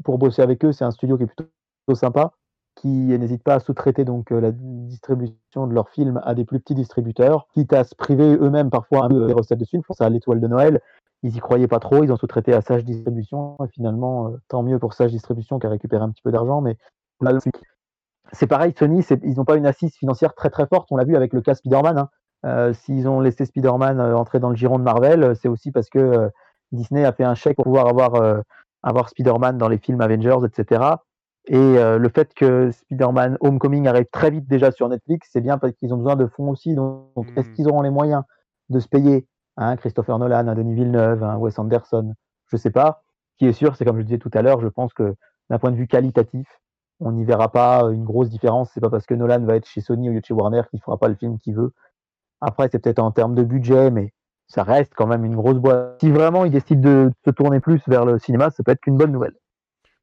[0.04, 1.50] pour bosser avec eux, c'est un studio qui est plutôt
[1.96, 2.34] sympa,
[2.76, 6.60] qui n'hésite pas à sous-traiter donc euh, la distribution de leurs films à des plus
[6.60, 9.84] petits distributeurs, quitte à se priver eux-mêmes parfois un peu des recettes de films.
[9.84, 10.82] Je pense à l'étoile de Noël.
[11.24, 13.56] Ils y croyaient pas trop, ils ont sous-traité à Sage Distribution.
[13.64, 16.60] Et finalement, euh, tant mieux pour Sage Distribution qui a récupéré un petit peu d'argent,
[16.60, 16.78] mais
[18.32, 20.88] c'est pareil, Sony, ils n'ont pas une assise financière très très forte.
[20.92, 21.98] On l'a vu avec le cas Spider-Man.
[21.98, 22.10] Hein.
[22.46, 25.72] Euh, s'ils ont laissé Spider-Man euh, entrer dans le giron de Marvel, euh, c'est aussi
[25.72, 26.30] parce que
[26.72, 28.44] Disney a fait un chèque pour pouvoir avoir,
[28.84, 30.84] avoir Spider-Man dans les films Avengers, etc.
[31.48, 35.74] Et le fait que Spider-Man Homecoming arrive très vite déjà sur Netflix, c'est bien parce
[35.74, 36.76] qu'ils ont besoin de fonds aussi.
[36.76, 37.54] Donc, est-ce mmh.
[37.54, 38.22] qu'ils auront les moyens
[38.70, 39.26] de se payer
[39.58, 42.14] un Christopher Nolan, Denis Villeneuve, Wes Anderson?
[42.46, 43.02] Je ne sais pas.
[43.32, 45.16] Ce qui est sûr, c'est comme je le disais tout à l'heure, je pense que
[45.50, 46.46] d'un point de vue qualitatif,
[47.00, 48.72] on n'y verra pas une grosse différence.
[48.74, 50.82] C'est pas parce que Nolan va être chez Sony au lieu de chez Warner qu'il
[50.82, 51.72] fera pas le film qu'il veut.
[52.42, 54.14] Après, c'est peut-être en termes de budget, mais
[54.48, 56.00] ça reste quand même une grosse boîte.
[56.02, 58.98] Si vraiment il décide de se tourner plus vers le cinéma, ça peut être qu'une
[58.98, 59.36] bonne nouvelle.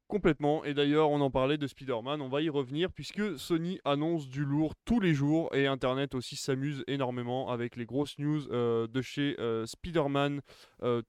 [0.07, 4.29] Complètement, et d'ailleurs on en parlait de Spider-Man, on va y revenir puisque Sony annonce
[4.29, 8.87] du lourd tous les jours et Internet aussi s'amuse énormément avec les grosses news euh,
[8.87, 10.39] de chez euh, Spider-Man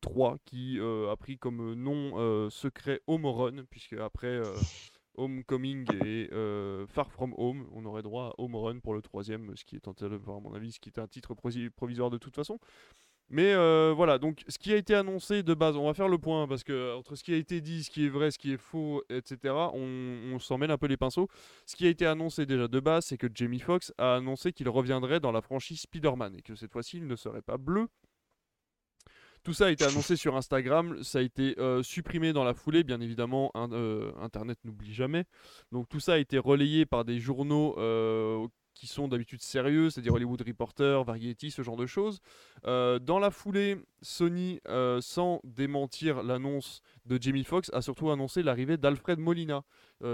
[0.00, 4.40] 3 euh, qui a pris comme nom secret Homoron puisque après
[5.18, 7.66] Homecoming et euh, Far From Home.
[7.72, 9.92] On aurait droit à Home Run pour le troisième, ce qui est, à
[10.26, 12.58] mon avis, ce qui est un titre provisoire de toute façon.
[13.30, 16.16] Mais euh, voilà, donc ce qui a été annoncé de base, on va faire le
[16.16, 18.52] point parce que entre ce qui a été dit, ce qui est vrai, ce qui
[18.52, 21.28] est faux, etc., on, on s'en mêle un peu les pinceaux.
[21.66, 24.68] Ce qui a été annoncé déjà de base, c'est que Jamie Foxx a annoncé qu'il
[24.70, 27.88] reviendrait dans la franchise Spider-Man et que cette fois-ci il ne serait pas bleu,
[29.42, 32.84] tout ça a été annoncé sur Instagram, ça a été euh, supprimé dans la foulée,
[32.84, 35.24] bien évidemment, euh, Internet n'oublie jamais.
[35.72, 40.14] Donc tout ça a été relayé par des journaux euh, qui sont d'habitude sérieux, c'est-à-dire
[40.14, 42.20] Hollywood Reporter, Variety, ce genre de choses.
[42.64, 44.60] dans la foulée, Sony,
[45.00, 49.64] sans démentir l'annonce de Jamie Foxx, a surtout annoncé l'arrivée d'Alfred Molina,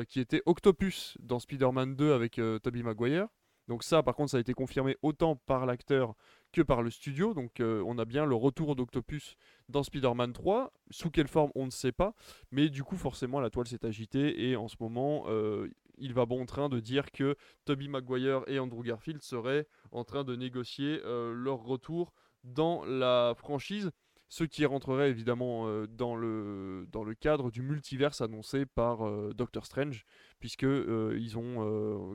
[0.09, 3.27] qui était Octopus dans Spider-Man 2 avec Tobey Maguire.
[3.69, 6.15] Donc ça, par contre, ça a été confirmé autant par l'acteur
[6.55, 7.35] que par le studio.
[7.35, 9.37] Donc euh, on a bien le retour d'Octopus
[9.69, 10.73] dans Spider-Man 3.
[10.91, 12.15] Sous quelle forme, on ne sait pas.
[12.53, 14.49] Mais du coup, forcément, la toile s'est agitée.
[14.49, 18.59] Et en ce moment, euh, il va bon train de dire que Tobey Maguire et
[18.59, 23.91] Andrew Garfield seraient en train de négocier euh, leur retour dans la franchise.
[24.29, 28.99] ce qui rentrerait évidemment dans, le, dans le cadre du multiverse annoncé par
[29.35, 30.05] Doctor Strange,
[30.41, 32.15] puisque ils ont,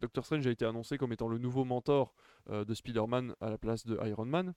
[0.00, 2.14] Doctor Strange a été annoncé comme étant le nouveau mentor
[2.48, 4.54] de Spider-Man à la place de Iron Man.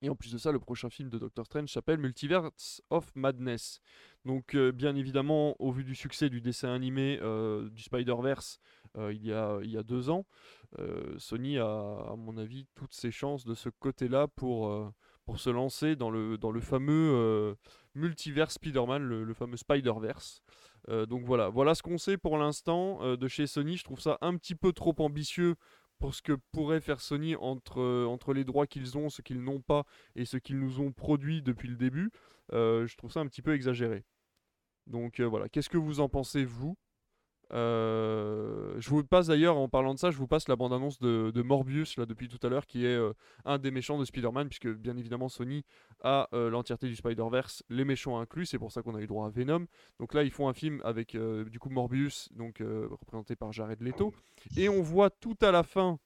[0.00, 3.80] Et en plus de ça, le prochain film de Doctor Strange s'appelle Multiverse of Madness.
[4.24, 7.18] Donc, bien évidemment, au vu du succès du dessin animé
[7.70, 8.60] du Spider-Verse
[8.96, 10.24] il, y a, il y a deux ans,
[11.16, 14.92] Sony a, à mon avis, toutes ses chances de ce côté-là pour,
[15.24, 17.56] pour se lancer dans le, dans le fameux
[17.94, 20.42] multiverse Spider-Man, le, fameux Spider-Verse.
[21.08, 23.76] donc voilà, voilà ce qu'on sait pour l'instant de chez Sony.
[23.76, 25.56] Je trouve ça un petit peu trop ambitieux
[25.98, 29.42] pour ce que pourrait faire Sony entre, euh, entre les droits qu'ils ont, ce qu'ils
[29.42, 29.84] n'ont pas
[30.14, 32.10] et ce qu'ils nous ont produit depuis le début,
[32.52, 34.04] euh, je trouve ça un petit peu exagéré.
[34.86, 36.76] Donc euh, voilà, qu'est-ce que vous en pensez vous?
[37.52, 41.42] Euh, je vous passe d'ailleurs, en parlant de ça, je vous passe la bande-annonce de,
[41.42, 43.12] Morbius, là, depuis tout à l'heure, qui est euh,
[43.44, 45.64] un des méchants de Spider-Man, puisque bien évidemment Sony
[46.02, 49.26] a euh, l'entièreté du Spider-Verse, les méchants inclus, c'est pour ça qu'on a eu droit
[49.26, 49.66] à Venom.
[49.98, 54.12] Donc là, ils font un film avec du coup Morbius, donc représenté par Jared Leto,
[54.56, 55.98] et on voit tout à la fin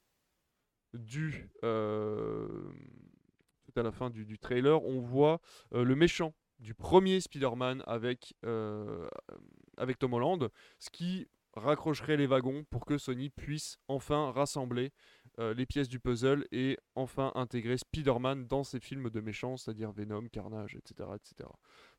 [0.95, 1.67] du tout
[3.77, 5.41] à la fin du, du trailer, on voit
[5.73, 8.35] le méchant du premier Spider-Man avec,
[9.77, 14.93] avec Tom Holland, ce qui raccrocherait les wagons pour que Sony puisse enfin rassembler
[15.39, 19.93] euh, les pièces du puzzle et enfin intégrer Spider-Man dans ses films de méchants, c'est-à-dire
[19.93, 21.11] Venom, Carnage, etc.
[21.15, 21.49] etc.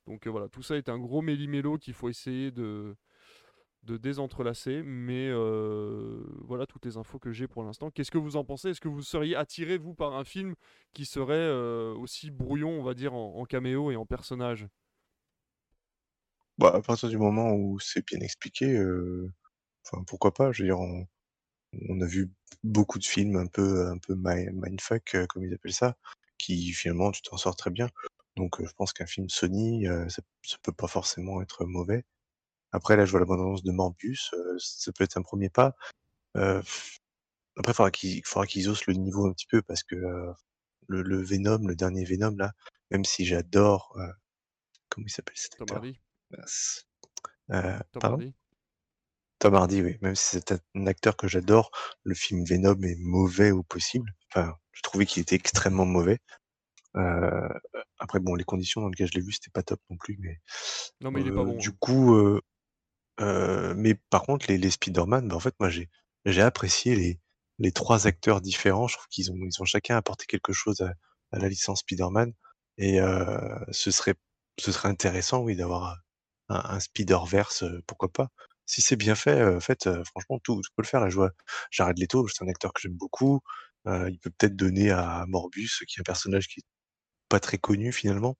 [0.07, 2.95] Donc euh, voilà, tout ça est un gros méli-mélo qu'il faut essayer de,
[3.83, 7.91] de désentrelacer, mais euh, voilà toutes les infos que j'ai pour l'instant.
[7.91, 8.69] Qu'est-ce que vous en pensez?
[8.69, 10.55] Est-ce que vous seriez attiré, vous, par un film
[10.93, 11.51] qui serait
[11.95, 14.67] aussi brouillon, on va dire, en, caméo et en personnage?
[16.57, 19.31] Bah, À partir du moment où c'est bien expliqué, euh,
[19.85, 22.31] enfin, pourquoi pas Je veux dire, on, a vu
[22.63, 25.95] beaucoup de films un peu, un peu mindfuck, comme ils appellent ça,
[26.37, 27.89] qui finalement, tu t'en sors très bien.
[28.35, 32.05] Donc je pense qu'un film Sony, ça, ça peut pas forcément être mauvais.
[32.71, 35.75] Après, là, je vois la bande-annonce de Morbius, ça peut être un premier pas.
[36.35, 39.95] après, il faudra qu'ils faudra qu'ils osent le niveau un petit peu parce que,
[40.87, 42.53] le le Venom, le dernier Venom là,
[42.91, 43.97] même si j'adore,
[44.89, 45.77] comment il s'appelle cet Tom acteur?
[45.77, 45.99] Hardy.
[47.49, 48.33] Tom Hardy?
[49.39, 51.71] Tom Hardy, oui, même si c'est un acteur que j'adore,
[52.03, 54.13] le film Venom est mauvais au possible.
[54.31, 56.19] Enfin, je trouvais qu'il était extrêmement mauvais.
[56.93, 60.39] après bon, les conditions dans lesquelles je l'ai vu, c'était pas top non plus, mais,
[61.01, 61.77] Non, mais il est pas bon, du hein.
[61.79, 62.39] coup,
[63.19, 65.89] mais par contre, les les Spider-Man, bah, en fait, moi, j'ai
[66.25, 67.19] j'ai apprécié les
[67.59, 68.87] les 3 acteurs différents.
[68.87, 70.93] Je trouve qu'ils ont ils ont chacun apporté quelque chose à
[71.31, 72.33] à la licence Spider-Man
[72.77, 72.99] et
[73.71, 74.15] ce serait
[74.59, 75.97] ce serait intéressant, oui, d'avoir,
[76.49, 78.29] un un Spider-Verse, pourquoi pas.
[78.65, 81.01] Si c'est bien fait, en fait, franchement, tout peut le faire.
[81.01, 81.31] Là, je vois
[81.71, 83.41] Jared c'est un acteur que j'aime beaucoup.
[83.85, 86.63] il peut peut-être donner à Morbius, qui est un personnage qui est
[87.29, 88.37] pas très connu finalement,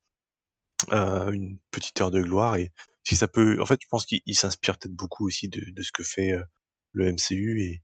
[0.91, 2.72] une petite heure de gloire et
[3.06, 6.04] si ça peut en fait, je pense qu'ils s'inspirent peut-être beaucoup aussi de ce que
[6.04, 6.36] fait,
[6.93, 7.82] le MCU et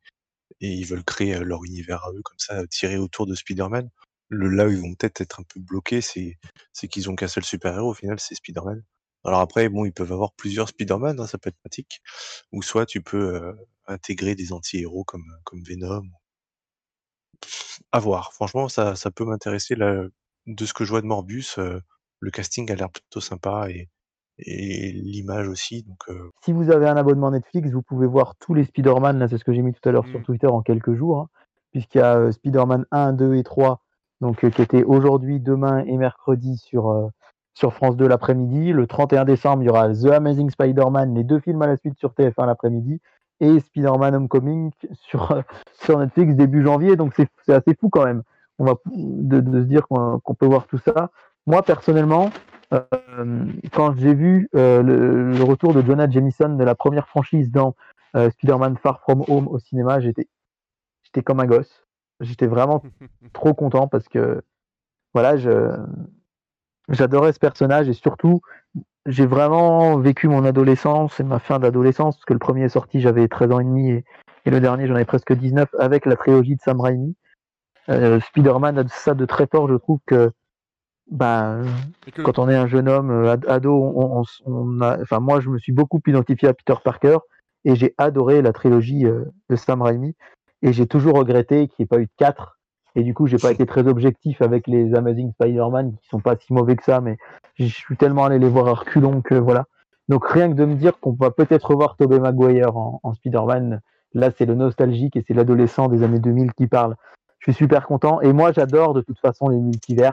[0.62, 3.90] ils veulent créer, leur univers à eux comme ça, tiré autour de Spider-Man.
[4.30, 6.38] Le là où ils vont peut-être être un peu bloqués, c'est
[6.74, 8.84] c'est qu'ils ont qu'un seul super-héros au final, c'est Spider-Man.
[9.26, 12.02] Alors après, bon, ils peuvent avoir plusieurs Spider-Man, hein, ça peut être pratique
[12.52, 13.56] ou soit tu peux,
[13.88, 16.04] intégrer des anti-héros comme, comme Venom.
[17.92, 18.34] À voir.
[18.34, 20.06] Franchement, ça ça peut m'intéresser là,
[20.48, 23.90] de ce que je vois de Morbius, le casting a l'air plutôt sympa et
[24.40, 25.84] et l'image aussi.
[25.84, 29.28] Donc, euh, Si vous avez un abonnement Netflix, vous pouvez voir tous les Spider-Man, là
[29.28, 30.24] c'est ce que j'ai mis tout à l'heure sur mm.
[30.24, 31.30] Twitter en quelques jours, hein,
[31.72, 33.84] puisqu'il y a euh, Spider-Man 1, 2 et 3,
[34.22, 37.12] donc, euh, qui étaient aujourd'hui, demain et mercredi sur,
[37.60, 38.72] sur France 2 l'après-midi.
[38.72, 41.98] Le 31 décembre, il y aura The Amazing Spider-Man, les deux films à la suite
[42.00, 43.02] sur TF1 l'après-midi,
[43.42, 48.24] et Spider-Man Homecoming sur, sur Netflix début janvier, donc c'est assez fou quand même.
[48.60, 51.12] On va, de, de se dire qu'on peut voir tout ça.
[51.48, 52.30] Moi, personnellement,
[52.74, 57.76] euh, quand j'ai vu euh, le, retour de Jonah Jameson de la première franchise dans
[58.16, 60.28] euh, Spider-Man Far From Home au cinéma, j'étais
[61.04, 61.86] j'étais comme un gosse.
[62.22, 62.84] J'étais vraiment
[63.34, 64.42] trop content parce que
[65.14, 65.72] voilà, je
[66.90, 68.42] j'adorais ce personnage et surtout
[69.06, 73.02] j'ai vraiment vécu mon adolescence et ma fin d'adolescence parce que le premier est sorti
[73.02, 74.06] j'avais 13 ans et demi et,
[74.46, 77.16] et le dernier j'en ai presque 19 avec la trilogie de Sam Raimi.
[77.90, 80.32] Euh, Spider-Man a ça de très fort, je trouve que
[81.10, 81.58] bah,
[82.24, 85.58] quand on est un jeune homme euh, ado, on, on, a, enfin moi je me
[85.58, 87.18] suis beaucoup identifié à Peter Parker
[87.66, 90.16] et j'ai adoré la trilogie euh, de Sam Raimi
[90.62, 92.59] et j'ai toujours regretté qu'il n'y ait pas eu de 4
[92.96, 96.36] et du coup j'ai pas été très objectif avec les Amazing Spider-Man qui sont pas
[96.36, 97.18] si mauvais que ça mais
[97.56, 99.66] je suis tellement allé les voir à reculons que voilà
[100.08, 103.82] donc rien que de me dire qu'on va peut-être revoir Tobey Maguire en, en Spider-Man
[104.14, 106.96] là c'est le nostalgique et c'est l'adolescent des années 2000 qui parle
[107.40, 110.12] je suis super content et moi j'adore de toute façon les multivers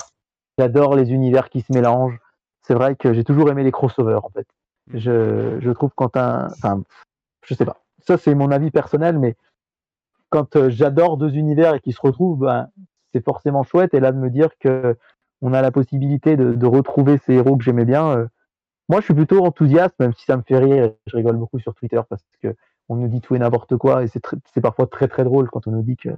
[0.59, 2.19] j'adore les univers qui se mélangent.
[2.63, 4.47] C'est vrai que j'ai toujours aimé les crossovers en fait.
[4.93, 6.83] Je, je trouve quand un, enfin,
[7.45, 7.83] je sais pas.
[8.07, 9.37] Ça c'est mon avis personnel, mais
[10.31, 12.69] quand euh, j'adore deux univers et qu'ils se retrouvent, ben,
[13.13, 13.95] c'est forcément chouette.
[13.95, 14.97] Et là de me dire que
[15.43, 18.19] on a la possibilité de, retrouver ces héros que j'aimais bien.
[18.19, 18.27] euh,
[18.89, 20.93] moi, je suis plutôt enthousiaste, même si ça me fait rire.
[21.07, 22.55] Je rigole beaucoup sur Twitter parce que
[22.89, 25.73] on nous dit tout et n'importe quoi, et c'est parfois très très drôle quand on
[25.73, 26.11] nous dit que,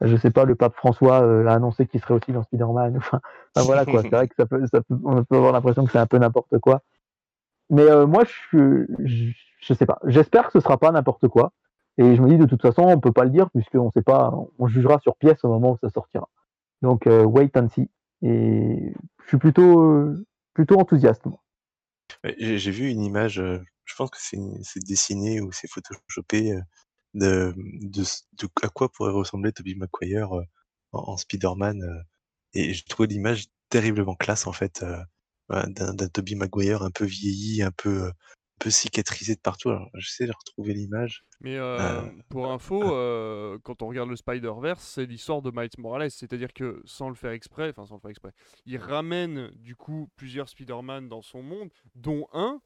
[0.00, 2.96] je sais pas, le pape François euh, a annoncé qu'il serait aussi dans Spider-Man.
[2.96, 3.20] Enfin,
[3.56, 4.02] voilà quoi.
[4.02, 4.56] C'est vrai que ça peut
[5.30, 6.82] avoir l'impression que c'est un peu n'importe quoi.
[7.70, 9.30] Mais euh, moi, je, je,
[9.60, 10.00] je sais pas.
[10.06, 11.52] J'espère que ce sera pas n'importe quoi.
[11.98, 14.34] Et je me dis de toute façon, on peut pas le dire puisqu'on sait pas.
[14.58, 16.28] On jugera sur pièce au moment où ça sortira.
[16.82, 17.88] Donc euh, wait and see.
[18.22, 18.92] Et
[19.22, 21.22] je suis plutôt euh, plutôt enthousiaste.
[22.38, 26.58] J'ai vu une image, euh, je pense que c'est dessiné ou c'est photoshopé
[27.14, 27.54] de,
[28.62, 30.44] à quoi pourrait ressembler Tobey Maguire euh,
[30.92, 31.82] en, en Spider-Man.
[32.54, 34.84] et j'ai trouvé l'image terriblement classe en fait,
[35.48, 38.10] d'un Tobey Maguire un peu vieilli, un peu,
[38.60, 39.70] euh, un peu cicatrisé de partout.
[39.70, 41.24] Alors j'essaie de retrouver l'image.
[41.40, 45.68] Mais euh, Euh, pour info, euh, quand on regarde le Spider-Verse, c'est l'histoire de Miles
[45.78, 46.10] Morales.
[46.10, 48.32] C'est-à-dire que sans le faire exprès, enfin sans le faire exprès,
[48.66, 52.60] il ramène du coup plusieurs Spider-Man dans son monde, dont un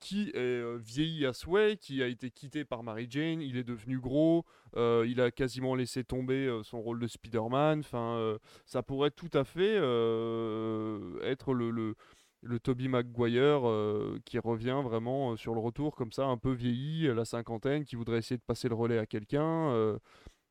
[0.00, 3.98] qui est vieilli à souhait, qui a été quitté par Mary Jane, il est devenu
[3.98, 4.46] gros,
[4.76, 7.80] euh, il a quasiment laissé tomber euh, son rôle de Spider-Man.
[7.80, 11.96] Enfin, euh, ça pourrait tout à fait être le, le,
[12.42, 16.52] le Tobey Maguire euh, qui revient vraiment euh, sur le retour comme ça, un peu
[16.52, 19.70] vieilli, à la cinquantaine, qui voudrait essayer de passer le relais à quelqu'un.
[19.72, 19.98] euh,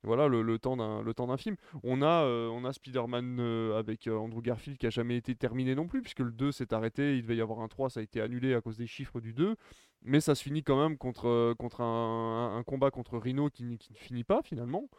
[0.03, 1.57] voilà, le, le temps d'un le temps d'un film.
[1.84, 3.40] On a, on a Spider-Man
[3.78, 7.18] avec Andrew Garfield qui a jamais été terminé non plus, puisque le 2 s'est arrêté,
[7.18, 9.34] il devait y avoir un 3, ça a été annulé à cause des chiffres du
[9.34, 9.56] 2.
[10.03, 13.91] Mais ça se finit quand même contre, contre un, un combat contre Rhino qui, qui
[13.91, 14.90] ne finit pas finalement.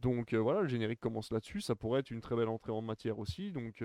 [0.00, 1.62] Donc voilà, le générique commence là-dessus.
[1.62, 3.52] Ça pourrait être une très belle entrée en matière aussi.
[3.52, 3.82] Donc,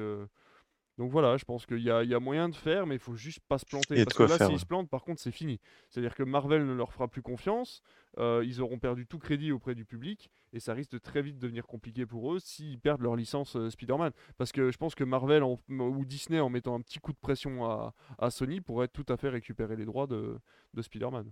[1.00, 3.00] donc voilà, je pense qu'il y a, il y a moyen de faire, mais il
[3.00, 3.96] faut juste pas se planter.
[3.96, 4.60] De Parce que là, s'ils ouais.
[4.60, 5.60] se plantent, par contre, c'est fini.
[5.90, 7.82] C'est-à-dire que Marvel ne leur fera plus confiance.
[8.18, 10.30] euh, ils auront perdu tout crédit auprès du public.
[10.52, 13.70] Et ça risque de très vite devenir compliqué pour eux s'ils perdent leur licence euh,
[13.70, 14.12] Spider-Man.
[14.38, 17.18] Parce que je pense que Marvel en- ou Disney, en mettant un petit coup de
[17.20, 20.38] pression à, à Sony, pourrait tout à fait récupérer les droits de,
[20.74, 21.32] de Spider-Man.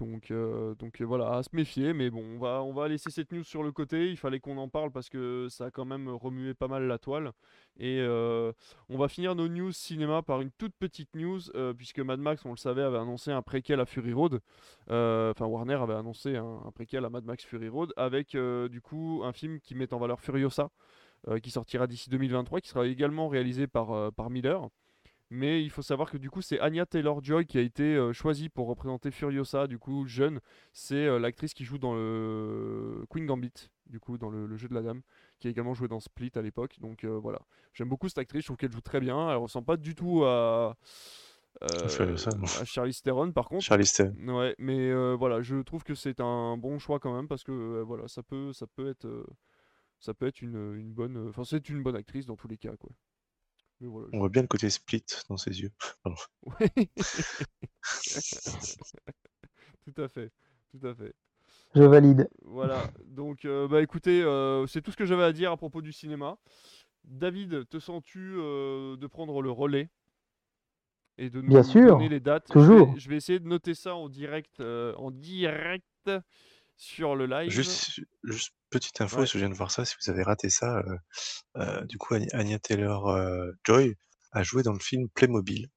[0.00, 3.62] Donc, euh, euh, voilà, à se méfier, mais bon, on va, laisser cette news sur
[3.62, 4.10] le côté.
[4.10, 6.98] Il fallait qu'on en parle parce que ça a quand même remué pas mal la
[6.98, 7.32] toile.
[7.78, 8.52] Et euh,
[8.88, 11.40] on va finir nos news cinéma par une toute petite news,
[11.76, 14.40] puisque Mad Max, on le savait, avait annoncé un préquel à Fury Road.
[14.88, 19.32] Enfin, Warner avait annoncé un, préquel à Mad Max Fury Road avec du coup un
[19.32, 20.70] film qui met en valeur Furiosa,
[21.42, 24.68] qui sortira d'ici 2023, qui sera également réalisé par Miller.
[25.32, 28.48] Mais il faut savoir que du coup c'est Anya Taylor-Joy qui a été euh, choisie
[28.48, 30.40] pour représenter Furiosa, du coup jeune.
[30.72, 34.66] C'est euh, l'actrice qui joue dans le Queen Gambit, du coup dans le, le jeu
[34.66, 35.02] de la dame,
[35.38, 36.78] qui a également joué dans Split à l'époque.
[36.80, 37.40] Donc euh, voilà,
[37.74, 39.30] j'aime beaucoup cette actrice, je trouve qu'elle joue très bien.
[39.30, 40.76] Elle ressemble pas du tout à,
[41.86, 43.62] Furiosa, à Charlize Theron par contre.
[43.62, 44.36] Charlie Theron.
[44.36, 48.08] Ouais, mais voilà, je trouve que c'est un bon choix quand même parce que voilà,
[48.08, 49.06] ça peut, ça peut être,
[50.00, 52.74] ça peut être une, une bonne, enfin c'est une bonne actrice dans tous les cas
[52.76, 52.90] quoi.
[53.80, 55.72] Mais voilà, On voit bien le côté split dans ses yeux.
[56.60, 56.70] Ouais.
[59.84, 60.32] tout à fait,
[60.70, 61.14] tout à fait.
[61.74, 62.28] Je valide.
[62.42, 65.82] Voilà, donc euh, bah écoutez, euh, c'est tout ce que j'avais à dire à propos
[65.82, 66.38] du cinéma.
[67.04, 69.90] David, te sens-tu euh, de prendre le relais
[71.18, 72.46] et de nous Bien sûr, donner les dates?
[72.48, 72.72] Je toujours.
[72.72, 76.10] vais, je vais essayer de noter ça en direct, euh, en direct
[76.80, 77.50] sur le live.
[77.50, 79.22] Juste, juste petite info, Ouais.
[79.22, 80.96] parce que je viens de voir ça, si vous avez raté ça, euh,
[81.58, 83.94] euh, du coup, Anya Anya Taylor-Joy
[84.32, 85.68] a joué dans le film Playmobil.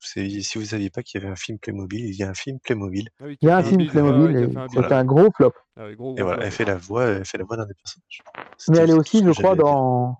[0.00, 2.34] C'est- Si vous saviez pas qu'il y avait un film Playmobil, il y a un
[2.34, 3.08] film Playmobil.
[3.20, 4.78] Ah oui, Il y a un qui film bide, Playmobil ouais, qui a et fait
[4.78, 4.92] un bide.
[4.92, 5.52] un gros flop.
[5.76, 6.42] Ah gros, Et gros voilà, flop.
[6.46, 8.22] elle fait la voix, elle fait la voix d'un des personnages.
[8.36, 9.64] Mais C'était elle est tout aussi, je crois, j'avais à dire.
[9.64, 10.18] dans.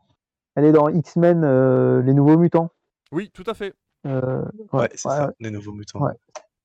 [0.57, 2.71] Elle est dans X-Men, euh, les nouveaux mutants.
[3.13, 3.75] Oui, tout à fait.
[4.07, 4.43] Euh,
[4.73, 5.33] Ouais, ouais, c'est ouais, ça, ouais.
[5.41, 6.01] les nouveaux mutants.
[6.01, 6.13] Ouais.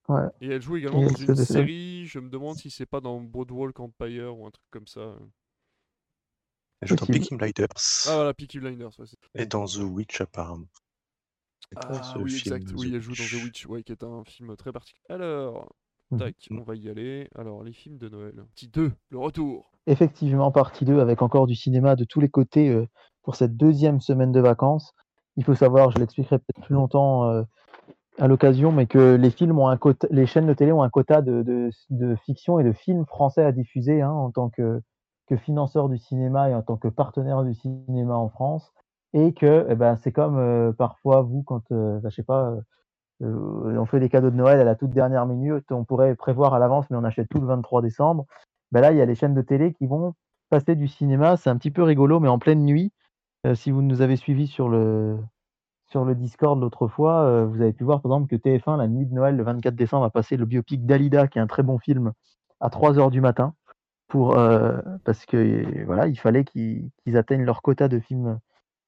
[0.08, 0.28] Ouais.
[0.42, 3.20] Et elle joue également Et dans une série, je me demande si c'est pas dans
[3.20, 5.16] Boardwalk Empire ou un truc comme ça.
[6.82, 7.06] Elle joue dans.
[7.06, 7.68] Peaky Blinders
[8.08, 8.92] Ah voilà, Peaky Blinders.
[9.00, 9.06] ouais,
[9.36, 10.68] et dans The Witch apparemment.
[11.76, 12.72] Ah ce oui, film, exact.
[12.72, 15.04] The Oui, elle joue dans The Witch, ouais, qui est un film très particulier.
[15.10, 15.74] Alors,
[16.12, 16.20] Mhm.
[16.20, 17.28] tac, on va y aller.
[17.36, 18.46] Alors, les films de Noël.
[18.56, 19.70] Petit 2, le retour.
[19.88, 22.88] Effectivement, partie 2 avec encore du cinéma de tous les côtés euh,
[23.24, 24.94] pour cette deuxième semaine de vacances.
[25.36, 27.44] Il faut savoir, je l'expliquerai peut-être plus longtemps euh,
[28.18, 30.90] à l'occasion, mais que les films ont un quota, les chaînes de télé ont un
[30.90, 34.82] quota de, de, de fiction et de films français à diffuser hein, en tant que,
[35.28, 38.72] que financeur du cinéma et en tant que partenaire du cinéma en France.
[39.14, 42.50] Et que eh ben, c'est comme euh, parfois vous, quand, euh, ben, je sais pas,
[42.52, 42.62] euh,
[43.24, 46.54] euh, on fait des cadeaux de Noël à la toute dernière minute, on pourrait prévoir
[46.54, 48.26] à l'avance, mais on achète tout le 23 décembre.
[48.72, 50.14] Ben là, il y a les chaînes de télé qui vont
[50.50, 52.92] passer du cinéma, c'est un petit peu rigolo, mais en pleine nuit.
[53.54, 55.18] si vous nous avez suivis sur le,
[55.90, 58.88] sur le Discord l'autre fois, euh, vous avez pu voir par exemple que TF1, la
[58.88, 61.64] nuit de Noël, le 24 décembre, a passé le biopic d'Alida, qui est un très
[61.64, 62.14] bon film,
[62.60, 63.54] à 3 heures du matin,
[64.08, 68.40] pour, euh, parce que voilà, il fallait qu'ils atteignent leur quota de films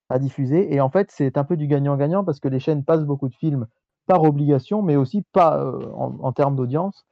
[0.09, 0.73] à diffuser.
[0.73, 3.35] Et en fait, c'est un peu du gagnant-gagnant parce que les chaînes passent beaucoup de
[3.35, 3.67] films
[4.07, 7.05] par obligation, mais aussi pas euh, en, termes d'audience.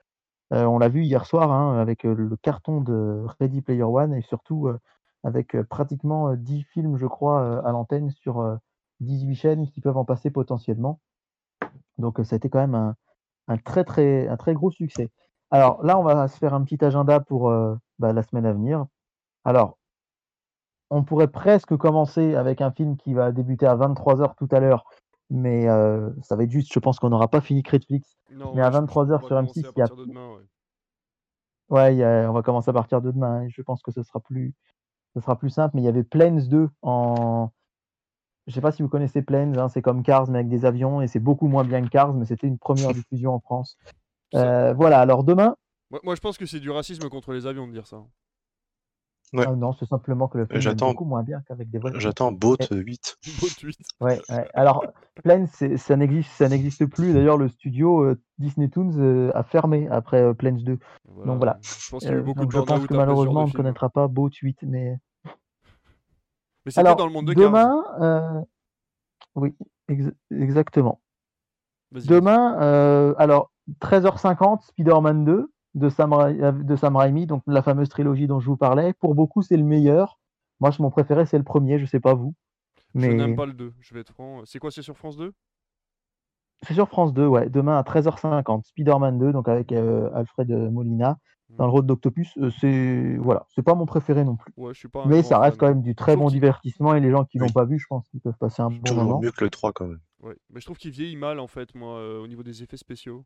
[0.51, 4.69] On l'a vu hier soir hein, avec le carton de Ready Player One et surtout
[5.23, 8.57] avec pratiquement euh, 10 films, je crois, à l'antenne sur
[8.99, 10.99] 18 chaînes qui peuvent en passer potentiellement.
[11.97, 12.95] Donc euh, ça a été quand même un,
[13.47, 15.09] un très très un très gros succès.
[15.51, 18.53] Alors là, on va se faire un petit agenda pour euh, bah, la semaine à
[18.53, 18.85] venir.
[19.45, 19.77] Alors,
[20.89, 24.85] on pourrait presque commencer avec un film qui va débuter à 23h tout à l'heure,
[25.29, 27.63] mais euh, ça va être juste, je pense qu'on n'aura pas fini.
[28.31, 29.87] Non, Mais à je- je 23 heures pourrais sur commencer M6, à il y a-
[29.87, 30.43] partir de demain, ouais.
[31.69, 33.41] Ouais, il y a- on va commencer à partir de demain.
[33.41, 34.53] hein, Je pense que ce sera plus,
[35.13, 35.75] ce sera plus simple.
[35.75, 37.49] Mais il y avait Planes 2 en.
[38.47, 41.01] Je sais pas si vous connaissez Planes, hein, c'est comme Cars mais avec des avions
[41.01, 43.77] et c'est beaucoup moins bien que Cars, mais c'était une première diffusion en France.
[44.35, 44.99] Euh, voilà.
[44.99, 45.55] Alors demain,
[45.91, 48.03] Moi, moi, je pense que c'est du racisme contre les avions de dire ça.
[49.33, 49.43] Ouais.
[49.45, 51.99] ah non, c'est simplement que le film est j'attends- beaucoup moins bien qu'avec des voitures.
[51.99, 53.17] J'attends Boat 8.
[53.41, 53.77] Beau tweet.
[53.99, 54.47] Ouais, ouais.
[54.53, 54.85] Alors,
[55.21, 57.13] Planes, c'est- ça n'existe, ça n'existe plus.
[57.13, 60.79] D'ailleurs, le studio euh, Disney Toons euh, a fermé après euh, Planes 2.
[61.25, 61.59] Donc voilà.
[61.61, 63.51] Je pense qu'il y a eu beaucoup donc de je pense que malheureusement, on ne
[63.51, 64.97] connaîtra pas Boat 8, mais
[66.67, 68.41] Mais c'était Alors, dans le monde de demain, euh,
[69.35, 69.55] oui,
[69.87, 70.99] ex- exactement.
[71.93, 77.87] Demain, euh, alors 13h50, Spider-Man 2 de Sam, Ra- de Sam Raimi, donc la fameuse
[77.87, 78.91] trilogie dont je vous parlais.
[78.91, 80.19] Pour beaucoup, c'est le meilleur.
[80.59, 82.33] Moi, je- mon préféré, c'est le premier, je sais pas vous.
[82.95, 84.41] Je Mais n'aime pas le 2, je vais être franc.
[84.43, 85.31] C'est quoi, c'est sur France 2
[86.63, 87.49] c'est sur France 2, ouais.
[87.49, 91.17] Demain à 13h50, Spider-Man 2, donc avec euh, Alfred Molina
[91.49, 92.29] dans le rôle d'Octopus.
[92.37, 94.53] Euh, c'est voilà, c'est pas mon préféré non plus.
[94.57, 95.59] Ouais, je suis pas un Mais ça reste fan.
[95.59, 97.47] quand même du très bon divertissement et les gens qui Oui.
[97.47, 99.19] l'ont pas vu, je pense qu'ils peuvent passer un bon Toujours moment.
[99.21, 99.99] mieux que le 3 quand même.
[100.21, 100.35] Ouais.
[100.49, 103.25] Mais je trouve qu'il vieillit mal en fait, moi, euh, au niveau des effets spéciaux.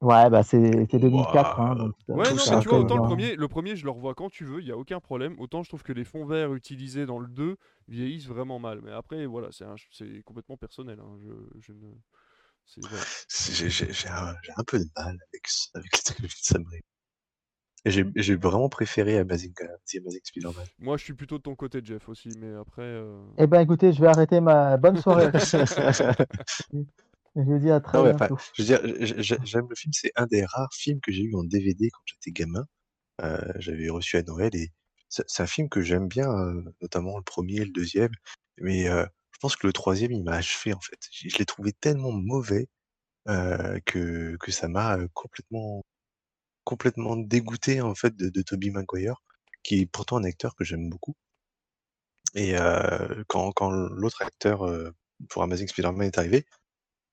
[0.00, 1.58] Ouais, bah c'est c'est 2004.
[1.58, 1.60] Ouah.
[1.60, 3.08] hein, donc Ouais, non, ça mais tu vois, autant le bien.
[3.08, 5.34] premier, le premier, je le revois quand tu veux, il y a aucun problème.
[5.38, 7.56] Autant je trouve que les fonds verts utilisés dans le 2
[7.88, 8.80] vieillissent vraiment mal.
[8.82, 11.00] Mais après, voilà, c'est complètement personnel.
[11.00, 11.86] hein, Je, je ne...
[12.76, 13.02] voilà.
[13.28, 16.64] J'ai un, peu de mal avec, avec la trilogie de Sam
[17.86, 20.66] j'ai vraiment préféré Amazing, euh, The Amazing Spider-Man.
[20.78, 22.30] Moi, je suis plutôt de ton côté, Jeff, aussi.
[22.38, 22.82] Mais après.
[22.82, 25.30] euh, Eh ben écoutez, je vais arrêter ma bonne soirée.
[26.72, 28.80] je vous dis à très Non, enfin, je veux dire,
[29.44, 32.32] j'aime le film, c'est un des rares films que j'ai eu en DVD quand j'étais
[32.32, 32.64] gamin.
[33.22, 34.70] Euh, J'avais reçu à Noël et
[35.08, 38.12] c'est c'est un film que j'aime bien, euh, notamment le premier et le deuxième.
[38.58, 39.04] Mais euh,
[39.34, 40.98] je pense que le troisième, il m'a achevé en fait.
[41.12, 42.68] Je, je l'ai trouvé tellement mauvais
[43.28, 45.84] euh, que, que ça m'a euh, complètement,
[46.64, 49.16] complètement dégoûté en fait de, de Tobey Maguire,
[49.64, 51.16] qui est pourtant un acteur que j'aime beaucoup.
[52.34, 54.90] Et euh, quand, quand l'autre acteur euh,
[55.28, 56.46] pour Amazing Spider-Man est arrivé,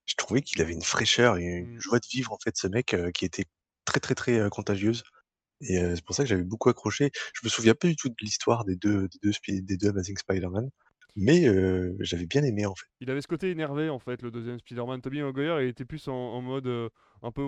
[0.05, 1.79] je trouvais qu'il avait une fraîcheur et une Mm.
[1.79, 3.45] joie de vivre en fait ce mec euh, qui était
[3.85, 5.03] très très très contagieuse
[5.61, 7.11] et euh, c'est pour ça que j'avais beaucoup accroché.
[7.33, 10.17] Je me souviens pas du tout de l'histoire des deux des deux des deux Amazing
[10.17, 10.69] Spider-Man,
[11.15, 12.85] mais euh, j'avais bien aimé en fait.
[13.01, 15.01] Il avait ce côté énervé en fait, le deuxième Spider-Man.
[15.01, 16.89] Tobey Maguire, il était plus en, en mode euh,
[17.23, 17.43] un peu,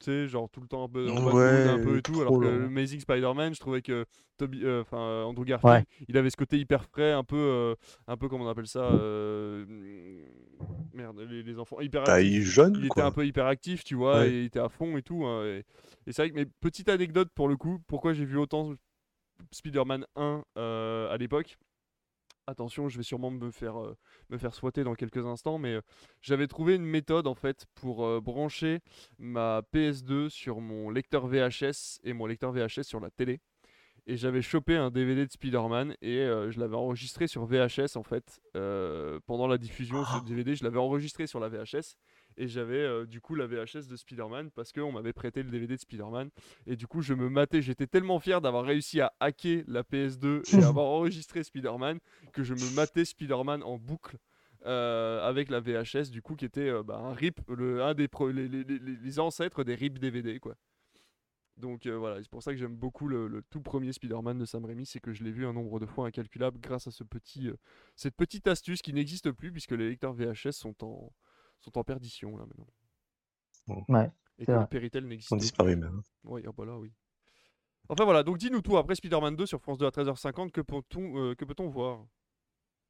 [0.00, 2.20] tu sais, genre tout le temps un peu en mood, un Ouais, peu et tout.
[2.20, 2.66] Alors que lent.
[2.66, 4.06] Amazing Spider-Man, je trouvais que
[4.38, 7.74] Toby, enfin euh, Andrew Garfield, il avait ce côté hyper frais, un peu,
[8.06, 9.64] un peu comment on appelle ça, euh,
[10.94, 14.20] merde, les, les enfants, hyper Bah, il jeune était un peu hyper actif, tu vois,
[14.20, 14.30] Ouais.
[14.30, 15.24] et il était à fond et tout.
[15.24, 15.64] hein, et
[16.06, 18.74] et c'est vrai que, mais petite anecdote pour le coup, pourquoi j'ai vu autant
[19.52, 21.58] Spider-Man 1 euh, à l'époque?
[22.48, 23.96] Attention, je vais sûrement me faire, euh,
[24.30, 25.80] me faire souhaiter dans quelques instants, mais euh,
[26.22, 28.78] j'avais trouvé une méthode en fait pour euh, brancher
[29.18, 33.40] ma PS2 sur mon lecteur VHS et mon lecteur VHS sur la télé.
[34.06, 38.40] Et j'avais chopé un DVD de Spider-Man et je l'avais enregistré sur VHS en fait.
[39.26, 41.96] pendant la diffusion de ce DVD, je l'avais enregistré sur la VHS
[42.36, 45.74] et j'avais euh, du coup la VHS de Spider-Man parce qu'on m'avait prêté le DVD
[45.76, 46.30] de Spider-Man.
[46.66, 50.56] Et du coup, je me matais, j'étais tellement fier d'avoir réussi à hacker la PS2
[50.58, 51.98] et avoir enregistré Spider-Man
[52.32, 54.16] que je me matais Spider-Man en boucle.
[54.64, 58.08] euh, avec la VHS du coup qui était euh, bah, un rip le, un des
[58.08, 60.56] pro- les, les- les- les ancêtres des rip DVD quoi
[61.56, 64.44] donc euh, voilà, c'est pour ça que j'aime beaucoup le, le tout premier Spider-Man de
[64.44, 67.02] Sam Raimi, c'est que je l'ai vu un nombre de fois incalculable grâce à ce
[67.02, 67.50] petit,
[67.94, 71.10] cette petite astuce qui n'existe plus puisque les lecteurs VHS sont en,
[71.60, 72.66] sont en perdition là maintenant.
[73.88, 74.60] Ouais, Et que vrai.
[74.62, 75.42] le Péritel n'existe Ils ont plus.
[75.42, 76.02] disparu même.
[76.24, 76.92] Oui, ah bah là, oui.
[77.88, 81.18] Enfin voilà, donc dis-nous tout, après Spider-Man 2 sur France 2 à 13h50, que peut-on
[81.18, 82.04] euh, que peut-on voir?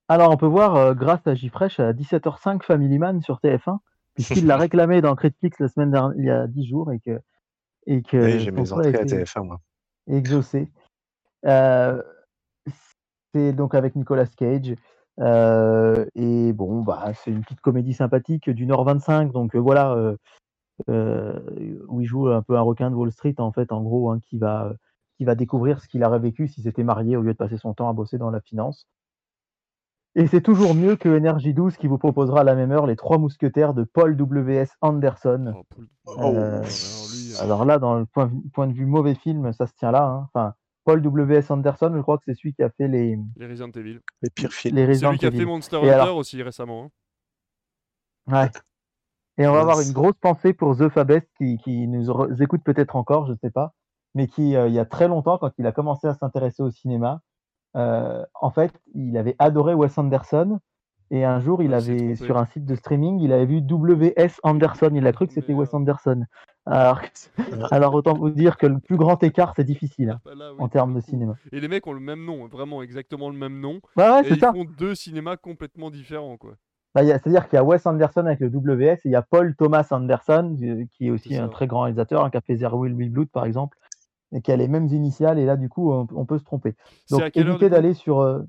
[0.08, 3.78] Alors, on peut voir, euh, grâce à Gfresh, à 17h05 Family Man sur TF1,
[4.14, 7.20] puisqu'il l'a réclamé dans Criticix la semaine dernière, il y a 10 jours, et que,
[7.86, 9.60] et que Oui, j'ai mes entrées à été TF1 moi.
[10.06, 10.70] exaucé.
[11.44, 12.02] Euh,
[13.34, 14.74] C'est donc avec Nicolas Cage.
[15.20, 19.32] Euh, et bon, bah, c'est une petite comédie sympathique d'une heure 25.
[19.32, 20.14] Donc euh, voilà,
[20.88, 21.40] euh,
[21.88, 24.20] où il joue un peu un requin de Wall Street, en fait, en gros, hein,
[24.28, 24.72] qui, va,
[25.16, 27.72] qui va découvrir ce qu'il aurait vécu s'il s'était marié au lieu de passer son
[27.74, 28.86] temps à bosser dans la finance.
[30.18, 32.96] Et c'est toujours mieux que Energy 12 qui vous proposera à la même heure les
[32.96, 34.70] trois mousquetaires de Paul W.S.
[34.80, 35.52] Anderson.
[35.54, 35.88] Oh, Paul-
[36.34, 36.62] Euh,
[37.40, 40.04] alors là, dans le point, point de vue mauvais film, ça se tient là.
[40.06, 40.28] hein.
[40.32, 40.54] Enfin,
[40.86, 41.50] Paul W.S.
[41.50, 43.98] Anderson, je crois que c'est celui qui a fait les, les Resident Evil.
[44.22, 44.76] Les pires films.
[44.76, 45.44] les C'est Resident lui qui a fait.
[45.44, 46.90] Monster Hunter alors- aussi récemment.
[48.28, 48.32] hein.
[48.32, 48.50] Ouais.
[49.38, 52.62] Et on va avoir une grosse pensée pour The Fabest qui, qui nous re- écoute
[52.64, 53.74] peut-être encore, je sais pas,
[54.14, 56.70] mais qui, euh, il y a très longtemps, quand il a commencé à s'intéresser au
[56.70, 57.20] cinéma,
[57.76, 60.58] euh, en fait, il avait adoré Wes Anderson.
[61.10, 64.40] Et un jour, il s'est avait, sur un site de streaming, il avait vu W.S.
[64.42, 64.90] Anderson.
[64.94, 65.72] Il a cru que c'était Wes.
[65.72, 66.24] Anderson.
[66.66, 67.00] Alors,
[67.70, 70.58] alors, autant vous dire que le plus grand écart, c'est difficile hein, Bah là, oui,
[70.60, 71.36] en termes de cinéma.
[71.52, 73.80] Et les mecs ont le même nom, vraiment exactement le même nom.
[73.96, 74.52] Ouais, ouais, et ils ça.
[74.52, 76.54] font deux cinémas complètement différents, quoi.
[76.92, 79.54] Bah, C'est-à-dire qu'il y a Wes Anderson avec le WS et il y a Paul
[79.54, 80.56] Thomas Anderson,
[80.92, 83.28] qui est aussi un très grand réalisateur, hein, qui a fait Zero Will Be Blood
[83.28, 83.78] par exemple,
[84.32, 85.38] et qui a les mêmes initiales.
[85.38, 86.74] Et là, du coup, on, on peut se tromper.
[87.10, 88.20] Donc, évitez d'aller sur.
[88.20, 88.42] euh,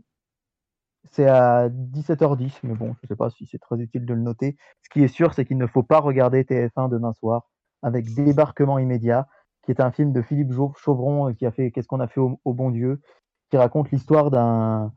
[1.11, 4.57] c'est à 17h10, mais bon, je sais pas si c'est très utile de le noter.
[4.83, 7.47] Ce qui est sûr, c'est qu'il ne faut pas regarder TF1 demain soir
[7.83, 9.27] avec Débarquement immédiat,
[9.63, 12.19] qui est un film de Philippe Chauvron euh, qui a fait Qu'est-ce qu'on a fait
[12.19, 13.01] au, au bon Dieu,
[13.49, 14.91] qui raconte l'histoire d'un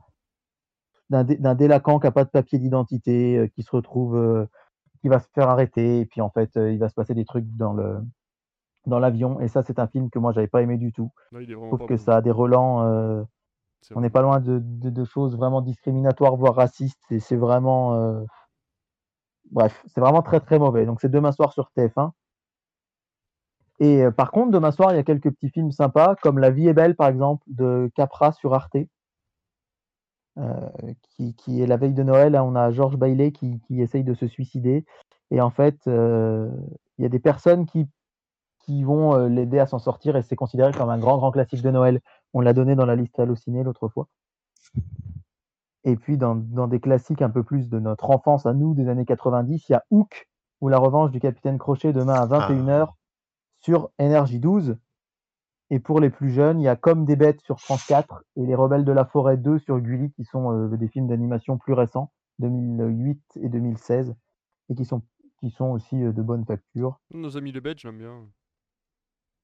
[1.11, 4.47] d'un dé- d'un délinquant qui n'a pas de papier d'identité, euh, qui se retrouve, euh,
[5.01, 7.47] qui va se faire arrêter, et puis en fait, il va se passer des trucs
[7.57, 7.99] dans le
[8.87, 9.41] dans l'avion.
[9.41, 11.11] Et ça, c'est un film que moi, j'avais pas aimé du tout.
[11.33, 11.99] Non, il est pas que bon.
[11.99, 12.83] ça a des relents.
[12.85, 13.23] euh,
[13.95, 17.01] On n'est pas loin de, de- de choses vraiment discriminatoires, voire racistes.
[17.11, 17.95] Et c'est vraiment.
[17.95, 18.25] euh,
[19.51, 20.87] Bref, c'est vraiment très très mauvais.
[20.87, 22.13] Donc c'est demain soir sur TF1.
[23.81, 26.51] Et euh, par contre, demain soir, il y a quelques petits films sympas, comme La
[26.51, 28.77] vie est belle, par exemple, de Capra sur Arte,
[30.39, 30.69] euh,
[31.17, 32.33] qui, qui est la veille de Noël.
[32.33, 34.85] Là, on a Georges Bailey qui, qui essaye de se suicider.
[35.31, 37.87] Et en fait, il y a des personnes qui,
[38.61, 41.71] qui vont l'aider à s'en sortir et c'est considéré comme un grand, grand classique de
[41.71, 42.01] Noël.
[42.33, 44.09] On l'a donné dans la liste Allociné l'autre fois.
[45.85, 48.89] Et puis, dans, dans des classiques un peu plus de notre enfance à nous, des
[48.89, 50.29] années 90, il y a Hook
[50.61, 52.93] ou La revanche du capitaine Crochet demain à 21h
[53.61, 54.77] sur Énergie 12.
[55.71, 58.45] Et pour les plus jeunes, il y a Comme des bêtes sur France 4 et
[58.45, 61.73] Les Rebelles de la Forêt 2 sur Gulli, qui sont euh, des films d'animation plus
[61.73, 64.15] récents, 2008 et 2016,
[64.69, 65.03] et qui sont,
[65.39, 66.99] qui sont aussi euh, de bonne facture.
[67.13, 68.27] Nos amis les Belges, j'aime bien.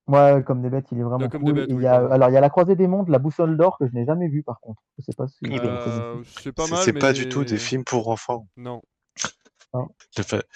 [0.07, 1.59] Ouais, Comme des bêtes, il est vraiment Comme des cool.
[1.61, 3.77] bêtes, il y a, alors, il y a La Croisée des mondes, La Boussole d'or,
[3.77, 4.81] que je n'ai jamais vu par contre.
[4.97, 5.45] Je sais pas si.
[5.45, 8.47] Euh, c'est pas mal, c'est mais pas du tout des films pour enfants.
[8.55, 8.81] Non.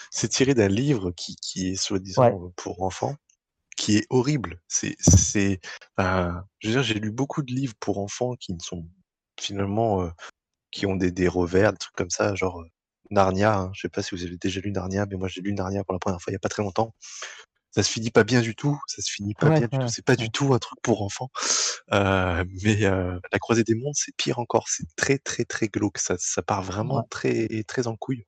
[0.09, 2.51] C'est tiré d'un livre qui, qui est soi-disant Ouais.
[2.55, 3.15] pour enfants,
[3.77, 4.59] qui est horrible.
[4.67, 5.59] C'est, c'est,
[5.99, 8.87] euh, je veux dire, j'ai lu beaucoup de livres pour enfants qui ne sont
[9.39, 10.09] finalement, euh,
[10.71, 12.63] qui ont des, des revers, des trucs comme ça, genre
[13.11, 13.57] Narnia.
[13.59, 13.71] hein.
[13.73, 15.93] Je sais pas si vous avez déjà lu Narnia, mais moi j'ai lu Narnia pour
[15.93, 16.95] la première fois il y a pas très longtemps.
[17.71, 18.79] Ça se finit pas bien du tout.
[18.87, 19.87] Ça se finit pas Ouais, bien du tout.
[19.87, 20.17] C'est pas ouais.
[20.17, 21.29] du tout un truc pour enfants.
[21.93, 24.67] Euh, mais euh, la Croisée des mondes, c'est pire encore.
[24.67, 25.97] C'est très très très glauque.
[25.97, 27.03] Ça, ça part vraiment Ouais.
[27.09, 28.25] très très en couille.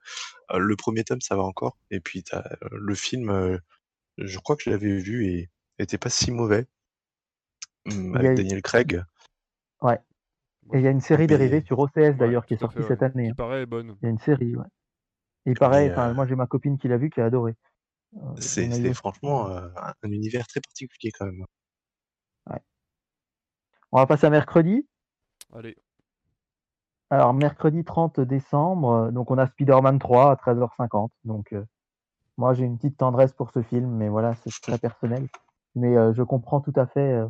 [0.52, 1.78] Euh, le premier tome, ça va encore.
[1.92, 2.42] Et puis euh,
[2.72, 3.58] le film, euh,
[4.18, 6.66] je crois que je l'avais vu et était pas si mauvais.
[7.86, 9.04] Hum, Il a avec Daniel Craig.
[9.82, 10.00] Ouais.
[10.74, 12.78] Et il y a une série Mais- dérivée sur OCS Ouais, d'ailleurs qui est sortie
[12.78, 13.26] fait, cette année.
[13.26, 13.36] Qui hein.
[13.36, 13.98] paraît bonne.
[14.02, 14.66] Il y a une série, ouais.
[15.46, 17.56] Et pareil, Mais, enfin, euh, moi j'ai ma copine qui l'a vu qui a adoré.
[18.18, 21.46] Euh, C'est eu franchement euh, un un univers très particulier quand même.
[23.96, 24.88] On va passer à mercredi.
[25.54, 25.78] Allez.
[27.12, 31.10] Alors, mercredi 30 décembre, euh, donc on a Spider-Man 3 à 13h50.
[31.26, 31.64] Donc, euh,
[32.38, 35.28] moi j'ai une petite tendresse pour ce film, mais voilà, c'est très personnel.
[35.76, 37.28] Mais euh, je comprends tout à fait, euh,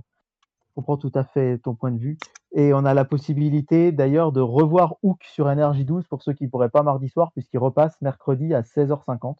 [0.70, 2.18] je comprends tout à fait ton point de vue.
[2.54, 6.46] Et on a la possibilité d'ailleurs de revoir Hook sur Énergie 12 pour ceux qui
[6.46, 9.36] ne pourraient pas mardi soir, puisqu'il repasse mercredi à 16h50.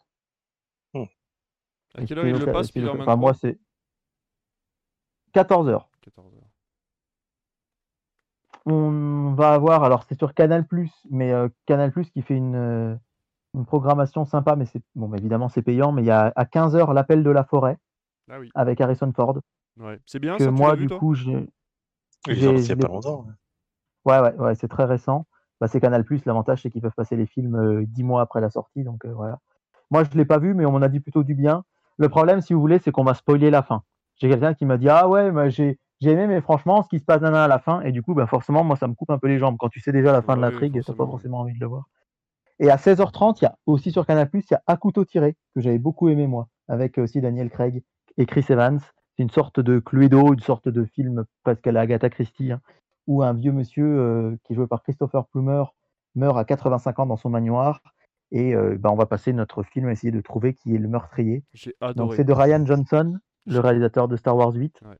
[1.96, 3.58] À quelle heure il le passe, Spider-Man Enfin, moi 3 c'est
[5.34, 5.86] 14h.
[6.00, 6.42] 14 heures.
[8.66, 10.66] On va avoir, alors c'est sur Canal+,
[11.10, 12.94] mais euh, Canal+, qui fait une, euh,
[13.52, 16.44] une programmation sympa, mais c'est bon, bah, évidemment c'est payant, mais il y a à
[16.44, 17.76] 15h l'appel de la forêt
[18.30, 18.50] Ah oui.
[18.54, 19.38] avec Harrison Ford,
[19.76, 20.00] Ouais.
[20.06, 21.48] C'est bien que ça, moi vu du coup j'ai...
[22.28, 23.26] Il y a pas longtemps.
[24.04, 25.26] Ouais, ouais, ouais, c'est très récent.
[25.60, 28.50] Bah, c'est Canal+, l'avantage c'est qu'ils peuvent passer les films euh, 10 mois après la
[28.50, 29.40] sortie, donc euh, voilà.
[29.90, 31.64] Moi je l'ai pas vu, mais on m'en a dit plutôt du bien.
[31.96, 33.82] Le problème, si vous voulez, c'est qu'on m'a spoilé la fin.
[34.16, 37.04] J'ai quelqu'un qui m'a dit ah ouais, bah, j'ai aimé, mais franchement, ce qui se
[37.04, 39.28] passe à la fin, et du coup, bah, forcément, moi, ça me coupe un peu
[39.28, 39.56] les jambes.
[39.58, 41.84] Quand tu sais déjà la fin de l'intrigue, t'as pas forcément, envie de le voir.
[42.60, 45.36] Et à 16h30, il y a aussi sur Canal+, il y a À couteau tiré,
[45.54, 47.82] que j'avais beaucoup aimé, moi, avec aussi Daniel Craig
[48.16, 48.80] et Chris Evans.
[49.16, 52.60] C'est une sorte de Cluedo, une sorte de film, parce qu'elle est Agatha Christie, hein,
[53.06, 55.64] où un vieux monsieur euh, qui est joué par Christopher Plummer
[56.14, 57.80] meurt à 85 ans dans son manoir.
[58.32, 60.88] Et euh, bah, on va passer notre film à essayer de trouver qui est le
[60.88, 61.44] meurtrier.
[61.96, 64.80] Donc c'est de Ryan Johnson, le réalisateur de Star Wars 8.
[64.82, 64.96] Ouais.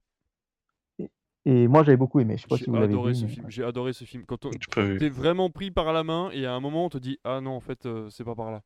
[0.99, 1.11] Et,
[1.45, 2.37] et moi j'avais beaucoup aimé.
[2.37, 3.19] Je sais pas J'ai si vous l'avez adoré vu.
[3.19, 3.47] ce mais- film.
[3.51, 4.25] J'ai adoré ce film.
[4.27, 7.19] Quand on- t'es vraiment pris par la main et à un moment on te dit
[7.25, 8.63] ah non en fait euh, c'est pas par là.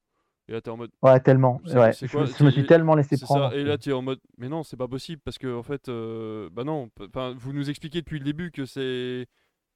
[0.48, 1.60] Et là t'es en mode Ouais, tellement.
[1.66, 1.92] Ouais.
[2.00, 3.50] Je, me- je me c'est- suis tellement laissé prendre.
[3.50, 3.56] ça.
[3.56, 5.88] Et là tu es en mode mais non c'est pas possible parce que en fait
[5.88, 9.26] euh, bah non enfin vous nous expliquez depuis le début que c'est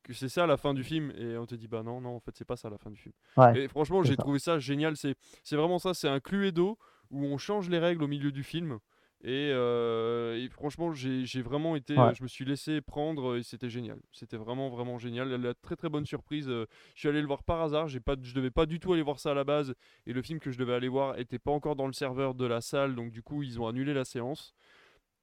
[0.03, 2.20] que c'est ça la fin du film et on te dit bah non non en
[2.20, 3.15] fait c'est pas ça la fin du film.
[3.37, 4.97] Ouais, Et franchement j'ai trouvé ça génial.
[4.97, 5.95] C'est c'est vraiment ça.
[5.95, 6.79] C'est un Cluedo
[7.11, 8.79] où on change les règles au milieu du film.
[9.24, 12.12] Et, euh, et franchement, j'ai vraiment été, Ouais.
[12.12, 14.01] je me suis laissé prendre et c'était génial.
[14.11, 15.29] C'était vraiment vraiment génial.
[15.29, 16.49] La très très bonne surprise.
[16.49, 16.66] euh,
[16.97, 17.87] je suis allé le voir par hasard.
[17.87, 19.74] J'ai pas, je devais pas du tout aller voir ça à la base.
[20.07, 22.45] Et le film que je devais aller voir était pas encore dans le serveur de
[22.47, 24.55] la salle, donc du coup ils ont annulé la séance.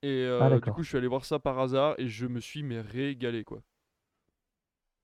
[0.02, 2.64] Et euh, du coup je suis allé voir ça par hasard et je me suis
[2.64, 3.60] mais régalé quoi.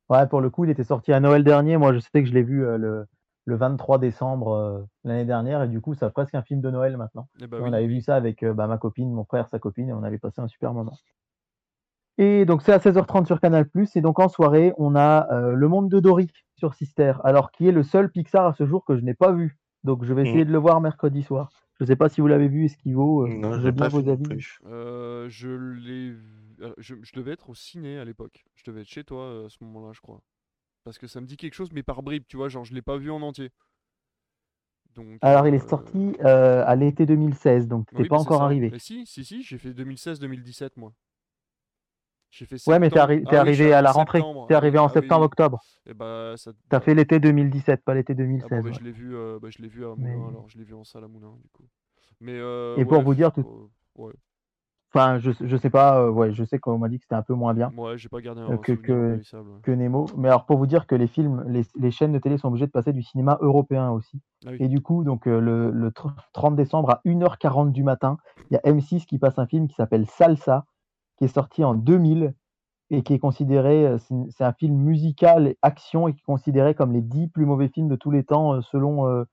[0.10, 1.78] Ouais, pour le coup, il était sorti à Noël dernier.
[1.78, 3.06] Moi, je sais que je l'ai vu euh, le,
[3.46, 5.64] le 23 décembre euh, l'année dernière.
[5.64, 7.28] Et du coup, c'est presque un film de Noël maintenant.
[7.42, 7.70] Et bah Et oui.
[7.70, 10.04] on avait vu ça avec euh, bah, ma copine, mon frère, sa copine, et on
[10.04, 10.98] avait passé un super moment.
[12.18, 13.68] Et donc, c'est à 16h30 sur Canal+.
[13.96, 17.14] Et donc, en soirée, on a euh, Le Monde de Dory sur Sister.
[17.24, 19.58] Alors, qui est le seul Pixar à ce jour que je n'ai pas vu.
[19.84, 21.50] Donc, je vais essayer de le voir mercredi soir.
[21.78, 23.24] Je ne sais pas si vous l'avez vu, Esquivo.
[23.26, 24.24] Euh, Non, je bien pas vu vos avis.
[24.66, 26.45] Euh, je l'ai, vu-
[26.78, 28.46] je, je devais être au ciné à l'époque.
[28.56, 30.22] Je devais être chez toi euh, à ce moment-là, je crois.
[30.84, 32.82] Parce que ça me dit quelque chose, mais par bribes, tu vois, genre je l'ai
[32.82, 33.52] pas vu en entier.
[34.96, 35.18] Donc.
[35.22, 38.44] Alors, il euh, est sorti euh, à l'été 2016, donc tu oui, pas bah, encore
[38.44, 38.70] arrivé.
[38.72, 40.94] Mais si, si, si, j'ai fait 2016-2017 moi.
[42.32, 44.20] J'ai fait Ouais, mais t'es arri- Ah t'es oui, arrivé à la en rentrée.
[44.48, 45.02] T'es Ah arrivé oui, en ah oui, oui.
[45.02, 45.60] septembre-octobre.
[45.86, 46.52] Et bah ça.
[46.70, 48.50] T'as bah, fait l'été 2017, pas l'été Ah bon, 2016.
[48.64, 48.74] bah, ouais.
[48.74, 50.84] je l'ai vu, euh, bah, je l'ai vu à Mais- alors je l'ai vu en
[50.84, 51.66] salle à Moulin du coup.
[52.20, 54.14] Mais euh, Et pour vous dire, tout- ouais,
[54.96, 57.22] Enfin, je, je sais pas, euh, ouais, je sais qu'on m'a dit que c'était un
[57.22, 58.74] peu moins bien ouais, j'ai pas gardé un Euh, que-
[59.62, 60.06] que- Nemo.
[60.16, 62.68] Mais alors, pour vous dire que les films, les, les chaînes de télé sont obligées
[62.68, 64.22] de passer du cinéma européen aussi.
[64.46, 64.58] Ah oui.
[64.60, 68.18] Et du coup, donc euh, le, le tr- 30 décembre à 1h40 du matin,
[68.50, 70.66] il y a M6 qui passe un film qui s'appelle Salsa,
[71.18, 72.34] qui est sorti en 2000
[72.92, 73.98] et qui est considéré,
[74.30, 77.68] c'est un film musical et action et qui est considéré comme les 10 plus mauvais
[77.70, 79.24] films de tous les temps selon euh,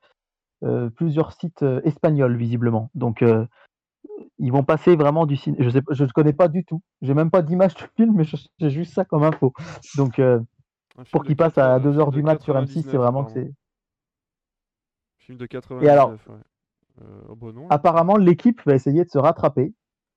[0.65, 2.91] euh, plusieurs sites espagnols visiblement.
[2.95, 3.23] Donc
[4.39, 5.69] ils vont passer vraiment du cinéma.
[5.69, 6.83] Je je ne connais pas du tout.
[7.01, 9.53] J'ai même pas d'image du film, mais je- j'ai juste ça comme info.
[9.97, 10.41] Donc euh,
[11.11, 13.01] pour qu'il passe 80 à un film 2h de du mat sur M6, c'est 99,
[13.01, 13.53] vraiment que c'est.
[15.19, 15.89] Film de 99.
[15.93, 16.17] alors- ouais.
[17.01, 17.67] Euh, oh non.
[17.71, 19.73] Apparemment, l'équipe va essayer de se rattraper,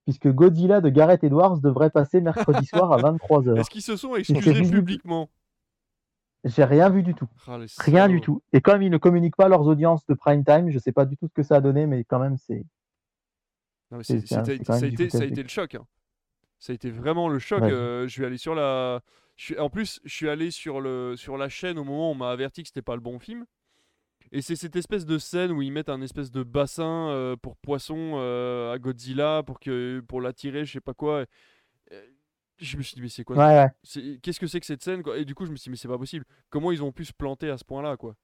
[0.06, 3.58] puisque Godzilla de Gareth Edwards devrait passer mercredi soir à 23h.
[3.58, 5.30] Est-ce qu'ils se sont excusés publiquement?
[6.44, 7.28] J'ai rien vu du tout.
[7.48, 8.44] Ah, Rien du tout.
[8.54, 11.18] Et comme ils ne communiquent pas leurs audiences de prime time, je sais pas du
[11.18, 12.66] tout ce que ça a donné, mais quand même, c'est.
[13.92, 15.76] Non, mais ça, a été, ça a footage été le choc.
[15.76, 15.86] hein.
[16.60, 17.62] Ça a été vraiment le choc.
[17.62, 17.72] Ouais.
[17.72, 19.02] euh, je vais aller sur la.
[19.36, 21.16] je suis- En plus, je suis allé sur, le...
[21.18, 23.46] sur la chaîne au moment où on m'a averti que c'était pas le bon film.
[24.32, 27.56] Et c'est cette espèce de scène où ils mettent un espèce de bassin euh, pour
[27.58, 31.26] poisson euh, à Godzilla pour que pour l'attirer, je sais pas quoi.
[32.58, 33.68] Je me suis dit mais c'est quoi Ouais, ouais.
[33.84, 35.18] c'est- Qu'est-ce que c'est que cette scène quoi?
[35.20, 36.26] Et du coup je me suis dit mais c'est pas possible.
[36.50, 38.16] Comment ils ont pu se planter à ce point-là quoi?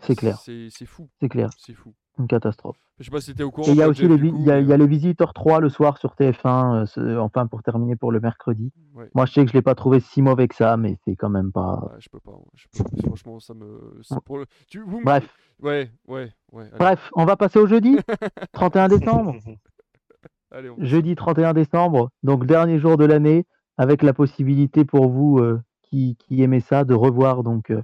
[0.00, 0.38] C'est clair.
[0.38, 1.50] C'est fou, C'est clair.
[1.58, 1.94] c'est fou.
[2.18, 2.76] Une catastrophe.
[3.00, 3.66] Je sais pas si t'étais au courant.
[3.72, 5.98] Il y a aussi les, coup, y a, y a les Visiteurs 3 le soir
[5.98, 8.72] sur TF1, euh, ce- enfin pour terminer pour le mercredi.
[8.94, 9.10] ouais.
[9.16, 11.28] Moi, je sais que je l'ai pas trouvé si mauvais que ça, mais c'est quand
[11.28, 11.80] même pas.
[11.92, 12.30] Ouais, je peux pas.
[12.30, 13.98] ouais, je peux- Franchement, ça me.
[14.02, 15.28] c'est pour le- Tu, vous me- Bref,
[15.60, 16.62] Ouais, ouais, ouais.
[16.68, 17.96] Allez, bref, on va passer au jeudi,
[18.52, 19.34] 31 décembre.
[20.52, 23.44] allez, on- Jeudi 31 décembre, donc dernier jour de l'année,
[23.76, 27.82] avec la possibilité pour vous euh, qui, qui aimez ça de revoir donc euh,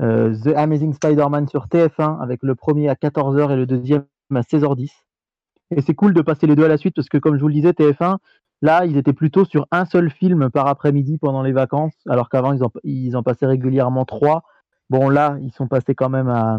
[0.00, 4.04] euh, The Amazing Spider-Man sur TF1 avec le premier à 14h et le deuxième
[4.34, 4.90] à 16h10.
[5.76, 7.48] Et c'est cool de passer les deux à la suite parce que comme je vous
[7.48, 8.18] le disais, TF1,
[8.62, 12.52] là, ils étaient plutôt sur un seul film par après-midi pendant les vacances, alors qu'avant,
[12.52, 14.42] ils en, ils en passaient régulièrement trois.
[14.88, 16.58] Bon, là, ils sont passés quand même à...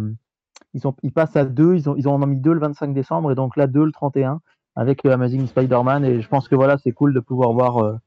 [0.73, 2.93] Ils, sont, ils passent à deux, ils, ont, ils en ont mis deux le 25
[2.93, 4.39] décembre et donc là, deux le 31
[4.76, 7.97] avec le Amazing Spider-Man et je pense que voilà c'est cool de pouvoir voir euh,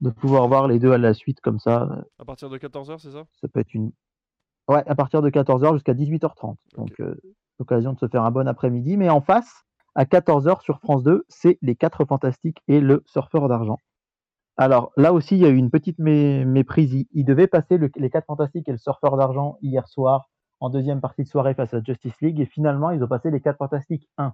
[0.00, 3.10] de pouvoir voir les deux à la suite comme ça À partir de 14h, c'est
[3.10, 3.24] ça?
[3.40, 3.90] Ça peut être une
[4.70, 7.14] ouais à partir de 14h jusqu'à 18h30 donc euh,
[7.58, 8.96] l'occasion de se faire un bon après-midi.
[8.96, 9.64] Mais en face
[9.94, 13.78] à 14h sur France 2 c'est les quatre fantastiques et le surfeur d'argent.
[14.56, 16.92] Alors là aussi il y a eu une petite mé- méprise.
[16.94, 20.28] Il, il devait passer le- les quatre fantastiques et le surfeur d'argent hier soir
[20.60, 22.40] en deuxième partie de soirée face à Justice League.
[22.40, 24.32] Et finalement ils ont passé les quatre fantastiques 1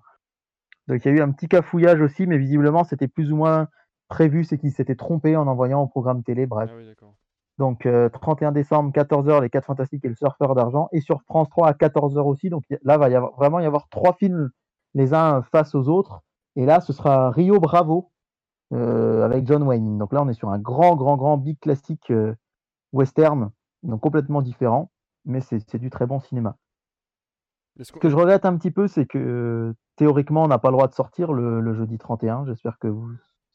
[0.89, 3.67] donc il y a eu un petit cafouillage aussi, mais visiblement c'était plus ou moins
[4.09, 6.71] prévu, c'est qu'ils s'étaient trompés en envoyant au programme télé, bref.
[6.73, 7.15] Ah oui, d'accord.
[7.59, 11.49] Donc euh, 31 décembre, 14h, Les 4 Fantastiques et le Surfeur d'Argent, et sur France
[11.51, 14.51] 3 à 14h aussi, donc là va y avoir, vraiment y avoir trois films
[14.95, 16.21] les uns face aux autres,
[16.57, 18.11] et là ce sera Rio Bravo
[18.73, 19.97] euh, avec John Wayne.
[19.97, 22.35] Donc là, on est sur un grand, grand, grand big classique euh,
[22.93, 23.51] western,
[23.85, 24.91] donc complètement différent,
[25.25, 26.57] mais c'est c'est du très bon cinéma.
[27.81, 30.77] Ce que je regrette un petit peu, c'est que euh, théoriquement, on n'a pas le
[30.77, 32.47] droit de sortir le, le jeudi 31.
[32.47, 33.09] J'espère que vous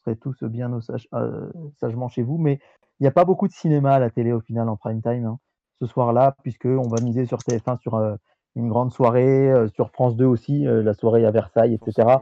[0.04, 1.50] serez tous bien au sage- euh,
[1.80, 2.60] sagement chez vous, mais
[3.00, 5.26] il n'y a pas beaucoup de cinéma à la télé au final en prime time
[5.26, 5.38] hein,
[5.80, 8.16] ce soir-là, puisqu'on va miser sur TF1 sur euh,
[8.54, 12.20] une grande soirée, euh, sur France 2 aussi, la soirée à Versailles, etc.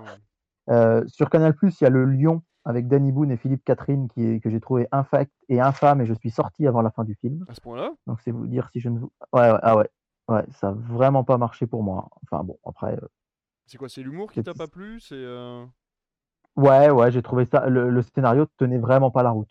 [1.08, 4.40] sur Canal+, il y a le Lion avec Danny Boone et Philippe Catherine qui est,
[4.40, 7.44] que j'ai trouvé infect et infâme et je suis sorti avant la fin du film.
[7.48, 7.90] À ce point-là?
[8.06, 9.10] Donc c'est vous dire si je ne vous...
[9.32, 9.88] Ouais, ouais, ah ouais.
[10.28, 12.08] Ouais, ça a vraiment pas marché pour moi.
[12.22, 12.96] Enfin bon, après...
[13.66, 15.00] C'est quoi C'est l'humour qui t'a pas plu?
[15.00, 15.64] C'est euh,
[16.56, 17.68] Ouais, ouais, j'ai trouvé ça...
[17.68, 19.50] Le, le scénario tenait vraiment pas la route.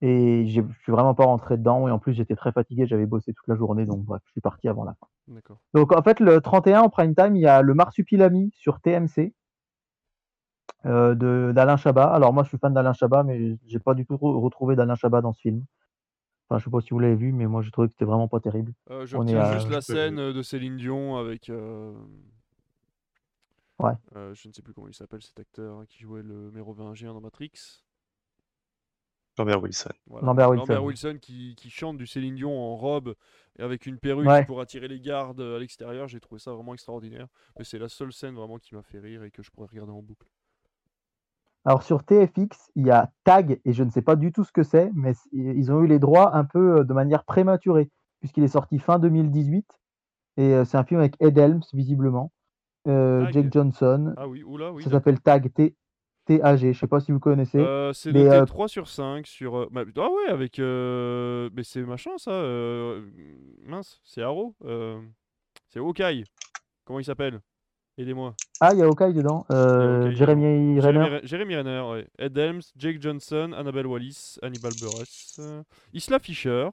[0.00, 3.06] Et j'ai- je suis vraiment pas rentré dedans et en plus j'étais très fatigué, j'avais
[3.06, 5.06] bossé toute la journée, donc bref, je suis parti avant la fin.
[5.28, 5.58] D'accord.
[5.72, 9.32] Donc en fait, le 31 en prime time, il y a le Marsupilami sur TMC
[10.86, 12.12] euh, de d'Alain Chabat.
[12.12, 14.96] Alors moi, je suis fan d'Alain Chabat, mais j'ai pas du tout re- retrouvé d'Alain
[14.96, 15.64] Chabat dans ce film.
[16.48, 18.28] Enfin, je sais pas si vous l'avez vu, mais moi, j'ai trouvé que c'était vraiment
[18.28, 18.72] pas terrible.
[18.90, 21.50] Euh, je On est retiens à- juste la scène euh, de Céline Dion avec.
[23.80, 23.92] Euh, Ouais.
[24.16, 27.12] euh, je ne sais plus comment il s'appelle cet acteur hein, qui jouait le mérovingien
[27.12, 27.82] dans Matrix.
[29.36, 29.90] Lambert Wilson.
[30.06, 30.26] Voilà.
[30.26, 30.84] Lambert Wilson.
[30.84, 33.14] Wilson qui, qui chante du Céline Dion en robe
[33.58, 34.44] et avec une perruque Ouais.
[34.44, 36.06] pour attirer les gardes à l'extérieur.
[36.06, 37.26] J'ai trouvé ça vraiment extraordinaire.
[37.58, 39.90] Mais c'est la seule scène vraiment qui m'a fait rire et que je pourrais regarder
[39.92, 40.28] en boucle.
[41.64, 44.52] Alors sur TFX, il y a Tag, et je ne sais pas du tout ce
[44.52, 47.90] que c'est, mais ils ont eu les droits un peu euh, de manière prématurée,
[48.20, 49.66] puisqu'il est sorti fin 2018.
[50.36, 52.30] Et euh, c'est un film avec Ed Helms, visiblement.
[52.86, 53.30] Euh.
[53.32, 54.14] Jake Johnson.
[54.16, 54.82] Ah oui, oula, oui.
[54.82, 55.74] ça s'appelle Tag, T-
[56.26, 56.72] T-A-G.
[56.72, 57.58] Je sais pas si vous connaissez.
[57.58, 59.56] Euh, c'est noté euh, 3 sur 5 sur.
[59.56, 60.58] euh, bah, ah ouais, avec.
[60.58, 62.30] euh, Mais c'est machin ça.
[63.66, 64.54] Mince, c'est Arrow.
[65.68, 66.24] C'est Hawkeye.
[66.84, 67.40] Comment il s'appelle?
[67.96, 68.34] Aidez-moi.
[68.60, 69.46] Ah, il y a Hawkeye dedans.
[69.48, 70.98] Hawkeye Jeremy Jérémy Renner.
[71.20, 72.06] Re- Jérémy Renner, ouais.
[72.18, 75.40] Ed Helms, Jake Johnson, Annabelle Wallis, Hannibal Buress,
[75.92, 76.68] Isla Fisher,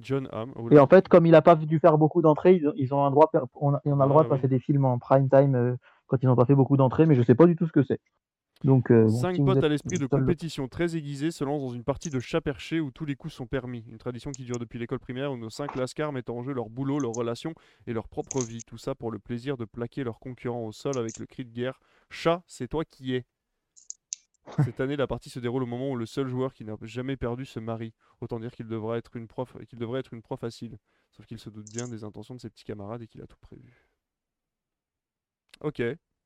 [0.00, 0.52] John Hamm.
[0.56, 2.94] oh Et en fait, comme il n'a pas dû faire beaucoup d'entrées, ils, ont- ils
[2.94, 4.50] ont un droit, on a, on a le droit de passer oui.
[4.50, 7.22] des films en prime time euh, quand ils n'ont pas fait beaucoup d'entrées, mais je
[7.22, 8.00] sais pas du tout ce que c'est.
[8.62, 11.72] Donc, euh, bon, Cinq si potes à l'esprit de compétition très aiguisés se lancent dans
[11.74, 13.84] une partie de chat perché où tous les coups sont permis.
[13.88, 16.68] Une tradition qui dure depuis l'école primaire où nos cinq lascars mettent en jeu leur
[16.68, 17.54] boulot, leurs relations
[17.86, 18.62] et leur propre vie.
[18.66, 21.50] Tout ça pour le plaisir de plaquer leurs concurrents au sol avec le cri de
[21.50, 23.24] guerre Chat, c'est toi qui es.
[24.64, 27.16] Cette année, la partie se déroule au moment où le seul joueur qui n'a jamais
[27.16, 27.94] perdu se marie.
[28.20, 30.78] Autant dire qu'il devra être une prof, qu'il devrait être une proie facile.
[31.12, 33.38] Sauf qu'il se doute bien des intentions de ses petits camarades et qu'il a tout
[33.40, 33.88] prévu.
[35.60, 35.82] Ok.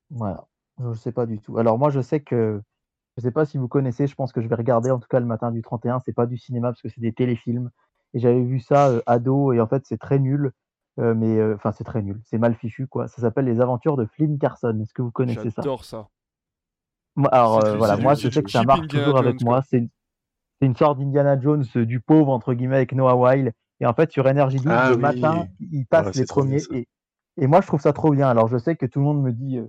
[0.09, 0.47] Voilà,
[0.79, 1.57] je sais pas du tout.
[1.57, 2.61] Alors moi, je sais que,
[3.17, 5.19] je sais pas si vous connaissez, je pense que je vais regarder en tout cas
[5.19, 5.99] le matin du 31.
[5.99, 7.69] C'est pas du cinéma parce que c'est des téléfilms.
[8.13, 10.51] Et j'avais vu ça euh, ado et en fait c'est très nul.
[10.97, 13.09] Euh, mais euh, enfin c'est très nul, c'est mal fichu quoi.
[13.09, 14.79] Ça s'appelle Les Aventures de Flynn Carson.
[14.81, 15.61] Est-ce que vous connaissez ça?
[15.61, 16.07] J'adore ça.
[17.31, 19.63] Alors euh, voilà, moi je sais que ça marche Indiana toujours avec Jones, moi.
[19.69, 19.87] C'est
[20.61, 23.53] une, sorte d'Indiana Jones euh, du pauvre entre guillemets avec Noah Weil.
[23.79, 25.01] Et en fait sur Energy 12 Ah le oui.
[25.01, 26.61] matin, il passe Ouais, c'est les premiers.
[26.71, 26.87] Et,
[27.37, 28.27] et moi je trouve ça trop bien.
[28.27, 29.67] Alors je sais que tout le monde me dit euh,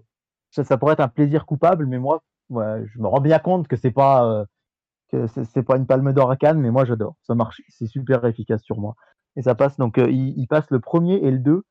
[0.50, 3.68] ça, ça pourrait être un plaisir coupable, mais moi ouais, je me rends bien compte
[3.68, 4.44] que c'est pas euh,
[5.10, 7.16] que c'est pas une palme d'or à Cannes, mais moi j'adore.
[7.22, 8.94] Ça marche, c'est super efficace sur moi.
[9.36, 11.62] Et ça passe donc euh, il, il passe le premier et le 2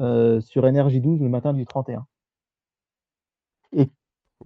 [0.00, 2.06] euh, sur Energy 12 le matin du 31.
[3.72, 3.90] Et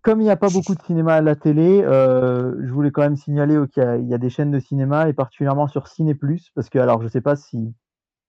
[0.03, 3.03] comme il n'y a pas beaucoup de cinéma à la télé, euh, je voulais quand
[3.03, 5.89] même signaler qu'il y, a- il y a des chaînes de cinéma et particulièrement sur
[5.89, 7.75] Ciné Plus, parce que alors je sais pas si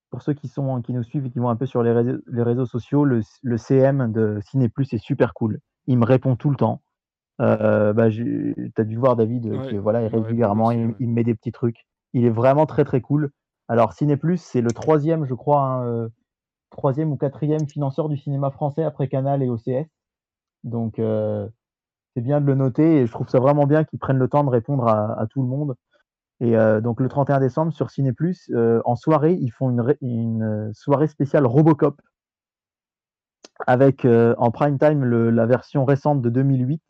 [0.09, 2.17] pour ceux qui sont qui nous suivent et qui vont un peu sur les réseaux,
[2.27, 5.59] les réseaux sociaux, le, le CM de Ciné Plus est super cool.
[5.87, 6.81] Il me répond tout le temps.
[7.41, 10.95] Euh, bah, tu as dû voir David Ouais, que voilà, il régulièrement aussi, il, ouais.
[10.99, 11.85] il met des petits trucs.
[12.13, 13.31] Il est vraiment très très cool.
[13.67, 16.09] Alors Ciné Plus, c'est le troisième, je crois, hein, euh,
[16.71, 19.87] troisième ou quatrième financeur du cinéma français après Canal et OCS.
[20.63, 21.47] Donc euh,
[22.17, 24.43] c'est bien de le noter et je trouve ça vraiment bien qu'ils prennent le temps
[24.43, 25.75] de répondre à, tout le monde.
[26.39, 28.11] Et euh, donc le 31 décembre sur Ciné
[28.49, 29.69] euh, en soirée, ils font
[30.01, 32.01] une, euh, soirée spéciale Robocop
[33.67, 36.81] avec en prime time la version récente de 2008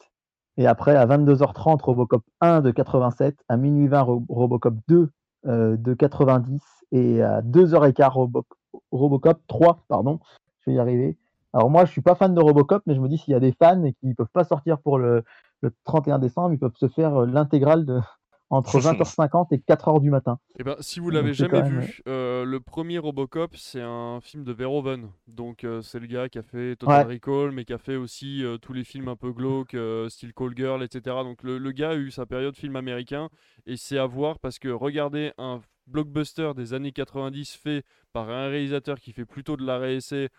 [0.56, 5.12] et après à 22h30 Robocop 1 de 87, à minuit 20 Ro- Robocop 2
[5.48, 6.62] euh, de 90
[6.94, 8.46] et à 2h15 Robo-
[8.92, 10.22] Robocop 3, pardon,
[10.62, 11.18] je vais y arriver.
[11.58, 13.40] Alors moi je suis pas fan de Robocop mais je me dis s'il y a
[13.40, 15.24] des fans et qui peuvent pas sortir pour le,
[15.62, 18.00] le 31 décembre, ils peuvent se faire euh, l'intégrale de
[18.52, 20.38] entre 20h50 et 4h du matin.
[20.60, 24.44] Eh ben, si vous l'avez jamais même, vu, euh, le premier Robocop, c'est un film
[24.44, 25.10] de Verhoeven.
[25.26, 27.14] Donc euh, c'est le gars qui a fait Total Ouais.
[27.16, 30.34] Recall, mais qui a fait aussi euh, tous les films un peu glauques, euh, style
[30.36, 31.16] Call Girl, etc.
[31.24, 33.30] Donc le, le gars a eu sa période film américain,
[33.66, 38.48] et c'est à voir parce que regardez un blockbuster des années 90 fait par un
[38.48, 40.30] réalisateur qui fait plutôt de la réessai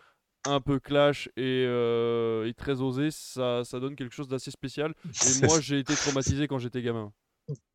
[0.46, 4.94] un peu clash et, euh, et très osé, ça, ça donne quelque chose d'assez spécial.
[5.42, 7.12] Et moi, j'ai été traumatisé quand j'étais gamin.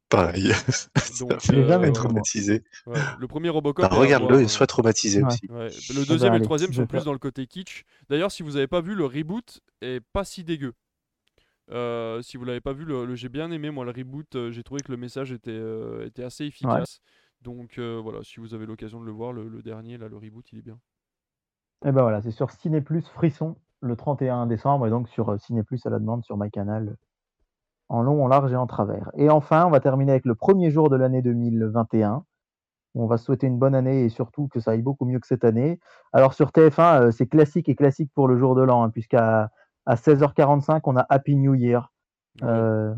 [0.10, 0.52] Pareil.
[1.19, 1.91] Donc, jamais euh, moi.
[1.91, 2.64] traumatisé.
[2.85, 3.90] ouais, le premier Robocop.
[3.90, 5.27] Bah, Regarde-le euh, sois traumatisé Ouais.
[5.27, 5.48] aussi.
[5.49, 7.84] Ouais, Le bah, deuxième et le troisième sont plus dans le côté kitsch.
[8.10, 10.73] D'ailleurs, si vous n'avez pas vu, le reboot est pas si dégueu.
[11.72, 14.35] Euh, si vous l'avez pas vu, le, le- j'ai bien aimé moi le reboot.
[14.35, 16.99] euh, j'ai trouvé que le message était, euh, était assez efficace.
[17.41, 20.18] Donc euh, voilà, si vous avez l'occasion de le voir, le, le dernier là, le
[20.18, 20.80] reboot, il est bien.
[21.85, 25.38] Et ben voilà, c'est sur Ciné Plus Frisson le 31 décembre et donc sur euh,
[25.38, 26.95] Ciné Plus à la demande sur MyCanal euh,
[27.89, 29.11] en long, en large et en travers.
[29.15, 32.23] Et enfin, on va terminer avec le premier jour de l'année 2021.
[32.95, 35.27] On va se souhaiter une bonne année et surtout que ça aille beaucoup mieux que
[35.27, 35.80] cette année.
[36.14, 39.51] Alors sur TF1, euh, c'est classique et classique pour le jour de l'an, hein, puisqu'à
[39.85, 41.91] à 16h45, on a Happy New Year,
[42.43, 42.95] euh,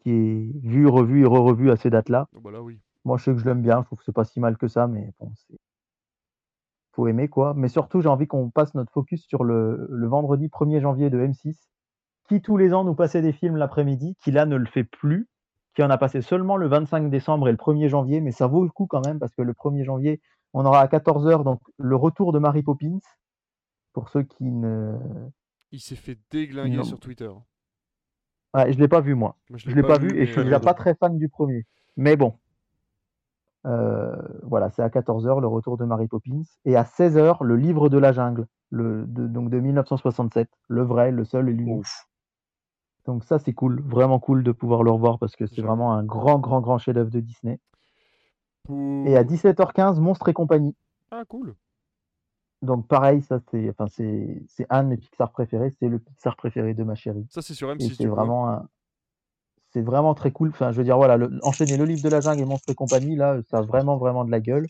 [0.00, 2.26] qui est vu, revu et re-revu à ces dates-là.
[2.36, 2.78] Oh, bah là oui.
[3.04, 4.68] Moi, je sais que je l'aime bien, je trouve que c'est pas si mal que
[4.68, 5.56] ça, mais bon, c'est.
[6.98, 7.54] Faut aimer quoi.
[7.56, 11.18] Mais surtout, j'ai envie qu'on passe notre focus sur le, le vendredi 1er janvier de
[11.24, 11.54] M6,
[12.28, 15.28] qui tous les ans nous passait des films l'après-midi, qui là ne le fait plus,
[15.76, 18.64] qui en a passé seulement le 25 décembre et le 1er janvier, mais ça vaut
[18.64, 20.20] le coup quand même, parce que le 1er janvier,
[20.54, 22.98] on aura à 14h donc le retour de Mary Poppins.
[23.92, 24.96] Pour ceux qui ne.
[25.70, 26.82] Il s'est fait déglinguer Non.
[26.82, 27.30] sur Twitter.
[28.54, 29.36] Ouais, je l'ai pas vu moi.
[29.50, 31.28] Moi, Je l'ai pas vu et mais, je suis euh, déjà pas très fan du
[31.28, 31.64] premier.
[31.96, 32.36] Mais bon.
[33.66, 36.42] Euh, voilà, c'est à 14h le retour de Mary Poppins.
[36.64, 40.48] Et à 16h, le livre de la jungle, le, de, donc de 1967.
[40.68, 41.86] Le vrai, le seul et l'unique.
[43.06, 43.80] Donc ça, c'est cool.
[43.82, 47.10] Vraiment cool de pouvoir le revoir parce que c'est vraiment un grand, grand, grand chef-d'œuvre
[47.10, 47.58] de Disney.
[49.06, 50.76] Et à 17h15, Monstres et compagnie.
[51.10, 51.54] Ah cool.
[52.60, 55.74] Donc pareil, ça c'est enfin, c'est un de mes Pixar préférés.
[55.78, 57.26] C'est le Pixar préféré de ma chérie.
[57.30, 58.08] Ça c'est sur Et M6 c'est hein.
[58.08, 58.68] vraiment un-
[59.78, 60.48] c'est vraiment très cool.
[60.48, 62.74] Enfin, je veux dire, voilà, le- enchaîner le livre de la jungle et Monstres et
[62.74, 64.66] compagnie, là, ça a vraiment, vraiment de la gueule.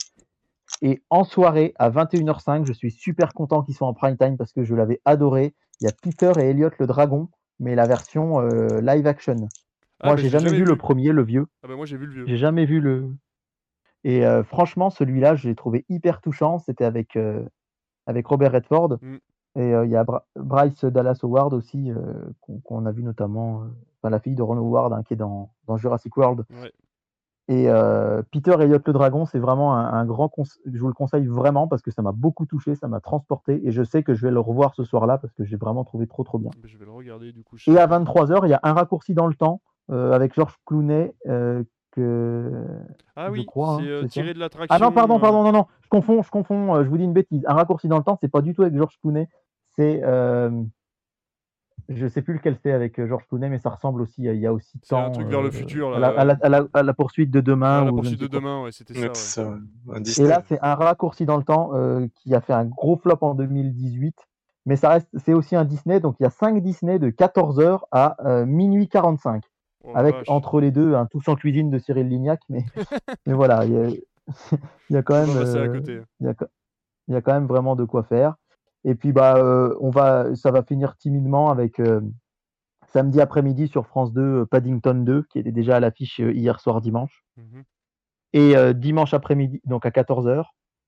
[0.82, 4.52] Et en soirée, à 21h05, je suis super content qu'ils soient en prime time parce
[4.52, 5.54] que je l'avais adoré.
[5.80, 9.48] Il y a Peter et Elliot le dragon, mais la version euh, live action.
[10.00, 11.46] Ah, Moi, mais j'ai jamais, vu le premier, le vieux.
[11.64, 12.26] Ah bah moi j'ai vu le vieux.
[12.26, 13.08] J'ai jamais vu le.
[14.04, 16.58] Et euh, franchement, celui-là, je l'ai trouvé hyper touchant.
[16.58, 17.42] C'était avec, euh,
[18.06, 18.98] avec Robert Redford.
[19.00, 19.16] Mm.
[19.56, 21.90] Et il y a Bra- Bryce Dallas Howard aussi,
[22.62, 23.64] qu'on a vu notamment,
[24.08, 26.44] enfin, la fille de Ron Howard, hein, qui est dans, dans Jurassic World.
[26.50, 26.72] Ouais.
[27.50, 30.60] Et euh, Peter Elliott le Dragon, c'est vraiment un, un grand conseil.
[30.66, 33.66] Je vous le conseille vraiment parce que ça m'a beaucoup touché, ça m'a transporté.
[33.66, 36.06] Et je sais que je vais le revoir ce soir-là parce que j'ai vraiment trouvé
[36.06, 36.50] trop, trop bien.
[36.64, 37.56] Je vais le regarder du coup.
[37.56, 38.00] je Et à pas.
[38.00, 42.66] 23h, il y a un raccourci dans le temps euh, avec George Clooney euh, que.
[43.16, 44.08] Ah je oui, crois, c'est euh, ça.
[44.08, 44.76] tiré de l'attraction.
[44.76, 47.14] Ah non, pardon, euh, pardon, non, non, je confonds, je confonds, je vous dis une
[47.14, 47.44] bêtise.
[47.46, 49.26] Un raccourci dans le temps, c'est pas du tout avec George Clooney,
[49.74, 50.02] c'est.
[51.88, 54.22] Je sais plus lequel c'est avec euh, George Clooney, mais ça ressemble aussi.
[54.24, 56.20] Il y a aussi C'est un temps, truc vers le euh, futur, à là, la,
[56.20, 57.80] à la- à la- à la poursuite de demain.
[57.80, 59.48] Ah, la poursuite de demain, ouais, c'était ça.
[59.86, 59.98] Ouais.
[59.98, 60.28] Et Disney.
[60.28, 63.34] là, c'est un raccourci dans le temps euh, qui a fait un gros flop en
[63.34, 64.14] 2018.
[64.66, 65.98] Mais ça reste, c'est aussi un Disney.
[65.98, 69.42] Donc il y a 5 Disney de 14h à euh, minuit 45.
[69.84, 70.24] Oh la avec vache.
[70.28, 72.40] entre les deux un Tous en cuisine de Cyril Lignac.
[72.50, 72.64] Mais,
[73.26, 73.88] mais voilà, il y a,
[74.90, 75.36] il y a quand même.
[75.38, 75.80] à euh,
[76.20, 76.34] y, a,
[77.08, 78.34] il y a quand même vraiment de quoi faire.
[78.84, 82.00] Et puis bah euh, on va, ça va finir timidement avec euh,
[82.92, 86.80] samedi après-midi sur France 2 euh, Paddington 2 qui était déjà à l'affiche hier soir
[86.80, 87.24] dimanche.
[87.36, 87.64] Mhm.
[88.34, 90.44] Et euh, dimanche après-midi, donc à 14h.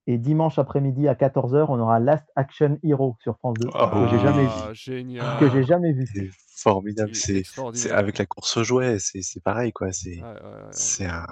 [0.07, 4.09] Et dimanche après-midi à 14h, on aura Last Action Hero sur France 2 Ah, que
[4.09, 4.75] j'ai jamais vu.
[4.75, 5.39] Génial.
[5.39, 6.07] Que j'ai jamais vu.
[6.07, 7.15] C'est formidable.
[7.15, 9.93] C'est avec la course aux jouets, c'est c'est pareil quoi.
[9.93, 10.69] C'est Ouais, ouais, ouais, ouais.
[10.73, 11.25] c'est un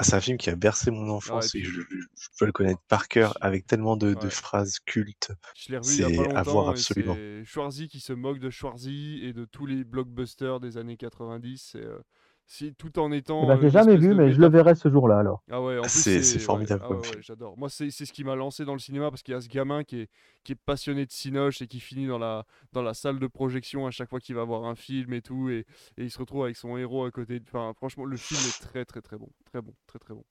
[0.00, 2.46] c'est un film qui a bercé mon enfance et et, puis- je, je- je peux
[2.46, 5.32] le connaître par cœur avec tellement de, phrases cultes.
[5.56, 7.16] Je l'ai revu il y a C'est pas à voir absolument.
[7.44, 11.76] Schwarzy qui se moque de Schwarzy et de tous les blockbusters des années 90.
[11.76, 11.98] Et, euh,
[12.46, 13.44] c'est tout en étant.
[13.44, 15.42] Eh ben, euh, je l'ai une jamais vu, mais je le verrai ce jour-là alors.
[15.50, 17.56] Ah ouais, en plus C'est- ouais, formidable ah ouais, j'adore.
[17.58, 19.48] Moi, c'est c'est ce qui m'a lancé dans le cinéma parce qu'il y a ce
[19.48, 20.08] gamin qui est,
[20.44, 23.86] qui est passionné de Cinoche et qui finit dans la, dans la salle de projection
[23.86, 25.48] à chaque fois qu'il va voir un film et tout.
[25.48, 25.66] Et,
[25.96, 27.40] et il se retrouve avec son héros à côté.
[27.40, 29.28] de- Enfin, franchement, le film est très, très, très bon.
[29.50, 30.24] Très bon, très, très bon.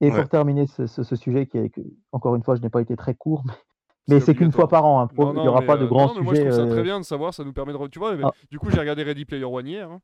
[0.00, 0.20] Et Ouais.
[0.20, 1.70] pour terminer ce, ce- ce sujet qui est,
[2.12, 3.54] encore une fois, je n'ai pas été très court, mais,
[4.08, 5.00] mais c'est qu'une fois par an.
[5.02, 6.52] hein, Non, il n'y aura mais, pas de euh, grands non, mais moi, je trouve
[6.52, 7.32] ça très euh, bien de savoir.
[7.32, 7.86] Ça nous permet de.
[7.88, 8.32] Tu vois, mais Ah.
[8.50, 9.90] du coup, j'ai regardé Ready Player One hier.
[9.90, 10.00] hein.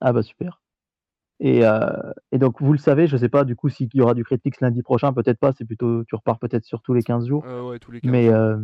[0.00, 0.60] Ah bah super.
[1.40, 1.90] Et, euh,
[2.32, 4.60] et donc, vous le savez, je sais pas du coup s'il y aura du Critics
[4.60, 7.44] lundi prochain, peut-être pas, c'est plutôt, tu repars peut-être sur tous les 15 jours.
[7.46, 8.56] Euh, ouais, tous les 15 Mais, euh,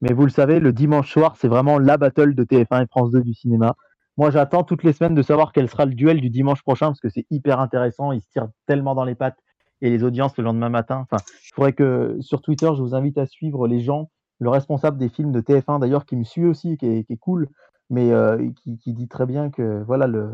[0.00, 3.10] mais vous le savez, le dimanche soir, c'est vraiment la battle de TF1 et France
[3.10, 3.74] 2 du cinéma.
[4.16, 7.00] Moi, j'attends toutes les semaines de savoir quel sera le duel du dimanche prochain parce
[7.00, 8.12] que c'est hyper intéressant.
[8.12, 9.38] Ils se tirent tellement dans les pattes
[9.80, 11.04] et les audiences le lendemain matin.
[11.10, 14.98] Enfin, il faudrait que sur Twitter, je vous invite à suivre les gens, le responsable
[14.98, 17.48] des films de TF1 d'ailleurs, qui me suit aussi, qui est, qui est cool,
[17.90, 18.12] mais
[18.62, 20.30] qui, qui dit très bien que voilà le,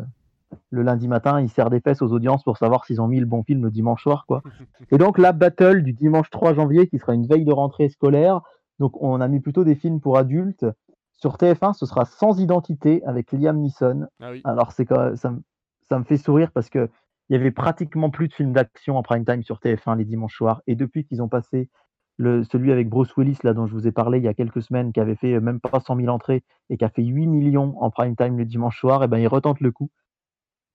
[0.71, 3.27] le lundi matin, ils serrent des fesses aux audiences pour savoir s'ils ont mis le
[3.27, 4.25] bon film le dimanche soir.
[4.27, 4.43] Quoi.
[4.91, 8.41] Et donc la battle du dimanche 3 janvier, qui sera une veille de rentrée scolaire,
[8.79, 10.67] donc on a mis plutôt des films pour adultes.
[11.13, 14.07] Sur TF1, ce sera Sans identité avec Liam Neeson.
[14.21, 14.41] Ah oui.
[14.45, 15.43] Alors c'est ça, me-
[15.89, 16.89] ça me fait sourire parce que
[17.29, 20.35] il y avait pratiquement plus de films d'action en prime time sur TF1 les dimanches
[20.37, 20.63] soirs.
[20.67, 21.69] Et depuis qu'ils ont passé
[22.17, 24.63] le, celui avec Bruce Willis, là dont je vous ai parlé il y a quelques
[24.63, 27.27] semaines, qui avait fait euh, même pas 100 000 entrées et qui a fait 8
[27.29, 29.91] millions en prime time le dimanche soir, et ben ils retentent le coup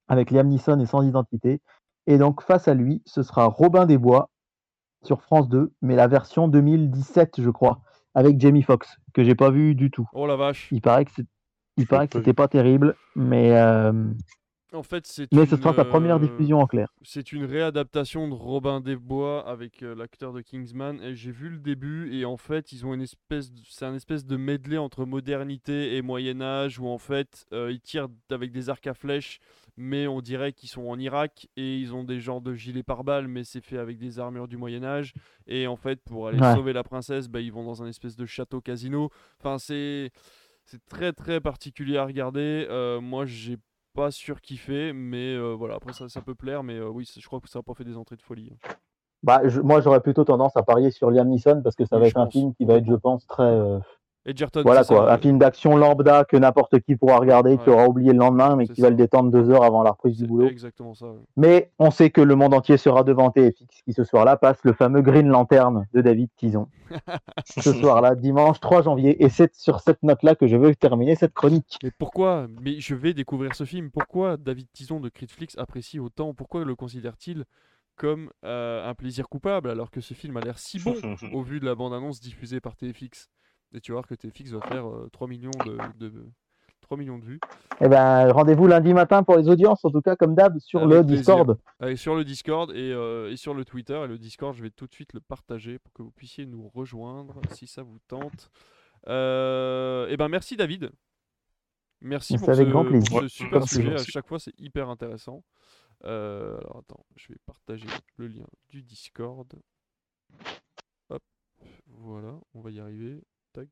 [0.08, 1.62] avec Liam Neeson et Sans identité.
[2.08, 4.30] Et donc face à lui, ce sera Robin des Bois
[5.04, 7.82] sur France 2, mais la version 2017, je crois,
[8.14, 10.08] avec Jamie Foxx, que j'ai pas vu du tout.
[10.14, 10.68] Oh la vache.
[10.72, 11.26] Il paraît que c'est-
[11.78, 13.92] il paraît que c'était pas terrible, mais, euh,
[14.74, 16.88] En fait, c'est mais ce sera sa première euh, diffusion en clair.
[17.04, 21.00] C'est une réadaptation de Robin des Bois avec euh, l'acteur de Kingsman.
[21.02, 23.94] Et j'ai vu le début et en fait, ils ont une espèce, de- c'est un
[23.96, 28.52] espèce de medley entre modernité et Moyen Âge où en fait, euh, ils tirent avec
[28.52, 29.40] des arcs à flèches,
[29.78, 33.28] mais on dirait qu'ils sont en Irak et ils ont des genres de gilets pare-balles,
[33.28, 35.14] mais c'est fait avec des armures du Moyen Âge.
[35.48, 36.54] Et en fait, pour aller Ouais.
[36.54, 39.10] sauver la princesse, bah, ils vont dans un espèce de château casino.
[39.40, 40.12] Enfin, c'est
[40.66, 42.66] c'est très très particulier à regarder.
[42.70, 43.58] Euh, moi, j'ai
[43.94, 47.40] pas surkiffé, mais euh, voilà, après ça, ça peut plaire, mais euh, oui, je crois
[47.40, 48.52] que ça n'a pas fait des entrées de folie.
[48.54, 48.70] hein.
[49.24, 52.02] Bah, je- moi, j'aurais plutôt tendance à parier sur Liam Neeson parce que ça Oui,
[52.04, 53.44] va être un film qui va être, je pense, très.
[54.26, 57.88] Edgerton, voilà ça, quoi, un film d'action lambda que n'importe qui pourra regarder, qui aura
[57.88, 60.48] oublié le lendemain, mais qui va le détendre deux heures avant la reprise du boulot.
[60.48, 61.06] exactement ça.
[61.06, 61.20] ouais.
[61.38, 64.74] Mais on sait que le monde entier sera devant TFX qui ce soir-là passe le
[64.74, 66.68] fameux Green Lantern de David Tison.
[67.46, 69.24] ce soir-là, dimanche 3 janvier.
[69.24, 71.78] Et c'est sur cette note-là que je veux terminer cette chronique.
[71.84, 72.48] Mais pourquoi?
[72.62, 73.92] Mais je vais découvrir ce film.
[73.92, 76.34] Pourquoi David Tison de Critflix apprécie autant?
[76.34, 77.46] Pourquoi le considère-t-il
[77.96, 80.96] comme euh, un plaisir coupable alors que ce film a l'air si bon
[81.34, 83.30] au vu de la bande-annonce diffusée par TFX
[83.76, 85.78] Et tu vas voir que TFX va faire euh, 3 millions de,
[86.08, 86.26] de-
[86.82, 87.40] 3 millions de vues.
[87.82, 90.92] Eh ben, rendez-vous lundi matin pour les audiences, en tout cas, comme d'hab, sur Avec
[91.00, 91.18] le plaisir.
[91.18, 91.60] Discord.
[91.80, 94.00] Allez, sur le Discord et, euh, et sur le Twitter.
[94.04, 96.70] Et le Discord, je vais tout de suite le partager pour que vous puissiez nous
[96.70, 98.50] rejoindre si ça vous tente.
[99.08, 100.92] Euh, et ben merci David.
[102.02, 103.10] Merci pour avec ce, grand plaisir.
[103.10, 103.94] pour ce Ouais, super merci, sujet.
[103.94, 105.44] À chaque fois, c'est hyper intéressant.
[106.06, 107.88] Euh, alors attends, je vais partager
[108.18, 109.48] le lien du Discord.
[111.10, 111.24] Hop,
[111.88, 113.22] voilà, on va y arriver.
[113.56, 113.68] Tac.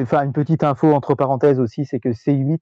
[0.00, 2.60] Enfin, une petite info entre parenthèses aussi, c'est que C8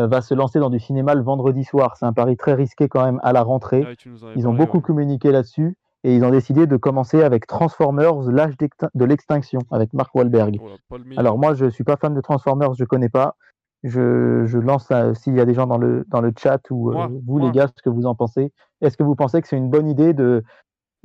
[0.00, 1.96] euh, va se lancer dans du cinéma le vendredi soir.
[1.96, 3.84] C'est un pari très risqué quand même à la rentrée.
[3.86, 3.92] Ah,
[4.36, 4.82] Ils ont parlé, beaucoup ouais.
[4.82, 10.14] communiqué là-dessus et ils ont décidé de commencer avec Transformers, l'âge de l'extinction, avec Mark
[10.14, 10.60] Wahlberg.
[10.60, 11.18] Meilleur.
[11.18, 13.36] Alors moi, je suis pas fan de Transformers, je connais pas.
[13.82, 16.90] Je, je lance euh, s'il y a des gens dans le, dans le chat ou
[16.90, 17.46] euh, vous moi.
[17.46, 18.52] les gars, ce que vous en pensez.
[18.80, 20.42] Est-ce que vous pensez que c'est une bonne idée de,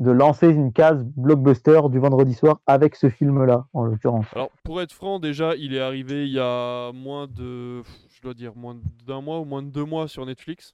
[0.01, 4.81] de lancer une case blockbuster du vendredi soir avec ce film-là, en l'occurrence Alors, pour
[4.81, 7.83] être franc, déjà, il est arrivé il y a moins de.
[8.09, 8.75] Je dois dire, moins
[9.05, 10.73] d'un mois ou moins de deux mois sur Netflix.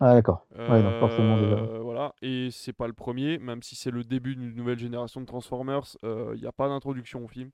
[0.00, 0.46] Ah d'accord.
[0.56, 1.56] Ouais, donc forcément déjà.
[1.56, 5.20] Euh, Voilà, et c'est pas le premier, même si c'est le début d'une nouvelle génération
[5.20, 7.50] de Transformers, euh, il n'y a pas d'introduction au film.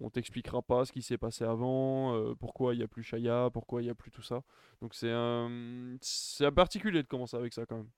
[0.00, 3.50] On t'expliquera pas ce qui s'est passé avant, euh, pourquoi il n'y a plus Shia,
[3.52, 4.40] pourquoi il n'y a plus tout ça.
[4.80, 5.96] Donc c'est un...
[6.00, 7.90] c'est un particulier de commencer avec ça quand même.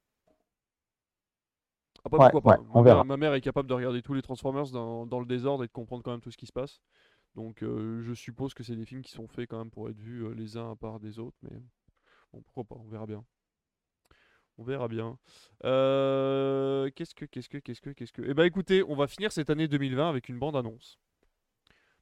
[2.07, 2.53] Après, Ouais, pourquoi pas.
[2.53, 3.05] ouais, ma, on mère, verra.
[3.05, 5.73] ma mère est capable de regarder tous les Transformers dans, dans le désordre et de
[5.73, 6.81] comprendre quand même tout ce qui se passe.
[7.35, 9.99] Donc euh, je suppose que c'est des films qui sont faits quand même pour être
[9.99, 11.59] vus euh, les uns à part des autres, mais
[12.33, 13.24] bon, pourquoi pas, on verra bien.
[14.59, 15.19] On verra bien.
[15.65, 18.23] Euh, qu'est-ce que, qu'est-ce que, qu'est-ce que, qu'est-ce que.
[18.23, 20.99] Eh ben écoutez, on va finir cette année 2020 avec une bande-annonce.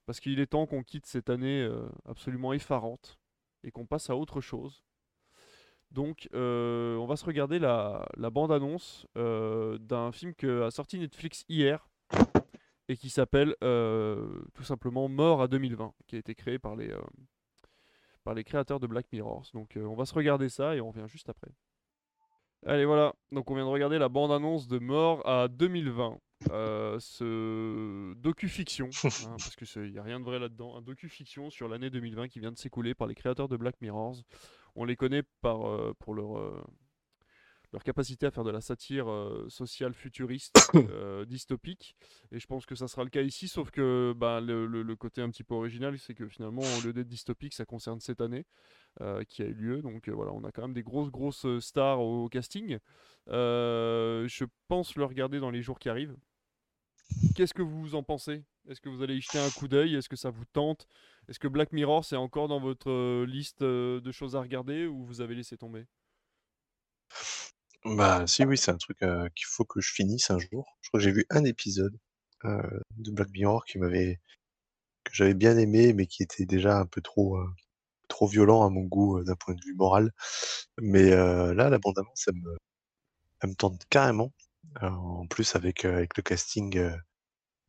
[0.07, 1.69] Parce qu'il est temps qu'on quitte cette année
[2.05, 3.19] absolument effarante
[3.65, 4.85] et qu'on passe à autre chose.
[5.95, 10.99] Donc, euh, on va se regarder la, la bande-annonce euh, d'un film que a sorti
[10.99, 11.89] Netflix hier
[12.89, 16.93] et qui s'appelle euh, tout simplement Mort à 2020, qui a été créé par les,
[18.25, 19.45] par les créateurs de Black Mirror.
[19.55, 21.53] Donc, on va se regarder ça et on revient juste après.
[22.67, 23.15] Allez, voilà.
[23.31, 26.19] Donc, on vient de regarder la bande-annonce de Mort à 2020.
[26.51, 29.09] Euh, ce docu-fiction, hein,
[29.39, 32.53] parce qu'il n'y a rien de vrai là-dedans, un docu-fiction sur l'année 2020 qui vient
[32.53, 34.17] de s'écouler par les créateurs de Black Mirrors.
[34.77, 36.63] On les connaît par, euh, pour leur, euh,
[37.73, 40.63] leur capacité à faire de la satire euh, sociale futuriste,
[41.27, 41.97] dystopique.
[42.33, 44.97] Et je pense que ça sera le cas ici, sauf que bah, le, le- le
[44.97, 48.21] côté un petit peu original, c'est que finalement, au lieu d'être dystopique, ça concerne cette
[48.21, 48.47] année
[49.29, 49.83] qui a eu lieu.
[49.83, 52.79] Donc voilà, on a quand même des grosses, grosses stars au, casting.
[53.29, 56.17] Euh, je pense le regarder dans les jours qui arrivent.
[57.35, 58.45] Qu'est-ce que vous en pensez?
[58.69, 59.95] Est-ce que vous allez y jeter un coup d'œil?
[59.95, 60.87] Est-ce que ça vous tente?
[61.29, 64.87] Est-ce que Black Mirror, c'est encore dans votre euh, liste euh, de choses à regarder
[64.87, 65.87] ou vous avez laissé tomber?
[67.85, 70.77] Bah, si, oui, c'est un truc euh, qu'il faut que je finisse un jour.
[70.83, 71.97] Je crois que j'ai vu un épisode
[72.45, 74.21] de Black Mirror qui m'avait
[75.05, 77.39] que j'avais bien aimé, mais qui était déjà un peu trop
[78.09, 80.13] trop violent à mon goût d'un point de vue moral.
[80.79, 82.57] Mais là, la bande-annonce, elle me,
[83.41, 84.31] elle me tente carrément.
[84.83, 86.79] en plus, avec, avec le casting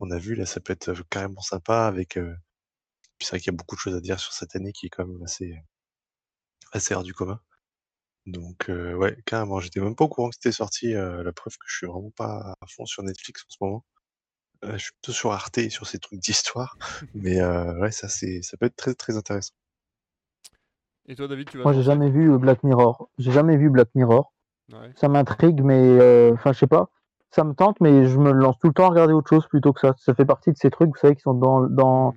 [0.00, 1.86] on a vu, là, ça peut être carrément sympa.
[1.86, 2.18] Avec,
[3.18, 4.86] puis c'est vrai qu'il y a beaucoup de choses à dire sur cette année qui
[4.86, 5.54] est quand même assez,
[6.72, 7.40] assez hors du commun.
[8.26, 10.92] Donc, ouais, carrément, j'étais même pas au courant que c'était sorti.
[10.92, 13.84] la preuve que je suis vraiment pas à fond sur Netflix en ce moment.
[14.64, 16.76] je suis plutôt sur Arte sur ces trucs d'histoire.
[17.14, 19.54] Mais ouais, ça, c'est, ça peut être très, très intéressant.
[21.08, 23.08] Et toi, David, tu vas Moi, j'ai jamais vu Black Mirror.
[23.18, 24.32] J'ai jamais vu Black Mirror.
[24.96, 26.90] Ça m'intrigue, mais enfin, je sais pas.
[27.30, 29.72] Ça me tente, mais je me lance tout le temps à regarder autre chose plutôt
[29.72, 29.94] que ça.
[29.98, 32.16] Ça fait partie de ces trucs, vous savez, qui sont dans, dans, mmh.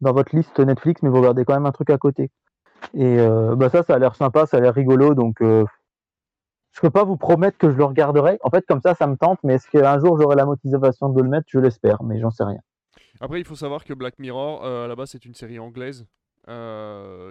[0.00, 2.30] Dans votre liste Netflix, mais vous regardez quand même un truc à côté.
[2.94, 3.18] Et
[3.56, 7.18] bah ça, ça a l'air sympa, ça a l'air rigolo, donc je peux pas vous
[7.18, 8.38] promettre que je le regarderai.
[8.42, 11.20] En fait, comme ça, ça me tente, mais est-ce qu'un jour j'aurai la motivation de
[11.20, 11.46] le mettre?
[11.50, 12.60] Je l'espère, mais j'en sais rien.
[13.20, 16.06] Après, il faut savoir que Black Mirror, la base, c'est une série anglaise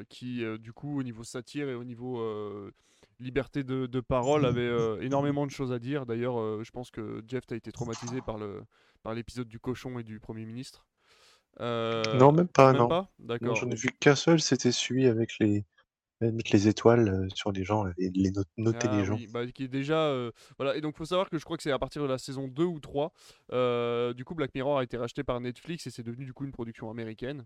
[0.10, 2.22] qui, du coup, au niveau satire et au niveau
[3.20, 6.06] liberté de, parole, avait euh, énormément de choses à dire.
[6.06, 8.64] D'ailleurs, euh, je pense que Jeff a été traumatisé par le
[9.02, 10.86] par l'épisode du cochon et du Premier ministre.
[11.61, 13.07] Euh, non, même pas, non.
[13.19, 13.56] D'accord.
[13.56, 15.65] J'en ai vu qu'un seul, c'était celui avec les
[16.22, 19.18] mettre les étoiles sur les gens et les noter les ah gens.
[19.30, 20.14] bah, qui est déjà
[20.57, 22.49] voilà et donc faut savoir que je crois que c'est à partir de la saison
[22.49, 23.14] 2 ou 3
[24.14, 26.52] du coup Black Mirror a été racheté par Netflix et c'est devenu du coup une
[26.52, 27.45] production américaine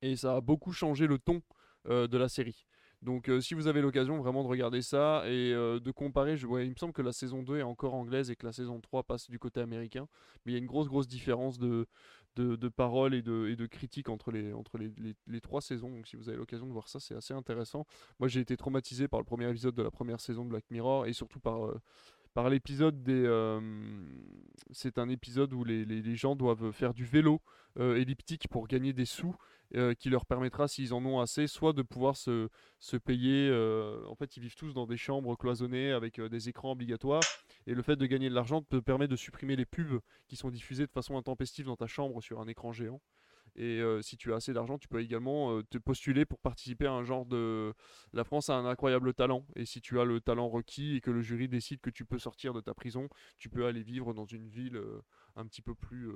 [0.00, 1.42] et ça a beaucoup changé le ton
[1.88, 2.66] de la série.
[3.02, 6.46] Donc euh, si vous avez l'occasion vraiment de regarder ça et euh, de comparer, je,
[6.46, 9.04] il me semble que la saison 2 est encore anglaise et que la saison 3
[9.04, 10.06] passe du côté américain,
[10.44, 11.86] mais il y a une grosse grosse différence de,
[12.36, 15.90] de, paroles et de, critiques entre, les, trois saisons.
[15.90, 17.86] Donc si vous avez l'occasion de voir ça, c'est assez intéressant.
[18.18, 21.06] Moi j'ai été traumatisé par le premier épisode de la première saison de Black Mirror
[21.06, 21.66] et surtout par...
[21.66, 21.80] Euh,
[22.48, 23.28] l'épisode des.
[24.70, 27.42] c'est un épisode où les, gens doivent faire du vélo
[27.76, 29.36] elliptique pour gagner des sous
[29.76, 32.48] euh, qui leur permettra, s'ils en ont assez, soit de pouvoir se,
[33.04, 33.48] payer.
[33.48, 37.22] Euh, en fait, ils vivent tous dans des chambres cloisonnées avec euh, des écrans obligatoires.
[37.66, 40.50] Et le fait de gagner de l'argent te permet de supprimer les pubs qui sont
[40.50, 43.00] diffusées de façon intempestive dans ta chambre sur un écran géant.
[43.56, 47.02] Et si tu as assez d'argent, tu peux également te postuler pour participer à un
[47.02, 47.74] genre de...
[48.12, 49.44] La France a un incroyable talent.
[49.56, 52.18] Et si tu as le talent requis et que le jury décide que tu peux
[52.18, 53.08] sortir de ta prison,
[53.38, 54.80] tu peux aller vivre dans une ville
[55.36, 56.10] un petit peu plus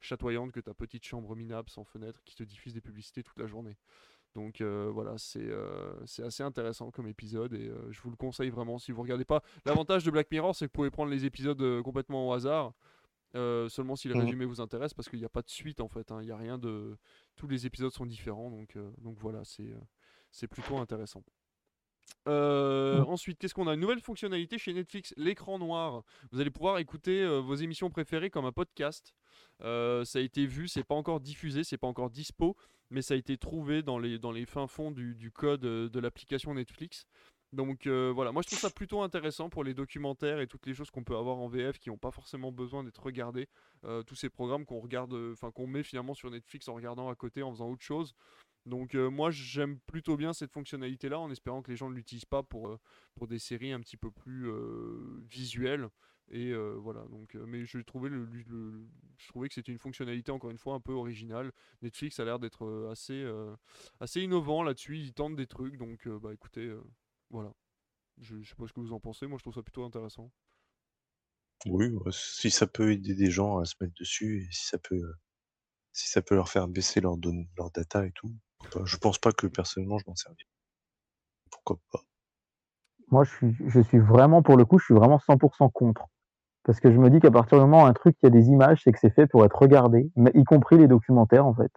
[0.00, 3.46] chatoyante que ta petite chambre minable sans fenêtre qui te diffuse des publicités toute la
[3.46, 3.76] journée.
[4.34, 8.48] Donc euh, voilà, euh, c'est assez intéressant comme épisode et euh, je vous le conseille
[8.48, 9.42] vraiment si vous regardez pas.
[9.66, 12.72] L'avantage de Black Mirror, c'est que vous pouvez prendre les épisodes complètement au hasard,
[13.34, 14.20] seulement si le mmh.
[14.20, 16.10] résumé vous intéresse, parce qu'il n'y a pas de suite en fait.
[16.10, 16.20] Hein.
[16.22, 16.96] Il a rien de,
[17.36, 21.22] tous les épisodes sont différents, donc donc voilà, c'est plutôt intéressant.
[22.28, 23.74] Euh, ensuite, qu'est-ce qu'on a?
[23.74, 26.04] Une nouvelle fonctionnalité chez Netflix, l'écran noir.
[26.30, 29.14] Vous allez pouvoir écouter euh, vos émissions préférées comme un podcast.
[29.62, 32.56] Euh, ça a été vu, c'est pas encore diffusé, c'est pas encore dispo,
[32.90, 37.06] mais ça a été trouvé dans les, fins fonds du, code de l'application Netflix.
[37.52, 40.90] Donc voilà, moi je trouve ça plutôt intéressant pour les documentaires et toutes les choses
[40.90, 43.48] qu'on peut avoir en VF qui n'ont pas forcément besoin d'être regardés.
[44.06, 47.42] tous ces programmes qu'on regarde, enfin qu'on met finalement sur Netflix en regardant à côté,
[47.42, 48.14] en faisant autre chose.
[48.66, 51.94] Donc euh, moi j'aime plutôt bien cette fonctionnalité là en espérant que les gens ne
[51.94, 52.78] l'utilisent pas pour, euh,
[53.26, 55.88] des séries un petit peu plus euh, visuelles.
[56.30, 58.26] Et voilà, donc, mais je trouvais, le,
[59.18, 61.52] je trouvais que c'était une fonctionnalité encore une fois un peu originale.
[61.82, 63.26] Netflix a l'air d'être assez,
[64.00, 66.74] assez innovant là-dessus, ils tentent des trucs, donc bah écoutez,
[67.30, 67.52] voilà.
[68.18, 70.30] Je, je sais pas ce que vous en pensez, moi je trouve ça plutôt intéressant.
[71.66, 75.14] Oui, si ça peut aider des gens à se mettre dessus, et si ça peut,
[75.92, 77.16] si ça peut leur faire baisser leur,
[77.56, 78.34] leur data et tout,
[78.84, 80.48] je pense pas que personnellement je m'en servirais.
[81.50, 82.04] Pourquoi pas
[83.12, 86.08] Moi, je suis, je suis vraiment, pour le coup, je suis vraiment 100% contre.
[86.64, 88.48] Parce que je me dis qu'à partir du moment où un truc qui a des
[88.48, 91.72] images, c'est que c'est fait pour être regardé, y compris les documentaires en fait.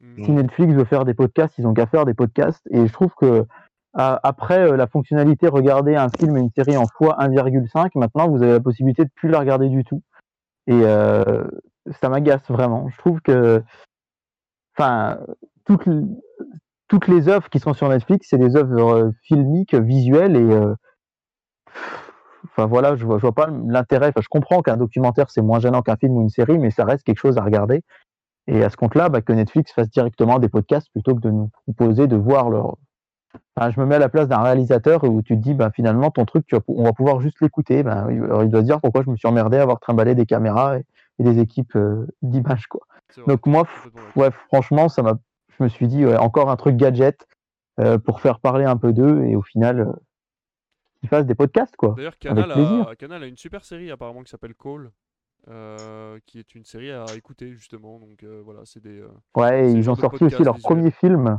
[0.00, 0.24] Mmh.
[0.24, 2.62] Si Netflix veut faire des podcasts, ils ont qu'à faire des podcasts.
[2.70, 3.46] Et je trouve que
[3.94, 8.52] après euh, la fonctionnalité regarder un film et une série en x1,5, maintenant vous avez
[8.52, 10.02] la possibilité de plus la regarder du tout.
[10.68, 11.44] Et euh,
[12.00, 12.88] ça m'agace vraiment.
[12.90, 13.62] Je trouve que,
[14.76, 15.18] enfin,
[15.64, 15.88] toutes,
[16.88, 20.74] toutes les œuvres qui sont sur Netflix, c'est des œuvres euh, filmiques, visuelles et euh,
[22.44, 24.08] enfin voilà, je vois, je vois pas l'intérêt.
[24.08, 26.84] Enfin, je comprends qu'un documentaire c'est moins gênant qu'un film ou une série, mais ça
[26.84, 27.82] reste quelque chose à regarder.
[28.46, 31.50] Et à ce compte-là, bah, que Netflix fasse directement des podcasts plutôt que de nous
[31.66, 32.76] proposer de voir leur.
[33.54, 36.10] Enfin, je me mets à la place d'un réalisateur où tu te dis, bah, finalement,
[36.10, 37.82] ton truc, tu on va pouvoir juste l'écouter.
[37.82, 40.78] Ben, il doit se dire pourquoi je me suis emmerdé à avoir trimballé des caméras
[40.78, 40.84] et,
[41.18, 42.82] des équipes euh, d'images, quoi.
[43.26, 43.64] Donc moi,
[44.14, 45.18] ouais, franchement, ça m'a
[45.58, 47.26] je me suis dit, encore un truc gadget
[47.80, 49.92] euh, pour faire parler un peu d'eux et au final, euh,
[51.02, 51.76] ils fassent des podcasts.
[51.76, 51.94] quoi.
[51.96, 54.90] D'ailleurs, Canal, a, Canal a une super série apparemment qui s'appelle Call.
[55.48, 59.04] Euh, qui est une série à écouter justement donc voilà c'est des
[59.36, 61.38] ouais ils ont sorti aussi leur premier film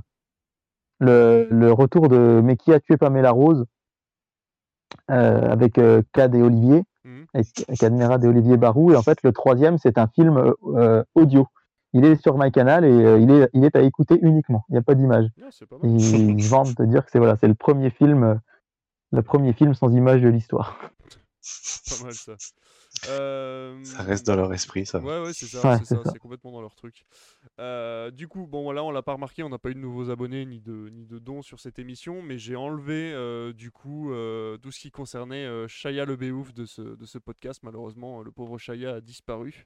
[0.99, 3.65] le, le retour de Mais qui a tué Pamela Rose
[5.11, 6.83] euh, avec euh, Cad et Olivier,
[7.33, 8.91] et Cadmerade et Olivier Barou.
[8.91, 11.47] Et en fait, le troisième, c'est un film euh, euh, audio.
[11.93, 14.63] Il est sur MyCanal et euh, il, est, il est à écouter uniquement.
[14.69, 15.27] Il n'y a pas d'image.
[15.37, 15.49] Mal.
[15.83, 18.35] Ils vantent de dire que c'est voilà, c'est le premier film, euh,
[19.11, 20.79] le premier film sans image de l'histoire.
[21.89, 22.35] pas mal ça.
[23.07, 24.99] Euh, Ça reste dans leur esprit, ça.
[24.99, 26.09] Ouais, ouais, c'est ça, Ouais, c'est c'est ça, ça.
[26.11, 27.05] c'est complètement dans leur truc.
[27.59, 30.09] Euh, du coup, bon, voilà, on l'a pas remarqué, on n'a pas eu de nouveaux
[30.09, 34.11] abonnés ni de, ni de dons sur cette émission, mais j'ai enlevé euh, du coup
[34.11, 37.61] euh, tout ce qui concernait euh, Shaya le Béouf de ce, de ce podcast.
[37.63, 39.65] Malheureusement, le pauvre Shaya a disparu.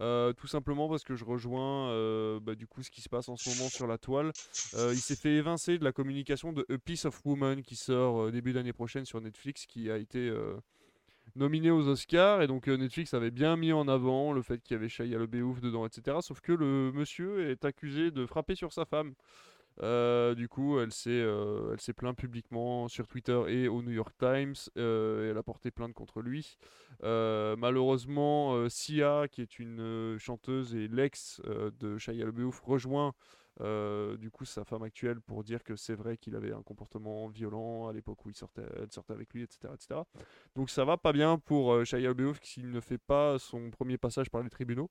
[0.00, 3.28] Euh, tout simplement parce que je rejoins euh, bah, du coup ce qui se passe
[3.28, 4.32] en ce moment sur la toile.
[4.74, 8.30] Euh, il s'est fait évincer de la communication de A Piece of Woman qui sort
[8.30, 10.32] début d'année prochaine sur Netflix, qui a été
[11.36, 14.78] nominé aux Oscars et donc Netflix avait bien mis en avant le fait qu'il y
[14.78, 16.18] avait Shia LaBeouf dedans, etc.
[16.20, 19.14] Sauf que le monsieur est accusé de frapper sur sa femme.
[19.80, 23.90] Euh, du coup, elle s'est, euh, elle s'est plaint publiquement sur Twitter et au New
[23.90, 24.54] York Times.
[24.76, 26.56] euh, elle a porté plainte contre lui.
[27.02, 33.14] Malheureusement, Sia, qui est une chanteuse et l'ex de Shia LaBeouf, rejoint
[33.60, 37.88] du coup sa femme actuelle pour dire que c'est vrai qu'il avait un comportement violent
[37.88, 40.00] à l'époque où il sortait, elle sortait avec lui, etc., etc.
[40.54, 44.30] Donc ça va pas bien pour Shia LaBeouf s'il ne fait pas son premier passage
[44.30, 44.90] par les tribunaux.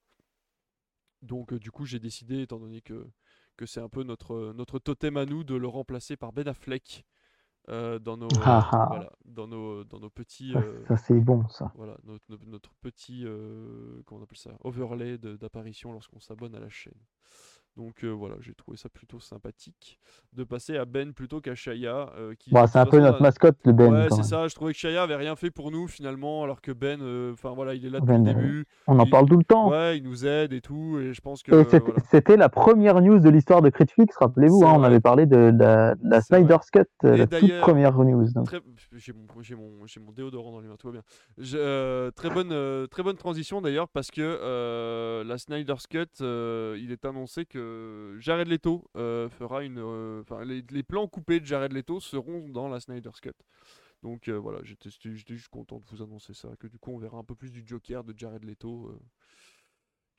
[1.22, 3.08] Donc du coup j'ai décidé, étant donné que,
[3.58, 7.06] que c'est un peu notre, notre totem à nous, de le remplacer par Ben Affleck
[7.70, 8.86] euh, dans, nos, Ah ah.
[8.90, 10.54] voilà, dans, nos, dans nos petits...
[10.54, 11.72] Ça, euh, ça, c'est bon, ça.
[11.76, 16.70] voilà, notre, notre- petit, euh, comment on appelle ça, overlay d'apparition lorsqu'on s'abonne à la
[16.70, 16.98] chaîne.
[17.78, 19.98] Donc euh, voilà, j'ai trouvé ça plutôt sympathique
[20.34, 22.12] de passer à Ben plutôt qu'à Shaya.
[22.18, 23.94] euh, qui, Bon, de c'est un peu façon, notre mascotte, le Ben.
[23.94, 24.48] Ouais, c'est ça.
[24.50, 27.52] Je trouvais que Shaya avait rien fait pour nous finalement, alors que Ben, euh, enfin
[27.52, 28.66] voilà, il est là depuis Ben, le euh, début.
[28.88, 29.70] On en il- parle tout le temps.
[29.72, 31.64] Ouais, il nous aide et tout, et je pense que
[32.10, 32.44] c'était voilà.
[32.44, 36.10] la première news de l'histoire de Critflix, rappelez-vous, hein, on avait parlé de la, de
[36.10, 36.20] la.
[36.22, 38.28] Snyder's Cut, Et la toute première news.
[38.46, 38.60] Très...
[38.94, 39.26] J'ai mon,
[39.58, 41.04] mon, mon déodorant dans les mains, tout va bien.
[41.38, 47.46] Je- très, bonne, très bonne transition d'ailleurs parce que la Snyder's Cut, il est annoncé
[47.46, 47.61] que
[48.20, 49.80] Jared Leto euh, fera une...
[49.80, 53.32] euh, Enfin, les, les plans coupés de Jared Leto seront dans la Snyder's Cut.
[54.04, 57.18] Donc euh, voilà, j'étais juste content de vous annoncer ça, que du coup on verra
[57.18, 58.92] un peu plus du Joker de Jared Leto.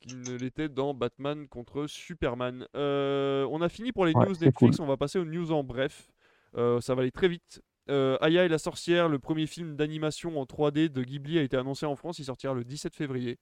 [0.01, 2.67] qu'il ne l'était dans Batman contre Superman.
[2.77, 5.63] Euh, on a fini pour les Ouais, news Netflix, on va passer aux news en
[5.65, 6.11] bref.
[6.57, 7.63] Euh, ça va aller très vite.
[7.91, 11.57] Euh, Aya et la sorcière, le premier film d'animation en 3D de Ghibli a été
[11.57, 12.19] annoncé en France.
[12.19, 13.39] Il sortira le 17 février.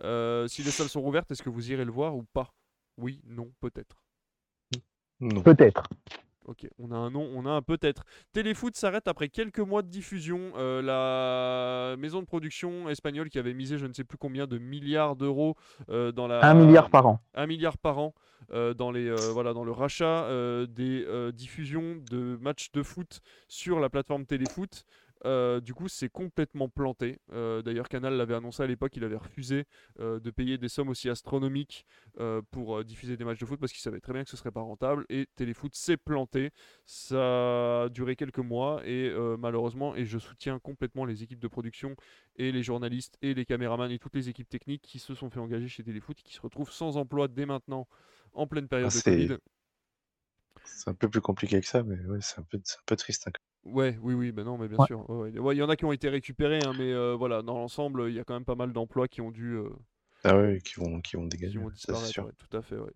[0.00, 2.52] Si les salles sont rouvertes, est-ce que vous irez le voir ou pas?
[2.98, 4.02] Oui, non, peut-être.
[5.20, 5.42] Non.
[5.42, 5.84] Peut-être.
[6.46, 8.04] Ok, on a un nom, on a un peut-être.
[8.32, 10.52] Téléfoot s'arrête après quelques mois de diffusion.
[10.56, 14.58] Euh, la maison de production espagnole qui avait misé je ne sais plus combien de
[14.58, 15.56] milliards d'euros
[15.88, 16.44] euh, dans la...
[16.48, 17.20] Un milliard par an.
[17.34, 18.14] 1 milliard par an
[18.52, 22.82] euh, dans, les, euh, voilà, dans le rachat euh, des euh, diffusions de matchs de
[22.84, 24.84] foot sur la plateforme Téléfoot.
[25.24, 27.18] Euh, du coup, c'est complètement planté.
[27.32, 29.64] Euh, D'ailleurs, Canal l'avait annoncé à l'époque, il avait refusé
[29.98, 31.86] euh, de payer des sommes aussi astronomiques
[32.50, 34.60] pour diffuser des matchs de foot parce qu'il savait très bien que ce serait pas
[34.60, 35.04] rentable.
[35.08, 36.50] Et Téléfoot s'est planté.
[36.84, 41.94] Ça a duré quelques mois et malheureusement, et je soutiens complètement les équipes de production
[42.36, 45.40] et les journalistes et les caméramans et toutes les équipes techniques qui se sont fait
[45.40, 47.86] engager chez Téléfoot, qui se retrouvent sans emploi dès maintenant
[48.32, 49.36] en pleine période Ah, de Covid.
[50.64, 53.26] C'est un peu plus compliqué que ça, mais ouais, c'est un un peu triste.
[53.28, 53.32] hein.
[53.66, 54.86] Ouais, oui, oui, ben non, mais bien Ouais.
[54.86, 55.08] sûr.
[55.10, 55.38] Ouais, ouais.
[55.38, 58.04] Ouais, Il y en a qui ont été récupérés, hein, mais euh, voilà, dans l'ensemble,
[58.08, 59.68] il y a quand même pas mal d'emplois qui ont dû, euh,
[60.24, 62.12] Ah ouais, qui vont, qui vont qui dégager, vont ça c'est disparaître.
[62.12, 62.24] sûr.
[62.24, 62.92] ouais, tout à fait, ouais.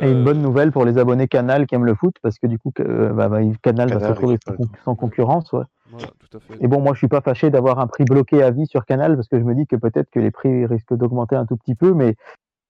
[0.00, 2.46] Et une Euh, bonne nouvelle pour les abonnés Canal qui aiment le foot, parce que
[2.46, 4.78] du coup, que- euh, bah, bah, Canal va se Canal retrouver récupère sans, le con-
[4.84, 5.52] sans concurrence.
[5.52, 5.64] ouais.
[5.90, 6.54] Voilà, tout à fait.
[6.62, 9.16] Et bon, moi, je suis pas fâché d'avoir un prix bloqué à vie sur Canal,
[9.16, 11.74] parce que je me dis que peut-être que les prix risquent d'augmenter un tout petit
[11.74, 12.16] peu, mais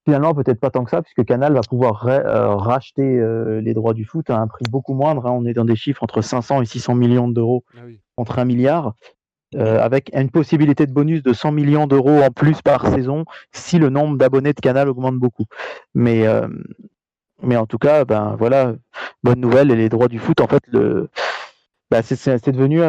[0.09, 3.93] finalement, peut-être pas tant que ça, puisque Canal va pouvoir euh, racheter euh, les droits
[3.93, 5.27] du foot à un prix beaucoup moindre.
[5.27, 5.31] hein.
[5.31, 7.99] On est dans des chiffres entre 500 et 600 millions d'euros Ah oui.
[8.15, 8.93] contre un milliard,
[9.55, 13.77] euh, avec une possibilité de bonus de 100 millions d'euros en plus par saison si
[13.77, 15.45] le nombre d'abonnés de Canal augmente beaucoup.
[15.93, 16.25] Mais,
[17.43, 18.73] mais en tout cas, ben voilà,
[19.23, 21.09] bonne nouvelle et les droits du foot, en fait, le,
[21.91, 22.81] bah, c'est- devenu,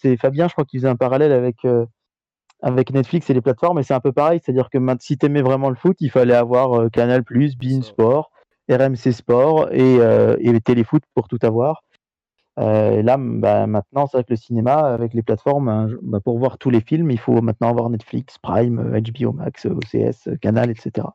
[0.00, 1.56] c'est Fabien, je crois, qui faisait un parallèle avec
[2.60, 5.70] avec Netflix et les plateformes, et c'est un peu pareil, c'est-à-dire que si t'aimais vraiment
[5.70, 7.82] le foot, il fallait avoir euh, Canal+, Bein.
[7.82, 8.30] Sport,
[8.70, 11.82] RMC Sport et, euh, et Téléfoot pour tout avoir.
[12.58, 16.18] Euh, et là, bah, maintenant, c'est vrai que le cinéma, avec les plateformes, hein, bah,
[16.20, 20.70] pour voir tous les films, il faut maintenant avoir Netflix, Prime, HBO Max, OCS, Canal,
[20.70, 21.06] etc.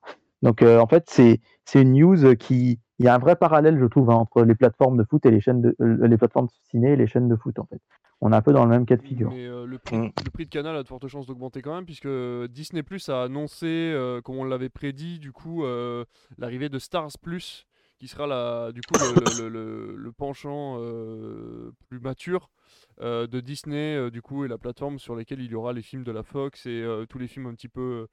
[0.44, 2.80] Donc, euh, en fait, c'est c'est une news qui.
[3.00, 5.32] Il y a un vrai parallèle, je trouve, hein, entre les plateformes de foot et
[5.32, 7.80] les chaînes de euh, les plateformes ciné et les chaînes de foot, en fait.
[8.22, 9.30] On est un peu dans le même cas de figure.
[9.32, 10.12] Mais euh, le, prix, Mm.
[10.24, 12.08] le prix de Canal a de fortes chances d'augmenter quand même, puisque
[12.52, 16.06] Disney Plus a annoncé, euh, comme on l'avait prédit, du coup, euh,
[16.38, 17.66] l'arrivée de Stars Plus,
[18.00, 22.50] qui sera la, du coup le, le- le- le penchant euh, plus mature
[23.02, 25.82] euh, de Disney, euh, du coup, et la plateforme sur laquelle il y aura les
[25.82, 28.08] films de la Fox et euh, tous les films un petit peu euh,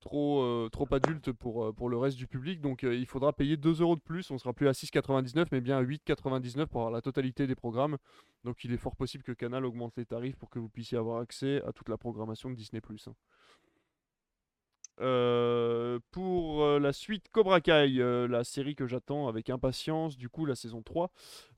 [0.00, 2.60] trop, euh, trop adultes pour, euh, pour le reste du public.
[2.60, 5.60] Donc euh, il faudra payer 2 euros de plus, on sera plus à 6,99 mais
[5.60, 7.96] bien à 8,99 pour avoir la totalité des programmes.
[8.44, 11.20] Donc il est fort possible que Canal augmente les tarifs pour que vous puissiez avoir
[11.20, 12.80] accès à toute la programmation de Disney+.
[15.00, 20.30] Euh, pour euh, la suite Cobra Kai, euh, la série que j'attends avec impatience, du
[20.30, 21.10] coup la saison 3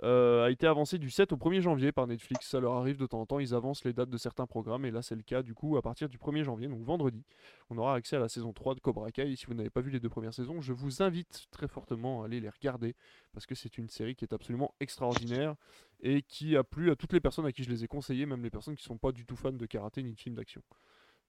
[0.03, 2.49] euh, a été avancée du 7 au 1er janvier par Netflix.
[2.49, 4.91] Ça leur arrive de temps en temps, ils avancent les dates de certains programmes et
[4.91, 7.25] là c'est le cas du coup à partir du 1er janvier, donc vendredi,
[7.71, 9.37] on aura accès à la saison 3 de Cobra Kai.
[9.37, 12.27] Si vous n'avez pas vu les deux premières saisons, je vous invite très fortement à
[12.27, 12.97] aller les regarder
[13.33, 15.55] parce que c'est une série qui est absolument extraordinaire
[16.01, 18.43] et qui a plu à toutes les personnes à qui je les ai conseillées, même
[18.43, 20.63] les personnes qui sont pas du tout fans de karaté ni de films d'action.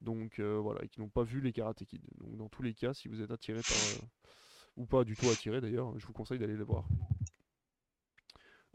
[0.02, 1.84] Donc euh, voilà, et qui n'ont pas vu les Karate.
[2.18, 3.78] Donc dans tous les cas, si vous êtes attiré par...
[3.78, 4.08] euh,
[4.78, 6.88] ou pas du tout attiré d'ailleurs, je vous conseille d'aller les voir.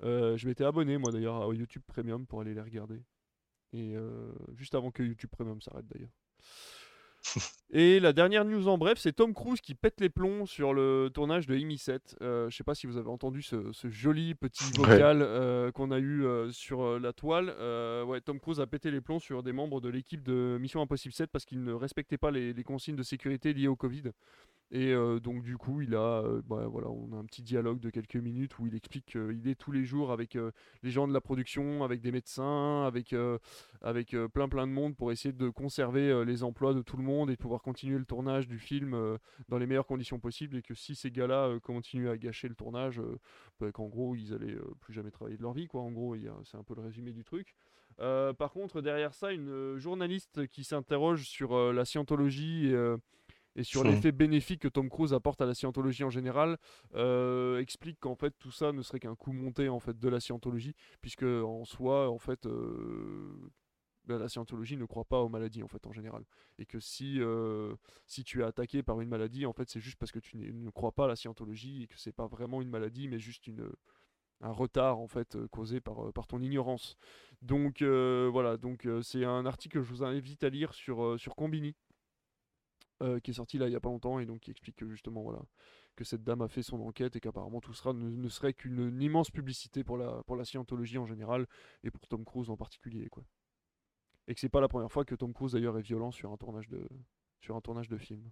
[0.02, 3.02] Euh, je m'étais abonné moi d'ailleurs à YouTube Premium pour aller les regarder.
[3.72, 3.96] Et
[4.54, 6.12] juste avant que YouTube Premium s'arrête d'ailleurs.
[7.76, 11.10] Et la dernière news en bref, c'est Tom Cruise qui pète les plombs sur le
[11.12, 12.16] tournage de Imi 7.
[12.22, 14.86] Euh, je sais pas si vous avez entendu ce, ce joli petit Ouais.
[14.86, 17.48] vocal euh, qu'on a eu euh, sur la toile.
[18.06, 21.14] Ouais, Tom Cruise a pété les plombs sur des membres de l'équipe de Mission Impossible
[21.14, 24.04] 7 parce qu'ils ne respectaient pas les, les consignes de sécurité liées au Covid.
[24.70, 27.80] Et euh, donc du coup, il a, euh, bah, voilà, on a un petit dialogue
[27.80, 30.50] de quelques minutes où il explique qu'il est tous les jours avec euh,
[30.82, 33.38] les gens de la production, avec des médecins, avec euh,
[33.82, 37.30] avec plein plein de monde pour essayer de conserver les emplois de tout le monde
[37.30, 39.18] et de pouvoir continuer le tournage du film
[39.48, 43.00] dans les meilleures conditions possibles et que si ces gars-là continuent à gâcher le tournage,
[43.60, 45.82] bah, qu'en gros ils allaient plus jamais travailler de leur vie quoi.
[45.82, 47.54] En gros, c'est un peu le résumé du truc.
[47.98, 52.72] Par contre, derrière ça, une journaliste qui s'interroge sur la scientologie
[53.56, 56.58] et sur l'effet bénéfique que Tom Cruise apporte à la scientologie en général,
[56.94, 60.20] euh, explique qu'en fait tout ça ne serait qu'un coup monté en fait de la
[60.20, 63.50] scientologie, puisque en soi, en fait, euh,
[64.06, 66.24] ben, la scientologie ne croit pas aux maladies en fait en général,
[66.58, 67.74] et que si euh,
[68.06, 70.70] si tu es attaqué par une maladie, en fait, c'est juste parce que tu ne
[70.70, 73.70] crois pas à la scientologie et que c'est pas vraiment une maladie, mais juste une
[74.40, 76.96] un retard en fait causé par, par ton ignorance.
[77.40, 81.76] Donc voilà, donc c'est un article que je vous invite à lire sur, sur Combini,
[83.02, 84.88] euh, qui est sorti là il y a pas longtemps et donc qui explique que
[84.88, 85.40] justement voilà
[85.96, 88.88] que cette dame a fait son enquête et qu'apparemment tout sera ne, ne serait qu'une
[88.88, 91.46] une immense publicité pour la pour la scientologie en général
[91.82, 93.24] et pour Tom Cruise en particulier quoi.
[94.26, 96.36] Et que c'est pas la première fois que Tom Cruise d'ailleurs est violent sur un
[96.36, 96.88] tournage de
[97.40, 98.30] sur un tournage de film.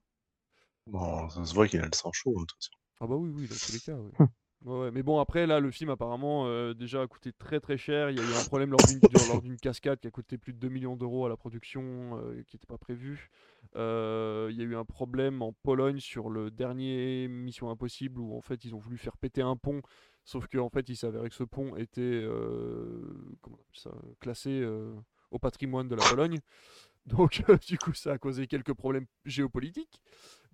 [0.87, 2.73] Bon, ça se voit qu'il a le sang chaud, hein, de toute façon.
[3.01, 3.97] Ah bah oui oui dans tous les cas.
[3.97, 4.13] oui.
[4.65, 8.11] Ouais, mais bon après là le film apparemment euh, déjà a coûté très très cher.
[8.11, 10.69] Il y a eu un problème lors d'une cascade qui a coûté plus de 2
[10.69, 11.83] millions d'euros à la production
[12.19, 13.29] euh, qui n'était pas prévu.
[13.75, 18.37] Euh, Il y a eu un problème en Pologne sur le dernier Mission Impossible où
[18.37, 19.83] en fait ils ont voulu faire péter un pont,
[20.25, 23.03] sauf qu'en fait il s'avérait que ce pont était euh,
[24.21, 24.65] classé
[25.33, 26.39] au patrimoine de la Pologne.
[27.07, 30.01] Donc du coup ça a causé quelques problèmes géopolitiques.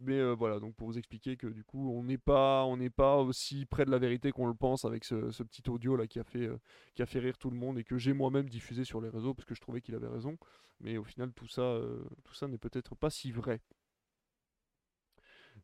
[0.01, 2.89] Mais euh, voilà, donc pour vous expliquer que du coup on n'est pas, on n'est
[2.91, 6.07] pas aussi près de la vérité qu'on le pense avec ce, ce petit audio là
[6.07, 6.57] qui a fait, euh,
[6.95, 9.35] qui a fait rire tout le monde et que j'ai moi-même diffusé sur les réseaux
[9.35, 10.39] parce que je trouvais qu'il avait raison.
[10.81, 13.61] Mais au final tout ça, euh, tout ça n'est peut-être pas si vrai.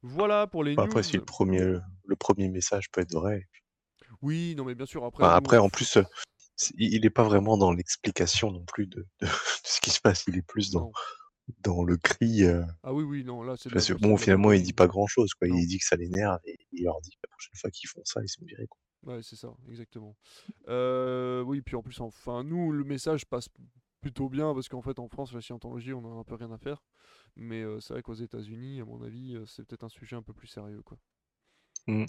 [0.03, 1.03] Voilà pour les Après, news.
[1.05, 1.61] si le premier,
[2.07, 3.49] le premier message peut être vrai.
[4.21, 5.25] Oui, non mais bien sûr après.
[5.25, 5.99] Enfin, après, en plus,
[6.77, 9.29] il n'est pas vraiment dans l'explication non plus de, de- de
[9.65, 10.25] ce qui se passe.
[10.27, 10.93] Il est plus dans, Non.
[11.63, 12.45] Dans le cri.
[12.45, 13.69] euh, Ah oui oui non là c'est.
[13.69, 15.35] de parce que bon, finalement, il dit pas grand-chose.
[15.35, 15.49] quoi.
[15.49, 15.57] Non.
[15.57, 18.01] Il dit que ça l'énerve et il leur dit que la prochaine fois qu'ils font
[18.05, 18.67] ça, ils sont virés.
[18.67, 18.79] quoi.
[19.15, 20.17] Ouais, c'est ça, exactement.
[20.69, 23.49] Euh, oui, puis en plus, enfin, nous, le message passe
[24.01, 26.59] plutôt bien parce qu'en fait, en France, la scientologie, on a un peu rien à
[26.59, 26.83] faire.
[27.37, 30.33] Mais euh, c'est vrai qu'aux États-Unis, à mon avis, c'est peut-être un sujet un peu
[30.33, 30.97] plus sérieux, quoi.
[31.87, 32.07] Mm.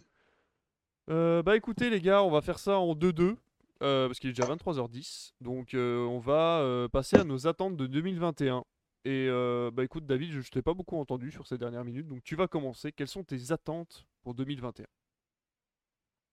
[1.10, 3.36] Euh, bah écoutez, les gars, on va faire ça en 2-2.
[3.84, 5.34] euh, parce qu'il est déjà 23h10.
[5.42, 8.64] Donc, on va passer à nos attentes de 2021.
[9.06, 12.08] Et euh, bah écoute, David, je, je t'ai pas beaucoup entendu sur ces dernières minutes.
[12.08, 12.92] Donc, tu vas commencer.
[12.92, 14.86] Quelles sont tes attentes pour 2021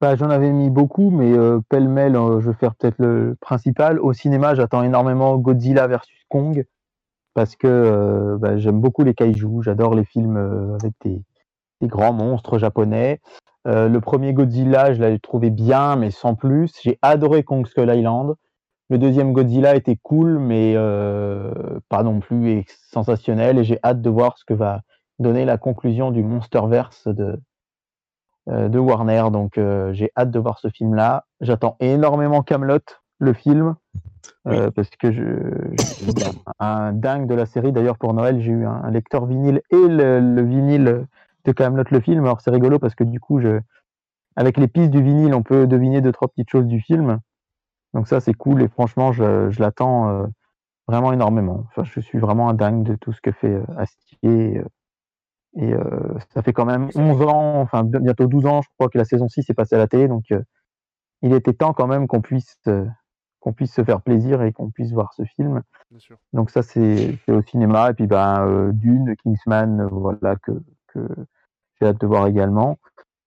[0.00, 4.00] Bah, J'en avais mis beaucoup, mais euh, pêle-mêle, euh, je vais faire peut-être le principal.
[4.00, 6.64] Au cinéma, j'attends énormément Godzilla versus Kong,
[7.34, 10.38] parce que bah, j'aime beaucoup les kaijus, j'adore les films
[10.80, 11.22] avec des,
[11.82, 13.20] des grands monstres japonais.
[13.66, 16.72] Le premier Godzilla, je l'avais trouvé bien, mais sans plus.
[16.82, 18.34] J'ai adoré Kong Skull Island.
[18.92, 21.50] Le deuxième Godzilla était cool, mais euh,
[21.88, 23.56] pas non plus sensationnel.
[23.56, 24.82] Et j'ai hâte de voir ce que va
[25.18, 27.40] donner la conclusion du Monsterverse de,
[28.50, 29.24] euh, de Warner.
[29.32, 31.24] Donc euh, j'ai hâte de voir ce film-là.
[31.40, 32.84] J'attends énormément Camelot,
[33.18, 33.76] le film,
[34.44, 35.22] parce que je,
[35.72, 37.72] je suis un, un dingue de la série.
[37.72, 41.06] D'ailleurs pour Noël, j'ai eu un, un lecteur vinyle et le, le vinyle
[41.46, 42.24] de Camelot le film.
[42.24, 43.58] Alors c'est rigolo parce que du coup je
[44.36, 47.20] avec les pistes du vinyle, on peut deviner deux, trois petites choses du film.
[47.94, 50.26] Donc ça, c'est cool et franchement, je, je l'attends euh,
[50.88, 51.64] vraiment énormément.
[51.68, 54.58] Enfin, je suis vraiment un dingue de tout ce que fait euh, Astier.
[54.58, 54.64] euh,
[55.54, 58.96] et euh, ça fait quand même 11 ans, enfin bientôt 12 ans, je crois que
[58.96, 60.08] la saison 6 est passée à la télé.
[60.08, 60.24] Donc
[61.20, 62.56] il était temps quand même qu'on puisse,
[63.38, 65.60] qu'on puisse se faire plaisir et qu'on puisse voir ce film.
[65.90, 66.16] Bien sûr.
[66.32, 67.90] Donc ça, c'est au cinéma.
[67.90, 70.52] Et puis ben, Dune, Kingsman, voilà, que,
[70.86, 71.06] que
[71.78, 72.78] j'ai hâte de voir également.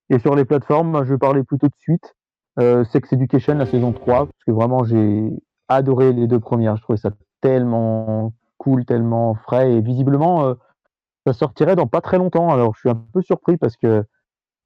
[0.10, 2.16] Et sur les plateformes, je vais parler plutôt de suite.
[2.60, 5.30] Euh, Sex Education, la saison 3, parce que vraiment, j'ai
[5.68, 6.77] adoré les deux premières.
[6.77, 7.10] Je trouvais ça
[7.41, 9.73] tellement cool, tellement frais.
[9.73, 10.53] Et visiblement, euh,
[11.27, 12.49] ça sortirait dans pas très longtemps.
[12.49, 14.06] Alors, je suis un peu surpris parce que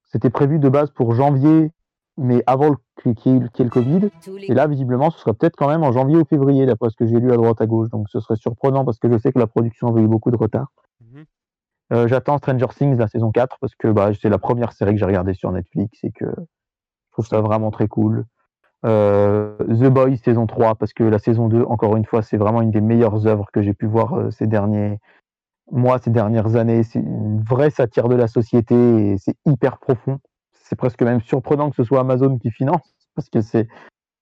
[0.04, 1.72] c'était prévu de base pour janvier,
[2.16, 4.10] mais avant le- qu'il y ait qu'il y ait le Covid.
[4.48, 7.06] Et là, visiblement, ce serait peut-être quand même en janvier ou février, d'après ce que
[7.06, 7.88] j'ai lu à droite à gauche.
[7.90, 10.36] Donc, ce serait surprenant parce que je sais que la production avait eu beaucoup de
[10.36, 10.68] retard.
[11.00, 11.24] Mhm.
[11.92, 14.98] Euh, J'attends Stranger Things, la saison 4, parce que bah, c'est la première série que
[14.98, 16.26] j'ai regardée sur Netflix et que
[17.10, 18.24] je trouve ça vraiment très cool.
[18.86, 22.62] Euh, The Boys, saison 3, parce que la saison 2, encore une fois, c'est vraiment
[22.62, 24.98] une des meilleures œuvres que j'ai pu voir euh, ces derniers
[25.70, 26.82] mois, ces dernières années.
[26.82, 30.18] C'est une vraie satire de la société et c'est hyper profond.
[30.52, 33.68] C'est presque même surprenant que ce soit Amazon qui finance, parce que c'est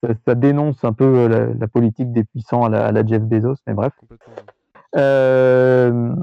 [0.03, 3.05] ça, ça dénonce un peu euh, la, la politique des puissants à la, à la
[3.05, 3.93] Jeff Bezos, mais bref.
[4.97, 6.15] Euh,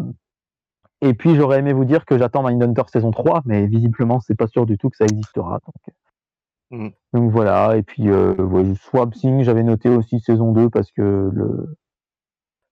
[1.01, 4.47] et puis j'aurais aimé vous dire que j'attends Mindhunter saison 3, mais visiblement c'est pas
[4.47, 5.59] sûr du tout que ça existera.
[5.65, 5.95] Donc,
[6.71, 6.89] Mm.
[7.13, 11.29] donc voilà, et puis euh, ouais, Swamp Thing, j'avais noté aussi saison 2 parce que
[11.31, 11.77] le,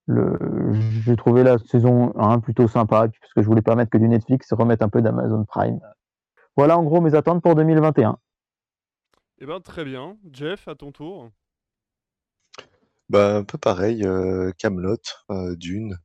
[0.08, 0.74] le
[1.06, 4.08] j'ai trouvé la saison 1 plutôt sympa, parce que je voulais pas mettre que du
[4.08, 5.80] Netflix, remettre un peu d'Amazon Prime.
[6.56, 8.18] Voilà en gros mes attentes pour 2021.
[9.40, 10.18] Eh ben très bien.
[10.32, 11.30] Jeff, à ton tour.
[13.10, 14.98] Bah, un peu pareil, euh, Camelot,
[15.30, 15.98] euh, Dune.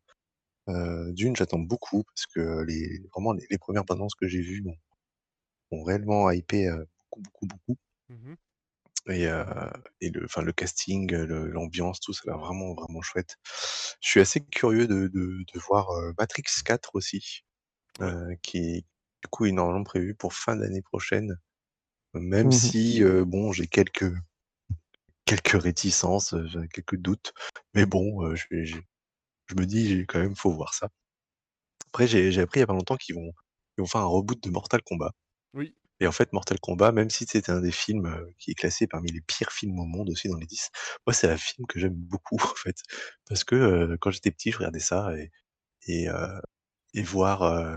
[0.69, 4.62] Euh, Dune, j'attends beaucoup parce que les vraiment les, les premières bandes que j'ai vues
[4.62, 4.77] m'ont
[5.70, 6.85] m'ont réellement hypé euh,
[7.16, 7.78] beaucoup, beaucoup, beaucoup.
[8.09, 8.36] Mhm.
[9.09, 9.44] Et, euh,
[10.01, 13.36] et le, enfin, le casting, le- l'ambiance, tout, ça a l'air vraiment, vraiment chouette.
[14.01, 17.44] Je suis assez curieux de, de, de voir euh, Matrix 4 aussi,
[18.01, 18.06] Ouais.
[18.06, 18.82] euh, qui
[19.22, 21.39] du coup est normalement prévu pour fin d'année prochaine.
[22.14, 22.52] Même Mhm.
[22.52, 24.12] si, euh, bon, j'ai quelques,
[25.24, 27.32] quelques réticences, euh, j'ai quelques doutes.
[27.74, 28.78] Mais bon, euh, je, je-
[29.47, 30.89] je me dis, j'ai- quand même, faut voir ça.
[31.89, 33.32] Après, j'ai j'ai appris il y a pas longtemps qu'ils vont,
[33.76, 35.12] ils vont faire un reboot de Mortal Kombat.
[35.55, 35.74] Oui.
[36.00, 38.86] Et en fait, Mortal Kombat, même si c'était un des films euh, qui est classé
[38.86, 40.70] parmi les pires films au monde aussi dans les 10,
[41.06, 42.76] moi, c'est un film que j'aime beaucoup, en fait.
[43.28, 45.30] Parce que euh, quand j'étais petit, je regardais ça et,
[45.88, 46.40] et, euh,
[46.94, 47.76] et voir, euh,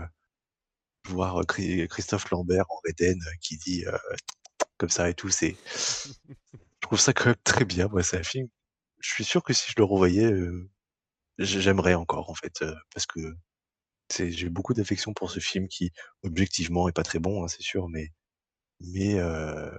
[1.08, 3.96] voir euh, Chri- Christophe Lambert en Eden euh, qui dit euh,
[4.78, 5.56] comme ça et tout, c'est,
[6.54, 7.88] je trouve ça quand même très bien.
[7.88, 8.48] Moi, c'est un film.
[9.00, 10.70] Je suis sûr que si je le revoyais, euh,
[11.38, 13.20] j- j'aimerais encore, en fait, euh, parce que
[14.12, 17.62] c'est, j'ai beaucoup d'affection pour ce film qui, objectivement, est pas très bon, hein, c'est
[17.62, 18.08] sûr, mais,
[18.80, 19.70] mais euh,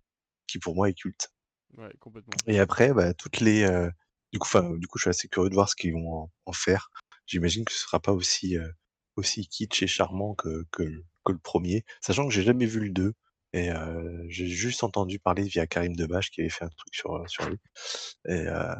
[0.47, 1.31] qui pour moi est culte.
[1.77, 2.33] Ouais, complètement.
[2.47, 3.89] Et après, bah, toutes les, euh,
[4.31, 6.31] du coup, enfin, du coup, je suis assez curieux de voir ce qu'ils vont en,
[6.45, 6.89] en faire.
[7.25, 8.67] J'imagine que ce sera pas aussi, euh,
[9.15, 12.79] aussi kitsch et charmant que, que, le- que le premier, sachant que j'ai jamais vu
[12.81, 13.13] le 2
[13.53, 17.23] et euh, j'ai juste entendu parler via Karim Debache qui avait fait un truc sur,
[17.29, 17.57] sur lui.
[18.27, 18.73] Et euh,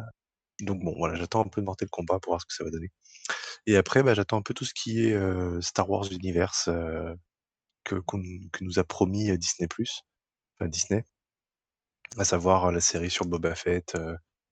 [0.64, 2.70] donc bon, voilà, j'attends un peu de Mortal Kombat pour voir ce que ça va
[2.70, 2.92] donner.
[3.66, 6.70] Et après, bah, j'attends un peu tout ce qui est Star Wars Universe
[7.84, 7.96] que,
[8.62, 9.68] nous a promis Disney+,
[10.58, 11.06] enfin Disney,
[12.18, 13.98] à savoir la série sur Boba Fett,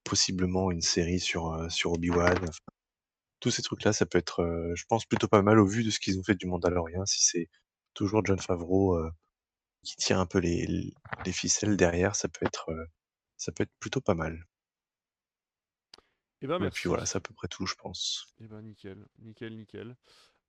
[0.04, 2.40] possiblement une série sur, sur Obi-Wan.
[3.40, 4.44] tous ces trucs-là, ça peut être,
[4.76, 7.24] je pense, plutôt pas mal au vu de ce qu'ils ont fait du Mandalorian, si
[7.24, 7.50] c'est
[7.94, 8.98] toujours John Favreau
[9.84, 10.94] qui tient un peu les,
[11.26, 12.70] les ficelles derrière, ça peut être,
[13.38, 14.46] ça peut être plutôt pas mal.
[16.42, 18.26] Eh ben Et puis voilà, c'est à peu près tout, je pense.
[18.42, 19.96] Eh ben nickel, nickel, nickel.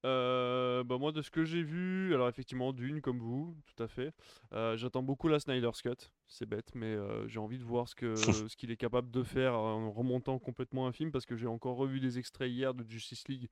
[0.04, 3.86] Euh, bah moi de ce que j'ai vu, alors effectivement Dune comme vous, tout à
[3.86, 4.12] fait.
[4.52, 7.94] Euh, J'attends beaucoup la Snyder's Cut, c'est bête, mais euh, j'ai envie de voir ce
[7.94, 8.14] que
[8.50, 11.76] ce qu'il est capable de faire en remontant complètement un film parce que j'ai encore
[11.76, 13.48] revu des extraits hier de Justice League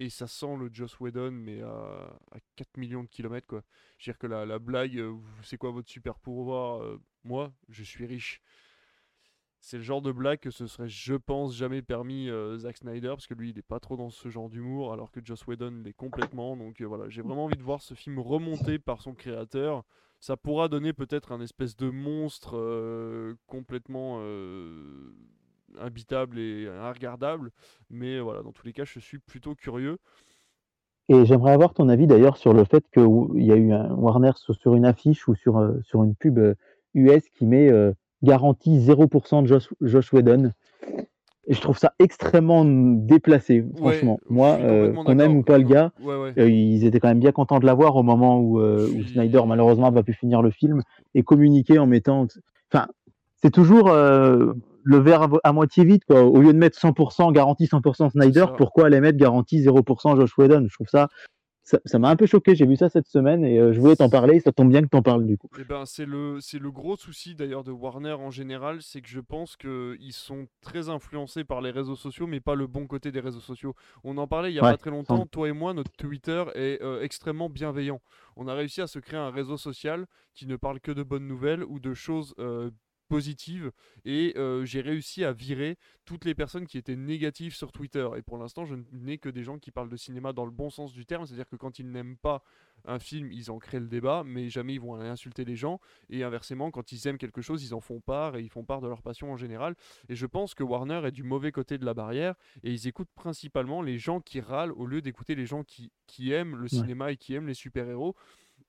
[0.00, 3.62] et ça sent le Joss Whedon mais à, à 4 millions de kilomètres quoi.
[3.98, 5.00] Je veux dire que la, la blague,
[5.44, 8.42] c'est quoi votre super pouvoir Moi, je suis riche.
[9.66, 13.08] C'est le genre de blague que ce serait, je pense, jamais permis euh, Zack Snyder,
[13.08, 15.80] parce que lui, il est pas trop dans ce genre d'humour, alors que Joss Whedon
[15.82, 16.54] l'est complètement.
[16.54, 19.82] Donc euh, voilà, j'ai vraiment envie de voir ce film remonté par son créateur.
[20.20, 25.14] Ça pourra donner peut-être un espèce de monstre euh, complètement euh,
[25.80, 27.50] imbitable et regardable,
[27.88, 29.96] mais voilà, dans tous les cas, je suis plutôt curieux.
[31.08, 34.32] Et j'aimerais avoir ton avis d'ailleurs sur le fait qu'il y a eu un Warner
[34.36, 36.38] sur, une affiche ou sur, sur une pub
[36.92, 37.70] US qui met
[38.24, 40.52] garantie 0% de Josh, Josh Whedon.
[41.46, 44.18] Et je trouve ça extrêmement déplacé, franchement.
[44.30, 46.32] Moi, euh, qu'on aime ou pas le gars, Ouais, ouais.
[46.38, 49.42] euh, ils étaient quand même bien contents de l'avoir au moment où, euh, où Snyder,
[49.46, 50.82] malheureusement, n'a pas pu finir le film
[51.14, 52.26] et communiquer en mettant.
[52.72, 52.86] Enfin,
[53.42, 56.22] c'est toujours euh, le verre à, moitié vide, quoi.
[56.24, 60.66] Au lieu de mettre 100% garantie 100% Snyder, pourquoi aller mettre garantie 0% Josh Whedon?
[60.68, 61.08] Je trouve ça.
[61.64, 64.10] Ça m'a un peu choqué, j'ai vu ça cette semaine et euh, je voulais t'en
[64.10, 65.48] parler, ça tombe bien que t'en parles du coup.
[65.58, 69.08] Eh ben, c'est le, c'est le gros souci d'ailleurs de Warner en général, c'est que
[69.08, 73.12] je pense qu'ils sont très influencés par les réseaux sociaux, mais pas le bon côté
[73.12, 73.74] des réseaux sociaux.
[74.04, 76.44] On en parlait il y a Ouais, pas très longtemps, toi et moi, notre Twitter
[76.54, 78.00] est euh, extrêmement bienveillant.
[78.36, 81.26] On a réussi à se créer un réseau social qui ne parle que de bonnes
[81.26, 82.70] nouvelles ou de choses euh,
[83.08, 83.70] positives,
[84.04, 88.08] et euh, j'ai réussi à virer toutes les personnes qui étaient négatives sur Twitter.
[88.16, 90.70] Et pour l'instant, je n'ai que des gens qui parlent de cinéma dans le bon
[90.70, 92.42] sens du terme, c'est-à-dire que quand ils n'aiment pas
[92.86, 95.80] un film, ils en créent le débat, mais jamais ils vont aller insulter les gens.
[96.10, 98.80] Et inversement, quand ils aiment quelque chose, ils en font part et ils font part
[98.80, 99.74] de leur passion en général.
[100.08, 103.12] Et je pense que Warner est du mauvais côté de la barrière et ils écoutent
[103.14, 107.12] principalement les gens qui râlent au lieu d'écouter les gens qui, qui aiment le cinéma
[107.12, 108.14] et qui aiment les super-héros.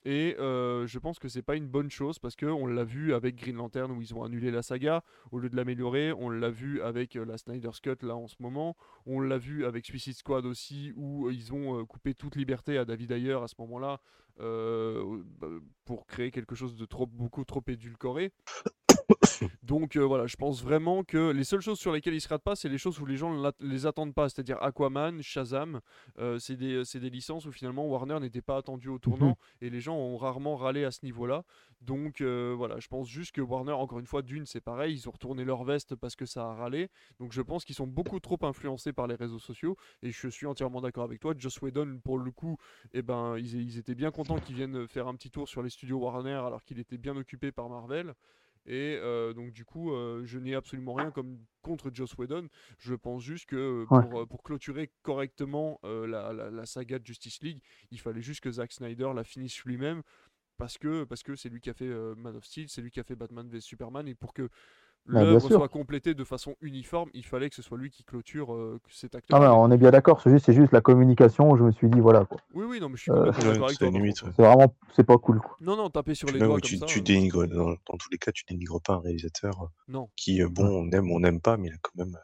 [0.05, 3.15] Et euh, je pense que c'est pas une bonne chose parce que on l'a vu
[3.15, 6.13] avec Green Lantern où ils ont annulé la saga au lieu de l'améliorer.
[6.13, 8.77] On l'a vu avec euh, la Snyder's Cut là en ce moment.
[9.07, 12.85] On l'a vu avec Suicide Squad aussi où euh, ils ont coupé toute liberté à
[12.85, 13.99] David Ayer à ce moment-là
[14.37, 15.47] bah,
[15.85, 18.31] pour créer quelque chose de trop, beaucoup trop édulcoré.
[19.63, 22.43] Donc euh, voilà, je pense vraiment que les seules choses sur lesquelles ils se ratent
[22.43, 25.81] pas, c'est les choses où les gens ne les attendent pas, c'est-à-dire Aquaman, Shazam,
[26.19, 29.81] euh, c'est des, des licences où finalement Warner n'était pas attendu au tournant et les
[29.81, 31.43] gens ont rarement râlé à ce niveau-là.
[31.81, 35.07] Donc euh, voilà, je pense juste que Warner, encore une fois, d'une, c'est pareil, ils
[35.07, 36.89] ont retourné leur veste parce que ça a râlé.
[37.19, 40.47] Donc je pense qu'ils sont beaucoup trop influencés par les réseaux sociaux et je suis
[40.47, 41.33] entièrement d'accord avec toi.
[41.37, 42.57] Joss Whedon, pour le coup,
[42.93, 45.69] eh ben, ils, ils étaient bien contents qu'ils viennent faire un petit tour sur les
[45.69, 48.13] studios Warner alors qu'il était bien occupé par Marvel.
[48.65, 52.47] Et euh, donc du coup, euh, je n'ai absolument rien comme contre Joss Whedon.
[52.79, 54.25] Je pense juste que euh, Ouais.
[54.27, 57.61] pour, clôturer correctement euh, la, la- la saga de Justice League,
[57.91, 60.01] il fallait juste que Zack Snyder la finisse lui-même.
[60.57, 63.01] Parce que parce que c'est lui qui a fait Man of Steel, c'est lui qui
[63.01, 64.07] a fait Batman v Superman.
[64.07, 64.47] Et pour que
[65.05, 65.57] l'œuvre sûr.
[65.57, 69.15] soit complétée de façon uniforme, il fallait que ce soit lui qui clôture euh, cet
[69.15, 69.39] Ah acteur.
[69.41, 71.89] ouais, on est bien d'accord, c'est juste, c'est juste la communication où je me suis
[71.89, 72.39] dit, voilà, quoi.
[72.53, 74.29] Oui, oui, non, mais je suis Euh, d'accord avec c'est toi.
[74.35, 75.57] C'est vraiment, c'est pas cool, quoi.
[75.61, 76.85] Non, non, taper sur Puis les doigts comme tu, ça.
[76.85, 80.09] tu euh, dénigres, dans, dans tous les cas, tu dénigres pas un réalisateur euh, Non.
[80.15, 82.17] qui, bon, on aime ou on n'aime pas, mais il a quand même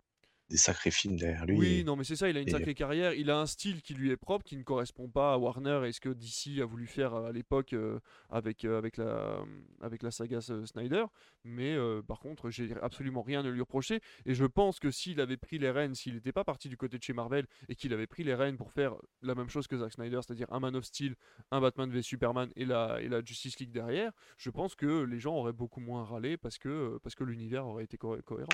[0.52, 1.58] des sacrés films derrière lui.
[1.58, 3.14] Oui, et- non, mais c'est ça, il a une et- sacrée carrière.
[3.14, 5.92] Il a un style qui lui est propre, qui ne correspond pas à Warner et
[5.92, 8.00] ce que DC a voulu faire euh, à l'époque euh,
[8.30, 9.40] avec, euh, avec, la,
[9.82, 11.06] avec la saga Snyder.
[11.44, 14.02] Mais euh, par contre, j'ai absolument rien à lui reprocher.
[14.26, 16.98] Et je pense que s'il avait pris les rênes, s'il n'était pas parti du côté
[16.98, 19.78] de chez Marvel et qu'il avait pris les rênes pour faire la même chose que
[19.78, 21.16] Zack Snyder, c'est-à-dire un Man of Steel,
[21.52, 25.20] un Batman v Superman et la, et la Justice League derrière, je pense que les
[25.20, 28.50] gens auraient beaucoup moins râlé parce que, parce que l'univers aurait été co- cohérent.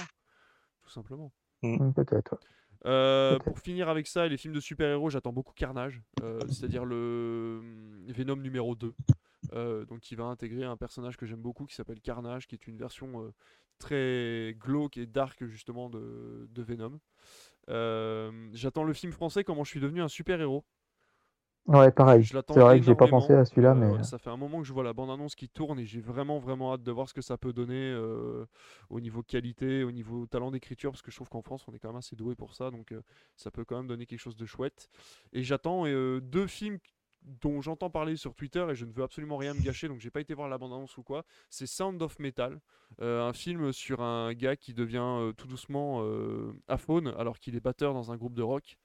[0.83, 1.33] Tout simplement.
[1.61, 2.33] Peut-être.
[2.33, 2.39] ouais.
[2.85, 3.43] Euh, Peut-être.
[3.43, 7.59] pour finir avec ça, et les films de super-héros, j'attends beaucoup Carnage, euh, c'est-à-dire le
[7.61, 8.93] hum, Venom numéro 2.
[9.53, 12.67] euh, donc qui va intégrer un personnage que j'aime beaucoup qui s'appelle Carnage, qui est
[12.67, 13.33] une version euh,
[13.79, 16.99] très glauque et dark justement de, de Venom.
[17.69, 20.65] Euh, j'attends le film français Comment je suis devenu un super-héros.
[21.67, 22.25] Ouais, pareil.
[22.25, 24.59] C'est vrai que j'ai pas pensé à celui-là, Euh, mais ouais, ça fait un moment
[24.59, 27.13] que je vois la bande-annonce qui tourne et j'ai vraiment vraiment hâte de voir ce
[27.13, 28.45] que ça peut donner euh,
[28.89, 31.79] au niveau qualité, au niveau talent d'écriture, parce que je trouve qu'en France on est
[31.79, 33.01] quand même assez doué pour ça, donc euh,
[33.35, 34.89] ça peut quand même donner quelque chose de chouette.
[35.33, 36.79] Et j'attends euh, deux films
[37.41, 40.11] dont j'entends parler sur Twitter et je ne veux absolument rien me gâcher, donc j'ai
[40.11, 41.25] pas été voir la bande-annonce ou quoi.
[41.49, 42.59] C'est Sound of Metal,
[43.01, 47.55] euh, un film sur un gars qui devient euh, tout doucement euh, aphone alors qu'il
[47.55, 48.77] est batteur dans un groupe de rock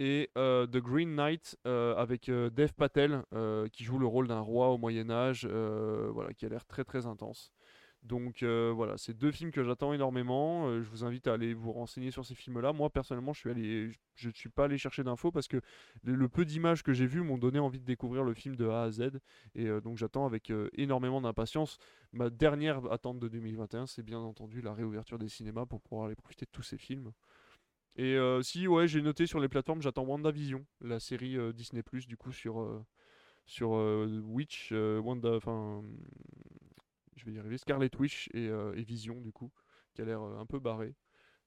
[0.00, 3.22] et euh, The Green Knight euh, avec euh, Dev Patel
[3.72, 7.06] qui joue le rôle d'un roi au Moyen Âge, voilà, qui a l'air très très
[7.06, 7.52] intense.
[8.02, 10.68] Donc voilà, c'est deux films que j'attends énormément.
[10.82, 12.72] Je vous invite à aller vous renseigner sur ces films-là.
[12.72, 15.60] Moi personnellement, je suis allé, je ne suis pas allé chercher d'infos parce que
[16.02, 18.82] le, peu d'images que j'ai vues m'ont donné envie de découvrir le film de A
[18.82, 19.20] à Z.
[19.54, 21.78] Et donc j'attends avec énormément d'impatience.
[22.12, 26.16] Ma dernière attente de 2021, c'est bien entendu la réouverture des cinémas pour pouvoir aller
[26.16, 27.10] profiter de tous ces films.
[27.96, 31.82] Et euh, si, ouais, j'ai noté sur les plateformes, j'attends WandaVision, la série euh, Disney
[31.82, 32.84] Plus, du coup, sur, euh,
[33.46, 35.82] sur Witch, Wanda, enfin,
[37.16, 39.52] je vais y arriver, Scarlet Witch et, et Vision, du coup,
[39.94, 40.94] qui a l'air un peu barré.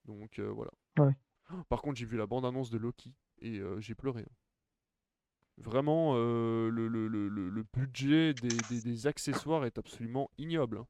[0.05, 0.71] Donc voilà.
[0.99, 1.15] Ouais.
[1.69, 4.21] Par contre, j'ai vu la bande-annonce de Loki et j'ai pleuré.
[4.21, 4.33] hein.
[5.57, 10.77] Vraiment, le, le, le, le- le budget des, des- des accessoires est absolument ignoble.
[10.77, 10.87] hein.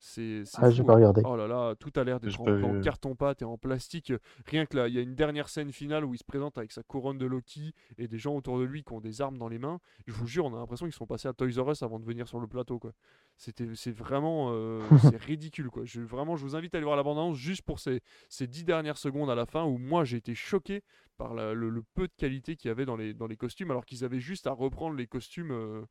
[0.00, 0.96] C'est c'est Ah, j'ai pas hein.
[0.96, 1.22] regardé.
[1.24, 2.80] Oh là là, tout a l'air d'être en, en vu.
[2.80, 4.12] carton-pâte et en plastique.
[4.46, 6.72] Rien que là, il y a une dernière scène finale où il se présente avec
[6.72, 9.48] sa couronne de Loki et des gens autour de lui qui ont des armes dans
[9.48, 9.80] les mains.
[10.06, 12.04] Je vous jure, on a l'impression qu'ils sont passés à Toys R Us avant de
[12.04, 12.78] venir sur le plateau.
[12.78, 12.92] quoi.
[13.36, 15.70] C'était, c'est vraiment, euh, c'est ridicule.
[15.70, 15.84] Quoi.
[15.84, 18.64] Je, vraiment, je vous invite à aller voir la bande-annonce juste pour ces, ces dix
[18.64, 20.82] dernières secondes à la fin où moi j'ai été choqué
[21.16, 23.70] par la- le, le peu de qualité qu'il y avait dans les, dans les costumes
[23.70, 25.82] alors qu'ils avaient juste à reprendre les costumes euh,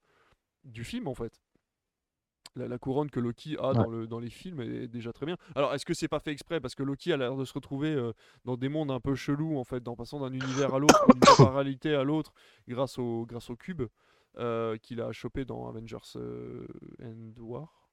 [0.64, 1.42] du film en fait
[2.56, 5.38] la, la couronne que Loki a dans, le, dans les films est déjà très bien.
[5.56, 6.60] Alors, est-ce que c'est pas fait exprès?
[6.60, 8.14] Parce que Loki a l'air de se retrouver euh,
[8.45, 11.19] dans des mondes un peu chelous, en fait, en passant d'un univers à l'autre, d'une
[11.19, 12.34] temporalité à l'autre,
[12.68, 13.84] grâce au, grâce au cube
[14.38, 16.68] euh, qu'il a chopé dans Avengers euh,
[17.03, 17.90] End War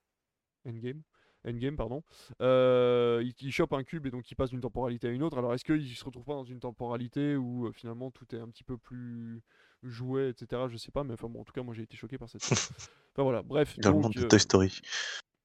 [0.67, 1.03] Endgame
[1.47, 2.03] Endgame, pardon.
[2.41, 5.37] Euh, il, il chope un cube et donc il passe d'une temporalité à une autre.
[5.37, 8.49] Alors, est-ce qu'il se retrouve pas dans une temporalité où euh, finalement tout est un
[8.49, 9.43] petit peu plus
[9.85, 10.63] jouet, etc.
[10.69, 12.43] Je sais pas, mais enfin bon, en tout cas, moi j'ai été choqué par cette.
[13.17, 13.79] Enfin voilà, bref.
[13.79, 14.81] Dans le monde de euh, Toy Story.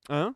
[0.10, 0.34] Hein?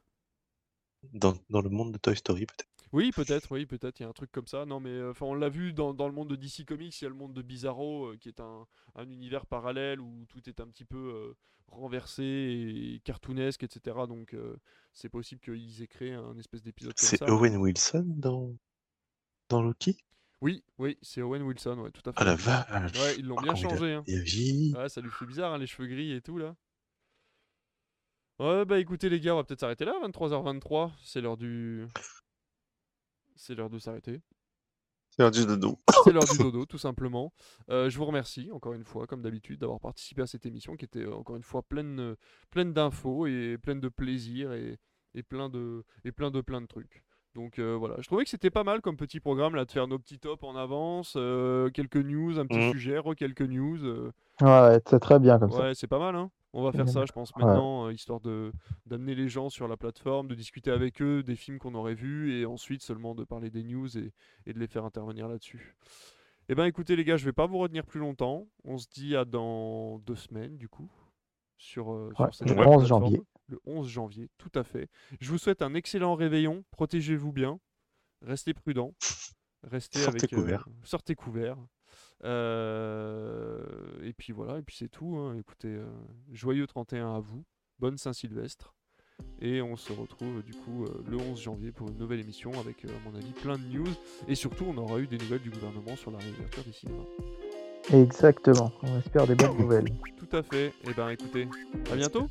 [1.14, 2.70] Dans, dans le monde de Toy Story, peut-être.
[2.94, 4.66] Oui, peut-être, oui, peut-être, il y a un truc comme ça.
[4.68, 7.04] Non, mais euh, enfin, on l'a vu dans, dans le monde de DC Comics, il
[7.04, 10.48] y a le monde de Bizarro, euh, qui est un, un univers parallèle où tout
[10.48, 11.34] est un petit peu euh,
[11.70, 13.98] renversé et cartoonesque, etc.
[14.08, 14.56] Donc, euh,
[14.94, 17.24] c'est possible qu'ils aient créé un espèce d'épisode comme C'est.
[17.24, 18.56] Owen Wilson dans,
[19.50, 19.98] dans Loki?
[20.44, 22.20] Oui, oui, c'est Owen Wilson, ouais, tout à fait.
[22.20, 23.94] Ah la vache Ouais, ils l'ont Oh, bien changé.
[23.94, 24.04] hein.
[24.76, 26.54] Ouais, ça lui fait bizarre, hein, les cheveux gris et tout, là.
[28.40, 30.92] Ouais, bah écoutez, les gars, on va peut-être s'arrêter là, 23h23.
[31.04, 31.86] C'est l'heure du.
[33.36, 34.22] C'est l'heure de s'arrêter.
[35.12, 35.80] C'est l'heure du dodo.
[36.04, 37.32] C'est l'heure du dodo, tout simplement.
[37.70, 40.86] Euh, je vous remercie, encore une fois, comme d'habitude, d'avoir participé à cette émission qui
[40.86, 42.16] était, euh, encore une fois, pleine, euh,
[42.50, 44.78] pleine d'infos et pleine de plaisir et,
[45.14, 47.04] et plein de, et plein de plein de trucs.
[47.36, 49.88] Donc euh, voilà, je trouvais que c'était pas mal comme petit programme là de faire
[49.88, 52.72] nos petits tops en avance, euh, quelques news, un petit Mhm.
[52.72, 53.84] sujet, re quelques news.
[53.84, 54.12] euh,
[54.42, 55.62] Ouais, c'est très bien comme ça.
[55.64, 56.30] Ouais, c'est pas mal, hein.
[56.56, 57.44] On va faire ça, je pense, Ouais.
[57.44, 58.52] maintenant, euh, histoire de
[58.86, 62.40] d'amener les gens sur la plateforme, de discuter avec eux des films qu'on aurait vus,
[62.40, 64.12] et ensuite seulement de parler des news et,
[64.46, 65.76] et de les faire intervenir là-dessus.
[66.50, 68.46] Eh ben, écoutez, les gars, je vais pas vous retenir plus longtemps.
[68.66, 70.92] On se dit à dans deux semaines, du coup,
[71.58, 73.04] sur, euh, sur Ouais, cette le même 11 plateforme.
[73.06, 73.22] janvier.
[73.54, 74.90] Le 11 janvier, tout à fait.
[75.22, 76.64] Je vous souhaite un excellent réveillon.
[76.72, 77.60] Protégez-vous bien.
[78.24, 78.96] Restez prudents.
[79.62, 80.68] Restez Sortez avec, euh, couverts.
[80.84, 81.58] sortez couverts.
[82.24, 83.64] Euh,
[84.02, 85.18] et puis voilà, et puis c'est tout.
[85.18, 85.36] hein.
[85.38, 85.86] Écoutez, euh,
[86.32, 87.44] joyeux 31 à vous.
[87.78, 88.74] Bonne Saint-Sylvestre.
[89.40, 92.84] Et on se retrouve du coup euh, le 11 janvier pour une nouvelle émission avec,
[92.86, 93.94] euh, à mon avis, plein de news.
[94.28, 97.04] Et surtout, on aura eu des nouvelles du gouvernement sur la réouverture des cinémas.
[97.94, 98.72] Exactement.
[98.82, 99.90] On espère des bonnes nouvelles.
[100.18, 100.74] Tout à fait.
[100.88, 101.48] Et ben écoutez,
[101.92, 102.28] à bientôt.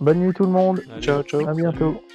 [0.00, 0.82] Bonne nuit tout le monde.
[0.92, 1.46] Allez, Ciao, ciao.
[1.46, 1.94] À bientôt.
[1.94, 2.06] salut.